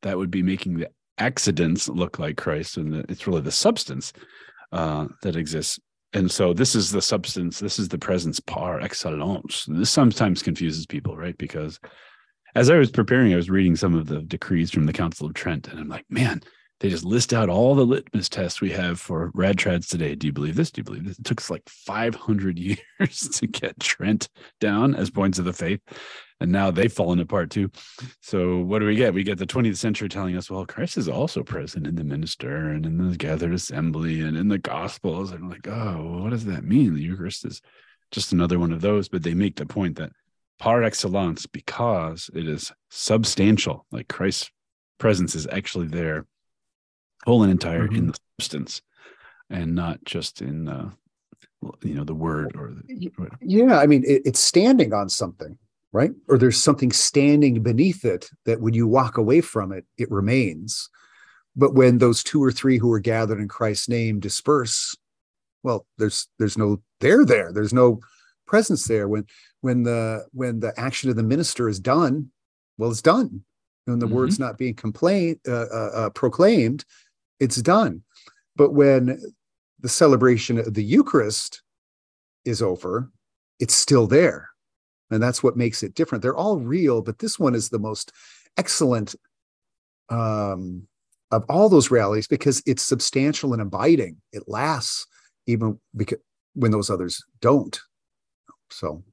That 0.02 0.18
would 0.18 0.30
be 0.30 0.42
making 0.42 0.78
the 0.78 0.90
accidents 1.18 1.88
look 1.88 2.18
like 2.18 2.36
Christ. 2.36 2.76
And 2.76 2.92
the, 2.92 3.04
it's 3.08 3.26
really 3.26 3.40
the 3.40 3.52
substance 3.52 4.12
uh, 4.72 5.06
that 5.22 5.36
exists. 5.36 5.78
And 6.12 6.30
so 6.30 6.52
this 6.52 6.74
is 6.74 6.92
the 6.92 7.02
substance, 7.02 7.58
this 7.58 7.78
is 7.78 7.88
the 7.88 7.98
presence 7.98 8.40
par 8.40 8.80
excellence. 8.80 9.66
This 9.68 9.90
sometimes 9.90 10.42
confuses 10.42 10.86
people, 10.86 11.16
right? 11.16 11.36
Because 11.36 11.78
as 12.54 12.70
I 12.70 12.76
was 12.76 12.90
preparing, 12.90 13.32
I 13.32 13.36
was 13.36 13.50
reading 13.50 13.76
some 13.76 13.94
of 13.94 14.06
the 14.06 14.22
decrees 14.22 14.70
from 14.70 14.86
the 14.86 14.92
Council 14.92 15.26
of 15.26 15.34
Trent, 15.34 15.68
and 15.68 15.78
I'm 15.78 15.88
like, 15.88 16.06
man, 16.08 16.42
they 16.80 16.90
just 16.90 17.04
list 17.04 17.32
out 17.32 17.48
all 17.48 17.74
the 17.74 17.86
litmus 17.86 18.28
tests 18.28 18.60
we 18.60 18.70
have 18.70 19.00
for 19.00 19.30
rad 19.34 19.56
trads 19.56 19.88
today. 19.88 20.14
Do 20.14 20.26
you 20.26 20.32
believe 20.32 20.56
this? 20.56 20.70
Do 20.70 20.80
you 20.80 20.84
believe 20.84 21.06
this? 21.06 21.18
It 21.18 21.24
took 21.24 21.48
like 21.48 21.66
500 21.68 22.58
years 23.00 23.28
to 23.34 23.46
get 23.46 23.80
Trent 23.80 24.28
down 24.60 24.94
as 24.94 25.10
points 25.10 25.38
of 25.38 25.46
the 25.46 25.52
faith. 25.52 25.80
And 26.38 26.52
now 26.52 26.70
they've 26.70 26.92
fallen 26.92 27.18
apart 27.18 27.50
too. 27.50 27.70
So 28.20 28.58
what 28.58 28.80
do 28.80 28.86
we 28.86 28.94
get? 28.94 29.14
We 29.14 29.24
get 29.24 29.38
the 29.38 29.46
20th 29.46 29.78
century 29.78 30.10
telling 30.10 30.36
us, 30.36 30.50
well, 30.50 30.66
Christ 30.66 30.98
is 30.98 31.08
also 31.08 31.42
present 31.42 31.86
in 31.86 31.94
the 31.94 32.04
minister 32.04 32.68
and 32.70 32.84
in 32.84 33.10
the 33.10 33.16
gathered 33.16 33.54
assembly 33.54 34.20
and 34.20 34.36
in 34.36 34.48
the 34.48 34.58
gospels. 34.58 35.32
And 35.32 35.48
like, 35.48 35.66
oh, 35.66 36.20
what 36.22 36.30
does 36.30 36.44
that 36.44 36.64
mean? 36.64 36.94
The 36.94 37.02
Eucharist 37.02 37.46
is 37.46 37.62
just 38.10 38.32
another 38.32 38.58
one 38.58 38.72
of 38.72 38.82
those. 38.82 39.08
But 39.08 39.22
they 39.22 39.32
make 39.32 39.56
the 39.56 39.64
point 39.64 39.96
that 39.96 40.12
par 40.58 40.82
excellence, 40.82 41.46
because 41.46 42.28
it 42.34 42.46
is 42.46 42.70
substantial, 42.90 43.86
like 43.90 44.08
Christ's 44.08 44.50
presence 44.98 45.34
is 45.34 45.46
actually 45.50 45.86
there 45.86 46.26
whole 47.26 47.42
and 47.42 47.52
entire 47.52 47.86
Mm-hmm. 47.86 47.96
in 47.96 48.06
the 48.08 48.18
substance 48.38 48.82
and 49.50 49.74
not 49.74 50.04
just 50.04 50.40
in 50.42 50.68
uh 50.68 50.90
you 51.82 51.94
know 51.94 52.04
the 52.04 52.14
word 52.14 52.54
or 52.56 52.72
the. 52.72 53.30
Yeah, 53.40 53.78
I 53.78 53.86
mean, 53.86 54.04
it, 54.06 54.22
it's 54.24 54.40
standing 54.40 54.92
on 54.92 55.08
something, 55.08 55.58
right? 55.92 56.12
Or 56.28 56.38
there's 56.38 56.62
something 56.62 56.92
standing 56.92 57.62
beneath 57.62 58.04
it 58.04 58.30
that 58.44 58.60
when 58.60 58.74
you 58.74 58.86
walk 58.86 59.16
away 59.16 59.40
from 59.40 59.72
it, 59.72 59.84
it 59.98 60.10
remains. 60.10 60.88
But 61.56 61.74
when 61.74 61.98
those 61.98 62.22
two 62.22 62.42
or 62.42 62.52
three 62.52 62.78
who 62.78 62.92
are 62.92 63.00
gathered 63.00 63.40
in 63.40 63.48
Christ's 63.48 63.88
name 63.88 64.20
disperse, 64.20 64.94
well, 65.62 65.86
there's 65.98 66.28
there's 66.38 66.58
no 66.58 66.80
there 67.00 67.24
there. 67.24 67.52
There's 67.52 67.72
no 67.74 68.00
presence 68.46 68.86
there. 68.86 69.08
When 69.08 69.24
when 69.62 69.82
the 69.82 70.26
when 70.32 70.60
the 70.60 70.72
action 70.78 71.10
of 71.10 71.16
the 71.16 71.22
minister 71.22 71.68
is 71.68 71.80
done, 71.80 72.30
well, 72.78 72.90
it's 72.90 73.02
done. 73.02 73.42
When 73.86 73.98
the 73.98 74.06
Mhm. 74.06 74.10
word's 74.10 74.38
not 74.38 74.58
being 74.58 74.74
complained 74.74 75.40
uh, 75.48 75.66
uh, 75.72 75.90
uh, 75.94 76.10
proclaimed, 76.10 76.84
it's 77.40 77.60
done. 77.62 78.02
But 78.56 78.72
when 78.72 79.20
the 79.80 79.88
celebration 79.88 80.58
of 80.58 80.74
the 80.74 80.84
Eucharist 80.84 81.62
is 82.44 82.62
over, 82.62 83.10
it's 83.58 83.74
still 83.74 84.06
there. 84.06 84.48
And 85.10 85.22
that's 85.22 85.42
what 85.42 85.56
makes 85.56 85.82
it 85.82 85.94
different. 85.94 86.22
They're 86.22 86.36
all 86.36 86.58
real, 86.58 87.02
but 87.02 87.18
this 87.18 87.38
one 87.38 87.54
is 87.54 87.68
the 87.68 87.78
most 87.78 88.12
excellent 88.56 89.14
um, 90.08 90.86
of 91.30 91.44
all 91.48 91.68
those 91.68 91.90
rallies 91.90 92.26
because 92.26 92.62
it's 92.66 92.82
substantial 92.82 93.52
and 93.52 93.62
abiding. 93.62 94.16
It 94.32 94.44
lasts 94.48 95.06
even 95.46 95.78
because 95.94 96.18
when 96.54 96.70
those 96.70 96.90
others 96.90 97.22
don't. 97.40 97.78
So 98.70 99.04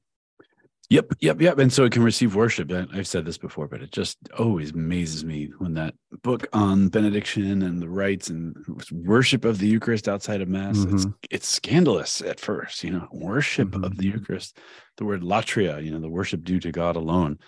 Yep, 0.90 1.14
yep, 1.20 1.40
yep. 1.40 1.58
And 1.58 1.72
so 1.72 1.84
it 1.84 1.92
can 1.92 2.02
receive 2.02 2.34
worship. 2.34 2.70
I've 2.70 3.06
said 3.06 3.24
this 3.24 3.38
before, 3.38 3.66
but 3.68 3.80
it 3.80 3.90
just 3.90 4.18
always 4.38 4.72
amazes 4.72 5.24
me 5.24 5.50
when 5.58 5.74
that 5.74 5.94
book 6.22 6.46
on 6.52 6.88
benediction 6.88 7.62
and 7.62 7.80
the 7.80 7.88
rites 7.88 8.28
and 8.28 8.54
worship 8.92 9.44
of 9.46 9.58
the 9.58 9.66
Eucharist 9.66 10.08
outside 10.08 10.42
of 10.42 10.48
Mass, 10.48 10.84
it's 10.84 11.06
it's 11.30 11.48
scandalous 11.48 12.20
at 12.20 12.38
first, 12.38 12.84
you 12.84 12.90
know, 12.90 13.08
worship 13.12 13.74
of 13.82 13.96
the 13.96 14.04
Eucharist. 14.04 14.58
The 14.98 15.04
word 15.06 15.22
latria, 15.22 15.82
you 15.82 15.90
know, 15.90 16.00
the 16.00 16.08
worship 16.08 16.44
due 16.44 16.60
to 16.60 16.70
God 16.70 16.96
alone 16.96 17.38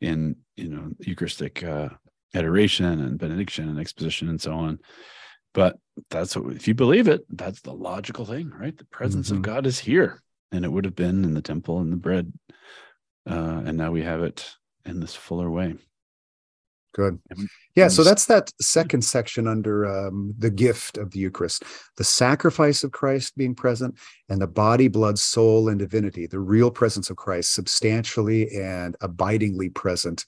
in 0.00 0.36
you 0.56 0.68
know 0.68 0.90
Eucharistic 1.00 1.64
uh 1.64 1.88
adoration 2.34 3.00
and 3.00 3.18
benediction 3.18 3.68
and 3.68 3.78
exposition 3.78 4.28
and 4.28 4.40
so 4.40 4.52
on. 4.52 4.78
But 5.54 5.78
that's 6.10 6.36
what 6.36 6.54
if 6.54 6.68
you 6.68 6.74
believe 6.74 7.08
it, 7.08 7.22
that's 7.30 7.62
the 7.62 7.72
logical 7.72 8.26
thing, 8.26 8.50
right? 8.50 8.76
The 8.76 8.84
presence 8.86 9.30
Mhm. 9.30 9.36
of 9.36 9.42
God 9.42 9.66
is 9.66 9.78
here. 9.78 10.20
And 10.54 10.64
it 10.64 10.72
would 10.72 10.84
have 10.84 10.96
been 10.96 11.24
in 11.24 11.34
the 11.34 11.42
temple 11.42 11.80
and 11.80 11.92
the 11.92 11.96
bread 11.96 12.32
uh, 13.28 13.62
and 13.64 13.76
now 13.76 13.90
we 13.90 14.02
have 14.02 14.22
it 14.22 14.50
in 14.84 15.00
this 15.00 15.14
fuller 15.14 15.50
way. 15.50 15.74
Good. 16.92 17.18
Yeah, 17.74 17.88
so 17.88 18.04
that's 18.04 18.26
that 18.26 18.52
second 18.60 19.02
section 19.02 19.48
under 19.48 19.84
um, 19.84 20.32
the 20.38 20.50
gift 20.50 20.96
of 20.96 21.10
the 21.10 21.18
Eucharist, 21.18 21.64
the 21.96 22.04
sacrifice 22.04 22.84
of 22.84 22.92
Christ 22.92 23.36
being 23.36 23.54
present, 23.54 23.98
and 24.28 24.40
the 24.40 24.46
body, 24.46 24.86
blood, 24.86 25.18
soul, 25.18 25.68
and 25.68 25.78
divinity, 25.78 26.28
the 26.28 26.38
real 26.38 26.70
presence 26.70 27.10
of 27.10 27.16
Christ, 27.16 27.52
substantially 27.52 28.48
and 28.54 28.96
abidingly 29.00 29.70
present, 29.70 30.24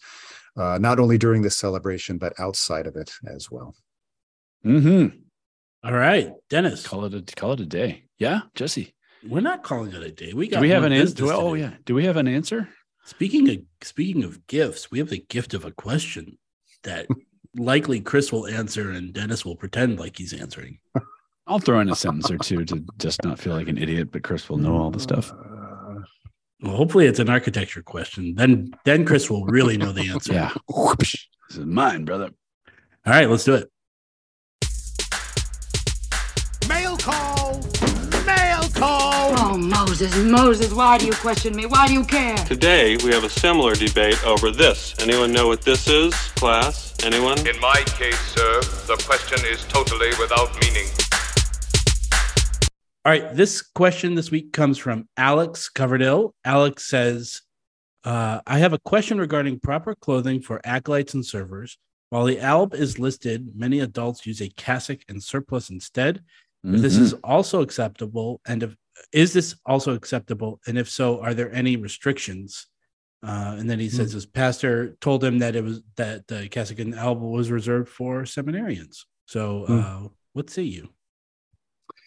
uh, 0.57 0.79
not 0.79 0.99
only 0.99 1.19
during 1.19 1.43
this 1.43 1.57
celebration, 1.57 2.19
but 2.19 2.33
outside 2.41 2.89
of 2.89 2.97
it 2.97 3.13
as 3.29 3.49
well. 3.49 3.77
Mm-hmm. 4.65 5.19
All 5.85 5.95
right, 5.95 6.33
Denis. 6.51 6.85
Call 6.85 7.05
it 7.05 7.15
a 7.15 7.23
call 7.37 7.53
it 7.53 7.61
a 7.61 7.67
day. 7.67 8.07
Yeah, 8.19 8.41
Jesse. 8.57 8.96
We're 9.25 9.41
not 9.41 9.63
calling 9.63 9.93
it 9.93 10.03
a 10.03 10.11
day. 10.11 10.33
We 10.33 10.49
got 10.49 10.59
Do 10.59 10.63
we 10.63 10.71
have 10.71 10.85
an 10.85 10.93
answer? 10.93 11.25
Oh 11.33 11.55
yeah. 11.55 11.75
Do 11.85 11.95
we 11.95 12.05
have 12.05 12.17
an 12.17 12.29
answer? 12.29 12.69
Speaking 13.05 13.49
of 13.51 13.59
speaking 13.83 14.25
of 14.25 14.47
gifts, 14.47 14.91
we 14.91 14.99
have 14.99 15.09
the 15.11 15.25
gift 15.29 15.55
of 15.55 15.65
a 15.65 15.71
question 15.71 16.39
that 16.83 17.07
likely 17.57 18.01
Chris 18.01 18.33
will 18.33 18.47
answer 18.47 18.91
and 18.91 19.13
Denis 19.13 19.45
will 19.45 19.57
pretend 19.57 19.99
like 19.99 20.19
he's 20.19 20.33
answering. 20.33 20.79
I'll 21.47 21.61
throw 21.61 21.79
in 21.81 21.89
a 21.89 21.95
sentence 21.95 22.31
or 22.31 22.39
two 22.39 22.65
to 22.65 22.85
just 22.99 23.23
not 23.23 23.39
feel 23.39 23.55
like 23.55 23.69
an 23.69 23.79
idiot, 23.79 24.11
but 24.11 24.25
Chris 24.25 24.49
will 24.49 24.59
know 24.59 24.77
all 24.77 24.91
the 24.91 24.99
stuff. 25.01 25.33
Uh, 25.33 26.01
Well, 26.61 26.75
hopefully 26.77 27.07
it's 27.07 27.21
an 27.21 27.29
architecture 27.31 27.83
question. 27.83 28.35
Then 28.35 28.73
then 28.85 29.05
Chris 29.05 29.31
will 29.31 29.45
really 29.47 29.77
know 29.77 29.93
the 29.93 30.09
answer. 30.11 30.33
Yeah. 30.33 30.53
This 30.99 31.29
is 31.51 31.59
mine, 31.67 32.05
brother. 32.05 32.31
All 33.07 33.13
right, 33.13 33.31
let's 33.31 33.45
do 33.45 33.55
it. 33.55 33.71
Moses, 39.99 40.17
Moses, 40.25 40.75
why 40.75 40.99
do 40.99 41.07
you 41.07 41.13
question 41.13 41.57
me? 41.57 41.65
Why 41.65 41.87
do 41.87 41.95
you 41.95 42.05
care? 42.05 42.37
Today, 42.37 42.99
we 42.99 43.15
have 43.15 43.25
a 43.25 43.31
similar 43.31 43.75
debate 43.75 44.23
over 44.27 44.51
this. 44.51 44.95
Anyone 45.01 45.33
know 45.33 45.49
what 45.49 45.63
this 45.63 45.89
is, 45.89 46.13
class? 46.35 46.93
Anyone? 47.03 47.39
In 47.49 47.59
my 47.61 47.83
case, 47.87 48.21
sir, 48.21 48.61
the 48.87 49.03
question 49.07 49.39
is 49.47 49.65
totally 49.69 50.11
without 50.21 50.53
meaning. 50.61 50.87
All 53.07 53.13
right, 53.13 53.35
this 53.35 53.63
question 53.63 54.15
this 54.15 54.31
week 54.31 54.53
comes 54.53 54.77
from 54.77 55.09
Alex 55.17 55.71
Coverdale. 55.71 56.35
Alex 56.45 56.85
says, 56.85 57.41
uh, 58.05 58.43
I 58.47 58.59
have 58.59 58.75
a 58.75 58.79
question 58.81 59.17
regarding 59.17 59.61
proper 59.61 59.95
clothing 59.95 60.43
for 60.43 60.61
acolytes 60.63 61.15
and 61.15 61.25
servers. 61.25 61.79
While 62.11 62.27
the 62.27 62.39
alb 62.39 62.75
is 62.75 62.99
listed, 62.99 63.53
many 63.57 63.81
adults 63.81 64.27
use 64.27 64.43
a 64.43 64.51
cassock 64.51 64.99
and 65.09 65.23
surplice 65.23 65.71
instead. 65.71 66.23
If 66.65 66.83
this 66.83 66.97
is 66.97 67.13
also 67.23 67.63
acceptable, 67.63 68.41
and 68.45 68.61
if 68.65 68.77
is 69.13 69.33
this 69.33 69.57
also 69.65 69.95
acceptable, 69.95 70.61
and 70.67 70.79
if 70.79 70.89
so, 70.89 71.21
are 71.21 71.35
there 71.35 71.53
any 71.53 71.77
restrictions? 71.77 72.67
Uh, 73.23 73.57
and 73.59 73.69
then 73.69 73.79
he 73.79 73.89
says 73.89 74.13
his 74.13 74.27
pastor 74.27 74.97
told 75.01 75.25
him 75.25 75.39
that 75.39 75.57
it 75.57 75.65
was 75.65 75.83
that 75.97 76.27
the 76.29 76.49
cassock 76.49 76.79
and 76.79 76.95
alb 76.95 77.21
was 77.21 77.51
reserved 77.51 77.89
for 77.89 78.23
seminarians. 78.23 79.05
So, 79.25 79.65
uh, 79.65 80.09
what 80.33 80.51
say 80.51 80.63
you? 80.63 80.91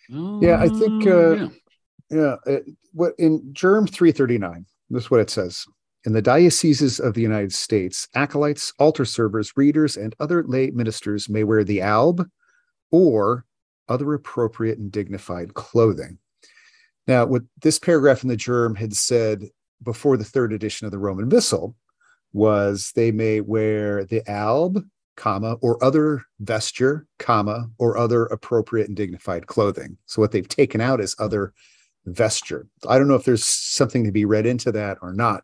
Yeah, 0.09 0.59
I 0.59 0.69
think, 0.69 1.05
uh, 1.07 1.09
Oh, 1.09 1.33
yeah. 1.33 1.49
Yeah, 2.11 2.35
it, 2.45 2.65
what 2.93 3.13
in 3.19 3.53
GIRM 3.53 3.85
339, 3.87 4.65
this 4.89 5.03
is 5.03 5.11
what 5.11 5.19
it 5.19 5.29
says. 5.29 5.65
In 6.05 6.13
the 6.13 6.21
dioceses 6.21 6.99
of 6.99 7.13
the 7.13 7.21
United 7.21 7.53
States, 7.53 8.07
acolytes, 8.15 8.73
altar 8.79 9.05
servers, 9.05 9.53
readers, 9.55 9.97
and 9.97 10.15
other 10.19 10.43
lay 10.43 10.71
ministers 10.71 11.29
may 11.29 11.43
wear 11.43 11.63
the 11.63 11.81
alb 11.81 12.25
or 12.91 13.45
other 13.89 14.13
appropriate 14.13 14.79
and 14.79 14.91
dignified 14.91 15.53
clothing. 15.53 16.17
Now, 17.09 17.25
what 17.25 17.41
this 17.63 17.79
paragraph 17.79 18.21
in 18.21 18.29
the 18.29 18.37
GIRM 18.37 18.75
had 18.75 18.95
said 18.95 19.49
before 19.81 20.15
the 20.15 20.23
third 20.23 20.53
edition 20.53 20.85
of 20.85 20.91
the 20.91 20.99
Roman 20.99 21.27
Missal 21.27 21.75
was 22.33 22.91
they 22.93 23.11
may 23.11 23.41
wear 23.41 24.05
the 24.05 24.21
alb, 24.29 24.85
comma, 25.17 25.53
or 25.61 25.83
other 25.83 26.23
vesture, 26.39 27.07
comma, 27.17 27.67
or 27.79 27.97
other 27.97 28.25
appropriate 28.27 28.89
and 28.89 28.95
dignified 28.95 29.47
clothing. 29.47 29.97
So 30.05 30.21
what 30.21 30.31
they've 30.31 30.47
taken 30.47 30.81
out 30.81 31.01
is 31.01 31.15
other 31.17 31.55
vesture. 32.05 32.67
I 32.87 32.99
don't 32.99 33.07
know 33.07 33.15
if 33.15 33.25
there's 33.25 33.43
something 33.43 34.03
to 34.03 34.11
be 34.11 34.25
read 34.25 34.45
into 34.45 34.71
that 34.73 34.99
or 35.01 35.11
not. 35.11 35.43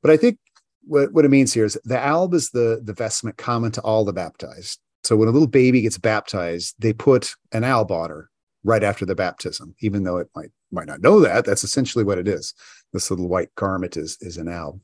But 0.00 0.12
I 0.12 0.16
think 0.16 0.38
what, 0.86 1.12
what 1.12 1.26
it 1.26 1.30
means 1.30 1.52
here 1.52 1.66
is 1.66 1.78
the 1.84 2.02
alb 2.02 2.32
is 2.32 2.52
the, 2.52 2.80
the 2.82 2.94
vestment 2.94 3.36
common 3.36 3.70
to 3.72 3.82
all 3.82 4.06
the 4.06 4.14
baptized. 4.14 4.80
So 5.04 5.14
when 5.14 5.28
a 5.28 5.30
little 5.30 5.46
baby 5.46 5.82
gets 5.82 5.98
baptized, 5.98 6.76
they 6.78 6.94
put 6.94 7.34
an 7.52 7.64
alb 7.64 7.90
on 7.90 8.08
her 8.08 8.29
right 8.64 8.82
after 8.82 9.06
the 9.06 9.14
baptism, 9.14 9.74
even 9.80 10.04
though 10.04 10.18
it 10.18 10.28
might 10.34 10.50
might 10.70 10.86
not 10.86 11.00
know 11.00 11.20
that. 11.20 11.44
That's 11.44 11.64
essentially 11.64 12.04
what 12.04 12.18
it 12.18 12.28
is. 12.28 12.54
This 12.92 13.10
little 13.10 13.28
white 13.28 13.54
garment 13.54 13.96
is 13.96 14.18
is 14.20 14.36
an 14.36 14.48
alb. 14.48 14.80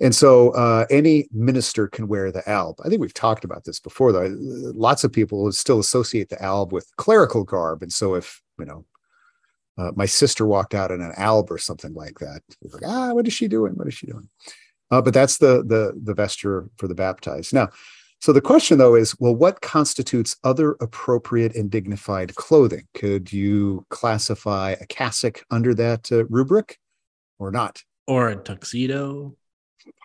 And 0.00 0.14
so 0.14 0.50
uh, 0.50 0.84
any 0.90 1.28
minister 1.32 1.86
can 1.86 2.08
wear 2.08 2.32
the 2.32 2.48
alb. 2.48 2.80
I 2.84 2.88
think 2.88 3.00
we've 3.00 3.14
talked 3.14 3.44
about 3.44 3.64
this 3.64 3.78
before, 3.78 4.10
though. 4.10 4.34
Lots 4.74 5.04
of 5.04 5.12
people 5.12 5.50
still 5.52 5.78
associate 5.78 6.28
the 6.28 6.42
alb 6.42 6.72
with 6.72 6.90
clerical 6.96 7.44
garb. 7.44 7.82
And 7.82 7.92
so 7.92 8.14
if, 8.14 8.42
you 8.58 8.64
know, 8.64 8.84
uh, 9.78 9.92
my 9.94 10.06
sister 10.06 10.44
walked 10.44 10.74
out 10.74 10.90
in 10.90 11.00
an 11.00 11.12
alb 11.16 11.52
or 11.52 11.58
something 11.58 11.94
like 11.94 12.18
that, 12.18 12.42
like, 12.62 12.82
ah, 12.84 13.12
what 13.12 13.28
is 13.28 13.32
she 13.32 13.46
doing? 13.46 13.74
What 13.74 13.86
is 13.86 13.94
she 13.94 14.06
doing? 14.06 14.28
Uh, 14.90 15.00
but 15.00 15.14
that's 15.14 15.38
the 15.38 15.62
the 15.64 15.98
the 16.02 16.14
vesture 16.14 16.68
for 16.76 16.88
the 16.88 16.94
baptized. 16.94 17.54
Now, 17.54 17.68
so 18.22 18.32
the 18.32 18.40
question 18.40 18.78
though 18.78 18.94
is, 18.94 19.18
well, 19.18 19.34
what 19.34 19.60
constitutes 19.60 20.36
other 20.44 20.76
appropriate 20.80 21.56
and 21.56 21.68
dignified 21.68 22.36
clothing? 22.36 22.86
Could 22.94 23.32
you 23.32 23.84
classify 23.90 24.76
a 24.80 24.86
cassock 24.86 25.42
under 25.50 25.74
that 25.74 26.12
uh, 26.12 26.24
rubric 26.26 26.78
or 27.40 27.50
not? 27.50 27.82
Or 28.06 28.28
a 28.28 28.36
tuxedo? 28.36 29.34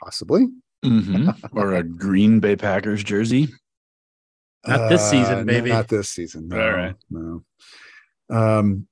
Possibly. 0.02 0.48
Mhm. 0.84 1.38
or 1.52 1.76
a 1.76 1.84
Green 1.84 2.40
Bay 2.40 2.56
Packers 2.56 3.04
jersey. 3.04 3.50
Not 4.66 4.90
this 4.90 5.02
Uh, 5.04 5.12
season, 5.12 5.38
no, 5.46 5.54
baby. 5.54 5.70
Not 5.70 5.88
this 5.88 6.10
season. 6.10 6.48
No, 6.48 6.60
All 6.60 6.72
right. 6.74 6.96
No. 7.12 7.44
Um, 8.32 8.88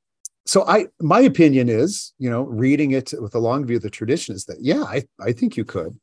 so 0.46 0.68
I, 0.68 0.86
my 1.02 1.22
opinion 1.22 1.68
is, 1.68 2.14
you 2.20 2.30
know, 2.30 2.44
reading 2.44 2.92
it 2.92 3.12
with 3.20 3.34
a 3.34 3.40
long 3.40 3.66
view 3.66 3.78
of 3.78 3.82
the 3.82 3.90
tradition 3.90 4.36
is 4.36 4.46
that, 4.46 4.58
yeah, 4.62 4.84
I, 4.84 5.04
I 5.20 5.32
think 5.32 5.58
you 5.58 5.66
could, 5.66 6.00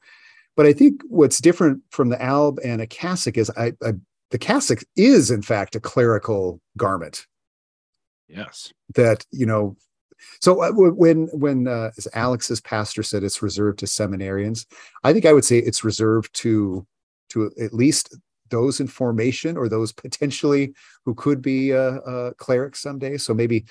but 0.57 0.67
I 0.67 0.73
think 0.73 1.03
what's 1.09 1.41
different 1.41 1.83
from 1.91 2.09
the 2.09 2.23
alb 2.23 2.59
and 2.65 2.81
a 2.81 2.87
cassock 2.87 3.37
is 3.37 3.51
I, 3.57 3.73
I 3.83 3.93
the 4.31 4.39
cassock 4.39 4.83
is 4.97 5.31
in 5.31 5.43
fact 5.43 5.77
a 5.77 5.81
clerical 5.81 6.61
garment 6.77 7.27
Yes. 8.29 8.73
that 8.95 9.25
you 9.31 9.45
know 9.47 9.77
so 10.41 10.63
uh, 10.63 10.71
when 10.73 11.27
when 11.33 11.69
uh, 11.69 11.91
as 11.99 12.09
alex's 12.15 12.61
pastor 12.61 13.03
said 13.03 13.23
it's 13.23 13.43
reserved 13.43 13.79
to 13.81 13.87
seminarians 13.87 14.65
i 15.05 15.13
think 15.13 15.27
i 15.27 15.33
would 15.33 15.45
say 15.45 15.59
it's 15.59 15.85
reserved 15.85 16.33
to 16.35 16.87
to 17.29 17.51
at 17.61 17.75
least 17.75 18.17
those 18.49 18.81
in 18.81 18.87
formation 18.87 19.57
or 19.57 19.69
those 19.69 19.93
potentially 19.93 20.73
who 21.05 21.15
could 21.15 21.43
be 21.43 21.73
uh, 21.75 21.99
uh, 22.01 22.33
clerics 22.35 22.81
someday 22.81 23.19
so 23.19 23.35
maybe 23.35 23.65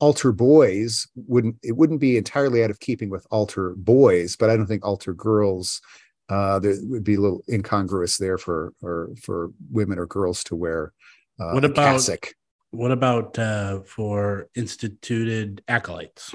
altar 0.00 0.32
boys 0.32 1.06
wouldn't 1.14 1.56
it 1.62 1.76
wouldn't 1.76 2.00
be 2.00 2.16
entirely 2.16 2.62
out 2.62 2.70
of 2.70 2.80
keeping 2.80 3.10
with 3.10 3.26
altar 3.30 3.74
boys 3.76 4.36
but 4.36 4.48
i 4.48 4.56
don't 4.56 4.66
think 4.66 4.84
altar 4.84 5.12
girls 5.14 5.80
uh 6.28 6.58
there 6.58 6.74
would 6.82 7.04
be 7.04 7.14
a 7.14 7.20
little 7.20 7.42
incongruous 7.48 8.16
there 8.16 8.38
for 8.38 8.72
or 8.82 9.10
for 9.22 9.50
women 9.70 9.98
or 9.98 10.06
girls 10.06 10.42
to 10.44 10.56
wear 10.56 10.92
uh, 11.40 11.52
What 11.52 11.64
about- 11.64 11.92
cassock. 11.92 12.34
What 12.72 12.90
about 12.90 13.38
uh, 13.38 13.80
for 13.80 14.48
instituted 14.54 15.62
acolytes? 15.66 16.34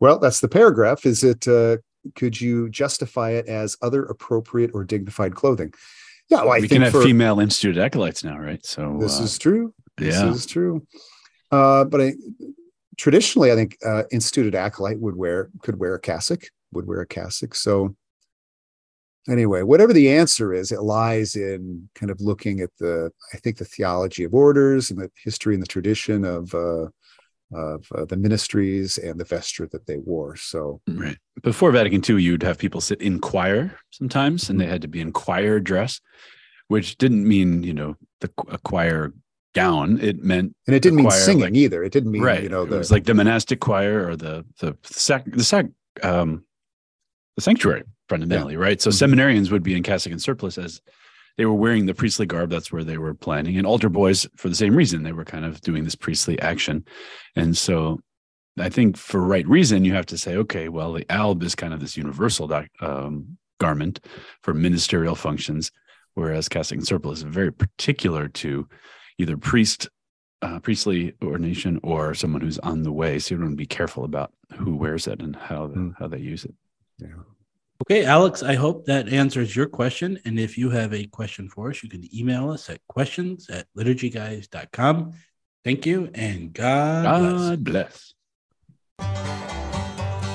Well, 0.00 0.18
that's 0.18 0.40
the 0.40 0.48
paragraph. 0.48 1.04
Is 1.04 1.24
it, 1.24 1.46
uh, 1.46 1.78
could 2.14 2.40
you 2.40 2.70
justify 2.70 3.30
it 3.30 3.46
as 3.46 3.76
other 3.82 4.04
appropriate 4.04 4.70
or 4.72 4.84
dignified 4.84 5.34
clothing? 5.34 5.74
Yeah, 6.30 6.42
well, 6.42 6.52
I 6.52 6.60
we 6.60 6.68
think 6.68 6.72
can 6.72 6.82
have 6.82 6.92
for, 6.92 7.02
female 7.02 7.40
instituted 7.40 7.80
acolytes 7.82 8.24
now, 8.24 8.38
right? 8.38 8.64
So 8.64 8.96
this 9.00 9.20
uh, 9.20 9.24
is 9.24 9.36
true. 9.36 9.74
This 9.98 10.14
yeah. 10.14 10.30
is 10.30 10.46
true. 10.46 10.86
Uh, 11.50 11.84
but 11.84 12.00
I, 12.00 12.14
traditionally, 12.96 13.52
I 13.52 13.56
think 13.56 13.76
uh, 13.84 14.04
instituted 14.10 14.54
acolyte 14.54 15.00
would 15.00 15.16
wear, 15.16 15.50
could 15.60 15.78
wear 15.78 15.94
a 15.94 16.00
cassock, 16.00 16.44
would 16.72 16.86
wear 16.86 17.00
a 17.00 17.06
cassock. 17.06 17.54
So 17.54 17.94
anyway, 19.28 19.62
whatever 19.62 19.92
the 19.92 20.10
answer 20.10 20.52
is, 20.52 20.72
it 20.72 20.82
lies 20.82 21.36
in 21.36 21.88
kind 21.94 22.10
of 22.10 22.20
looking 22.20 22.60
at 22.60 22.70
the, 22.78 23.10
I 23.32 23.38
think 23.38 23.58
the 23.58 23.64
theology 23.64 24.24
of 24.24 24.34
orders 24.34 24.90
and 24.90 25.00
the 25.00 25.10
history 25.22 25.54
and 25.54 25.62
the 25.62 25.66
tradition 25.68 26.24
of, 26.24 26.54
uh, 26.54 26.86
of 27.52 27.86
uh, 27.94 28.04
the 28.04 28.16
ministries 28.16 28.98
and 28.98 29.18
the 29.20 29.24
vesture 29.24 29.68
that 29.72 29.86
they 29.86 29.98
wore. 29.98 30.36
So 30.36 30.80
Right. 30.88 31.16
Before 31.42 31.70
Vatican 31.70 32.02
II, 32.08 32.22
you'd 32.22 32.42
have 32.42 32.58
people 32.58 32.80
sit 32.80 33.00
in 33.00 33.20
choir 33.20 33.78
sometimes, 33.90 34.50
and 34.50 34.60
they 34.60 34.66
had 34.66 34.82
to 34.82 34.88
be 34.88 35.00
in 35.00 35.12
choir 35.12 35.60
dress, 35.60 36.00
which 36.68 36.98
didn't 36.98 37.26
mean, 37.26 37.62
you 37.62 37.72
know, 37.74 37.96
the 38.20 38.30
a 38.48 38.58
choir 38.58 39.12
gown. 39.54 40.00
It 40.00 40.22
meant 40.24 40.54
and 40.66 40.74
it 40.74 40.82
didn't 40.82 40.96
the 40.96 41.02
mean 41.02 41.10
choir, 41.10 41.20
singing 41.20 41.40
like- 41.44 41.54
either. 41.54 41.82
It 41.84 41.92
didn't 41.92 42.10
mean 42.10 42.22
right. 42.22 42.42
you 42.42 42.48
know 42.48 42.62
it 42.62 42.70
was 42.70 42.90
like 42.90 43.04
the 43.04 43.14
monastic 43.14 43.60
choir 43.60 44.08
or 44.08 44.16
the 44.16 44.44
the 44.60 44.76
sac 44.84 45.24
the 45.26 45.44
sac 45.44 45.66
um 46.02 46.44
the 47.36 47.42
sanctuary 47.42 47.82
fundamentally, 48.08 48.56
right? 48.56 48.80
So 48.80 48.90
Mhm. 48.90 49.14
seminarians 49.14 49.50
would 49.50 49.62
be 49.62 49.74
in 49.76 49.82
cassock 49.82 50.12
and 50.12 50.20
surplice 50.22 50.58
as 50.58 50.80
they 51.36 51.44
were 51.44 51.54
wearing 51.54 51.86
the 51.86 51.94
priestly 51.94 52.24
garb. 52.26 52.50
That's 52.50 52.72
where 52.72 52.84
they 52.84 52.98
were 52.98 53.14
planning, 53.14 53.56
and 53.58 53.66
altar 53.66 53.88
boys 53.90 54.26
for 54.36 54.48
the 54.48 54.54
same 54.54 54.74
reason. 54.74 55.02
They 55.02 55.12
were 55.12 55.24
kind 55.24 55.44
of 55.44 55.60
doing 55.60 55.84
this 55.84 55.94
priestly 55.94 56.40
action, 56.40 56.84
and 57.36 57.56
so 57.56 58.00
I 58.58 58.70
think 58.70 58.96
for 58.96 59.20
right 59.20 59.46
reason, 59.46 59.84
you 59.84 59.92
have 59.92 60.06
to 60.06 60.16
say, 60.16 60.34
okay, 60.36 60.70
well, 60.70 60.94
the 60.94 61.04
alb 61.10 61.42
is 61.42 61.54
kind 61.54 61.74
of 61.74 61.80
this 61.80 61.94
universal 61.96 62.46
doc, 62.46 62.68
um, 62.80 63.36
garment 63.60 64.00
for 64.42 64.54
ministerial 64.54 65.14
functions, 65.14 65.70
whereas 66.14 66.48
cassock 66.48 66.78
and 66.78 66.86
surplice 66.86 67.18
is 67.18 67.24
very 67.24 67.52
particular 67.52 68.28
to 68.28 68.66
either 69.18 69.36
priest, 69.36 69.88
uh, 70.40 70.58
priestly 70.60 71.12
ordination, 71.22 71.78
or 71.82 72.14
someone 72.14 72.40
who's 72.40 72.58
on 72.60 72.82
the 72.82 72.92
way. 72.92 73.18
So 73.18 73.34
you 73.34 73.40
want 73.42 73.52
to 73.52 73.56
be 73.56 73.66
careful 73.66 74.04
about 74.04 74.32
who 74.54 74.74
wears 74.74 75.06
it 75.06 75.20
and 75.20 75.36
how 75.36 75.68
Mm. 75.68 75.94
how 75.98 76.08
they 76.08 76.18
use 76.20 76.46
it. 76.46 76.54
Okay, 77.82 78.04
Alex, 78.04 78.42
I 78.42 78.54
hope 78.54 78.86
that 78.86 79.08
answers 79.08 79.54
your 79.54 79.66
question. 79.66 80.18
And 80.24 80.40
if 80.40 80.56
you 80.56 80.70
have 80.70 80.94
a 80.94 81.04
question 81.06 81.48
for 81.48 81.70
us, 81.70 81.82
you 81.82 81.88
can 81.88 82.08
email 82.14 82.50
us 82.50 82.70
at 82.70 82.80
questions 82.88 83.48
at 83.50 83.66
liturgyguys.com. 83.76 85.12
Thank 85.64 85.84
you 85.84 86.10
and 86.14 86.52
God, 86.52 87.20
bless. 87.20 87.50
God 87.50 87.64
bless. 87.64 88.14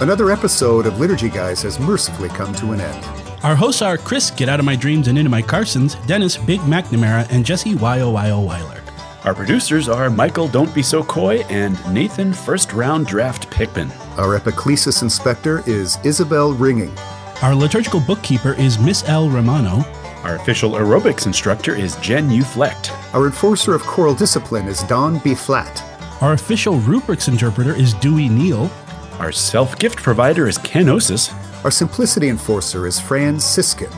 Another 0.01 0.32
episode 0.32 0.86
of 0.86 0.99
Liturgy 0.99 1.30
Guys 1.30 1.62
has 1.62 1.80
mercifully 1.80 2.30
come 2.30 2.53
to 2.55 2.72
an 2.72 2.82
end. 2.82 3.05
Our 3.43 3.55
hosts 3.55 3.82
are 3.82 3.97
Chris, 3.97 4.30
Get 4.30 4.49
Out 4.49 4.59
of 4.59 4.66
My 4.66 4.76
Dreams 4.76 5.07
and 5.07 5.18
Into 5.18 5.30
My 5.30 5.41
Carstens, 5.41 5.95
Denis, 6.05 6.38
Big 6.38 6.59
McNamara, 6.62 7.28
and 7.32 7.45
Jesse 7.45 7.76
Y-O-Y-O 7.76 8.41
Weiler. 8.41 8.82
Our 9.24 9.36
producers 9.36 9.88
are 9.89 10.09
Michael 10.09 10.47
Don't 10.47 10.74
Be 10.74 10.82
So 10.84 11.03
Coy 11.03 11.39
and 11.49 11.78
Nathan 11.93 12.34
First 12.34 12.74
Round 12.74 13.05
Draft 13.07 13.49
Pickman. 13.51 13.91
Our 14.22 14.39
epiclesis 14.39 15.01
inspector 15.01 15.63
is 15.65 15.97
Isabel 16.03 16.53
Ringing. 16.53 16.95
Our 17.41 17.55
liturgical 17.55 17.99
bookkeeper 17.99 18.53
is 18.53 18.78
Miss 18.78 19.03
L. 19.09 19.28
Romano. 19.28 19.84
Our 20.22 20.36
official 20.36 20.74
aerobics 20.74 21.26
instructor 21.26 21.74
is 21.74 21.95
Jen 22.01 22.30
Uflecht. 22.30 22.91
Our 23.15 23.26
enforcer 23.26 23.74
of 23.74 23.82
choral 23.82 24.13
discipline 24.13 24.67
is 24.67 24.84
Don 24.84 25.17
B. 25.24 25.34
Flat. 25.34 25.84
Our 26.22 26.34
official 26.34 26.76
rubrics 26.82 27.30
interpreter 27.30 27.76
is 27.76 27.95
Dewey 27.95 28.30
Neal. 28.30 28.69
Our 29.17 29.32
self 29.32 29.80
gift 29.80 29.97
provider 29.97 30.47
is 30.47 30.59
Ken 30.59 30.86
Osis. 30.86 31.34
Our 31.63 31.72
simplicity 31.72 32.30
enforcer 32.30 32.86
is 32.86 32.99
Fran 32.99 33.39
Siskin. 33.39 33.91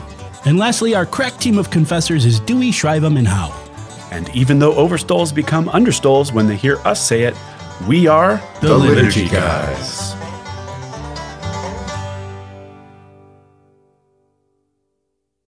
And 0.46 0.58
lastly, 0.58 0.94
our 0.94 1.04
crack 1.04 1.36
team 1.36 1.58
of 1.58 1.68
confessors 1.68 2.24
is 2.24 2.40
Dewey, 2.40 2.70
Shrivam, 2.70 3.18
and 3.18 3.28
Howe. 3.28 3.52
And 4.10 4.34
even 4.34 4.58
though 4.58 4.74
overstoles 4.74 5.32
become 5.32 5.66
understoles 5.66 6.32
when 6.32 6.46
they 6.46 6.56
hear 6.56 6.78
us 6.86 7.06
say 7.06 7.24
it, 7.24 7.34
we 7.86 8.06
are 8.06 8.40
The 8.62 8.74
Liturgy 8.78 9.28
Guys. 9.28 10.03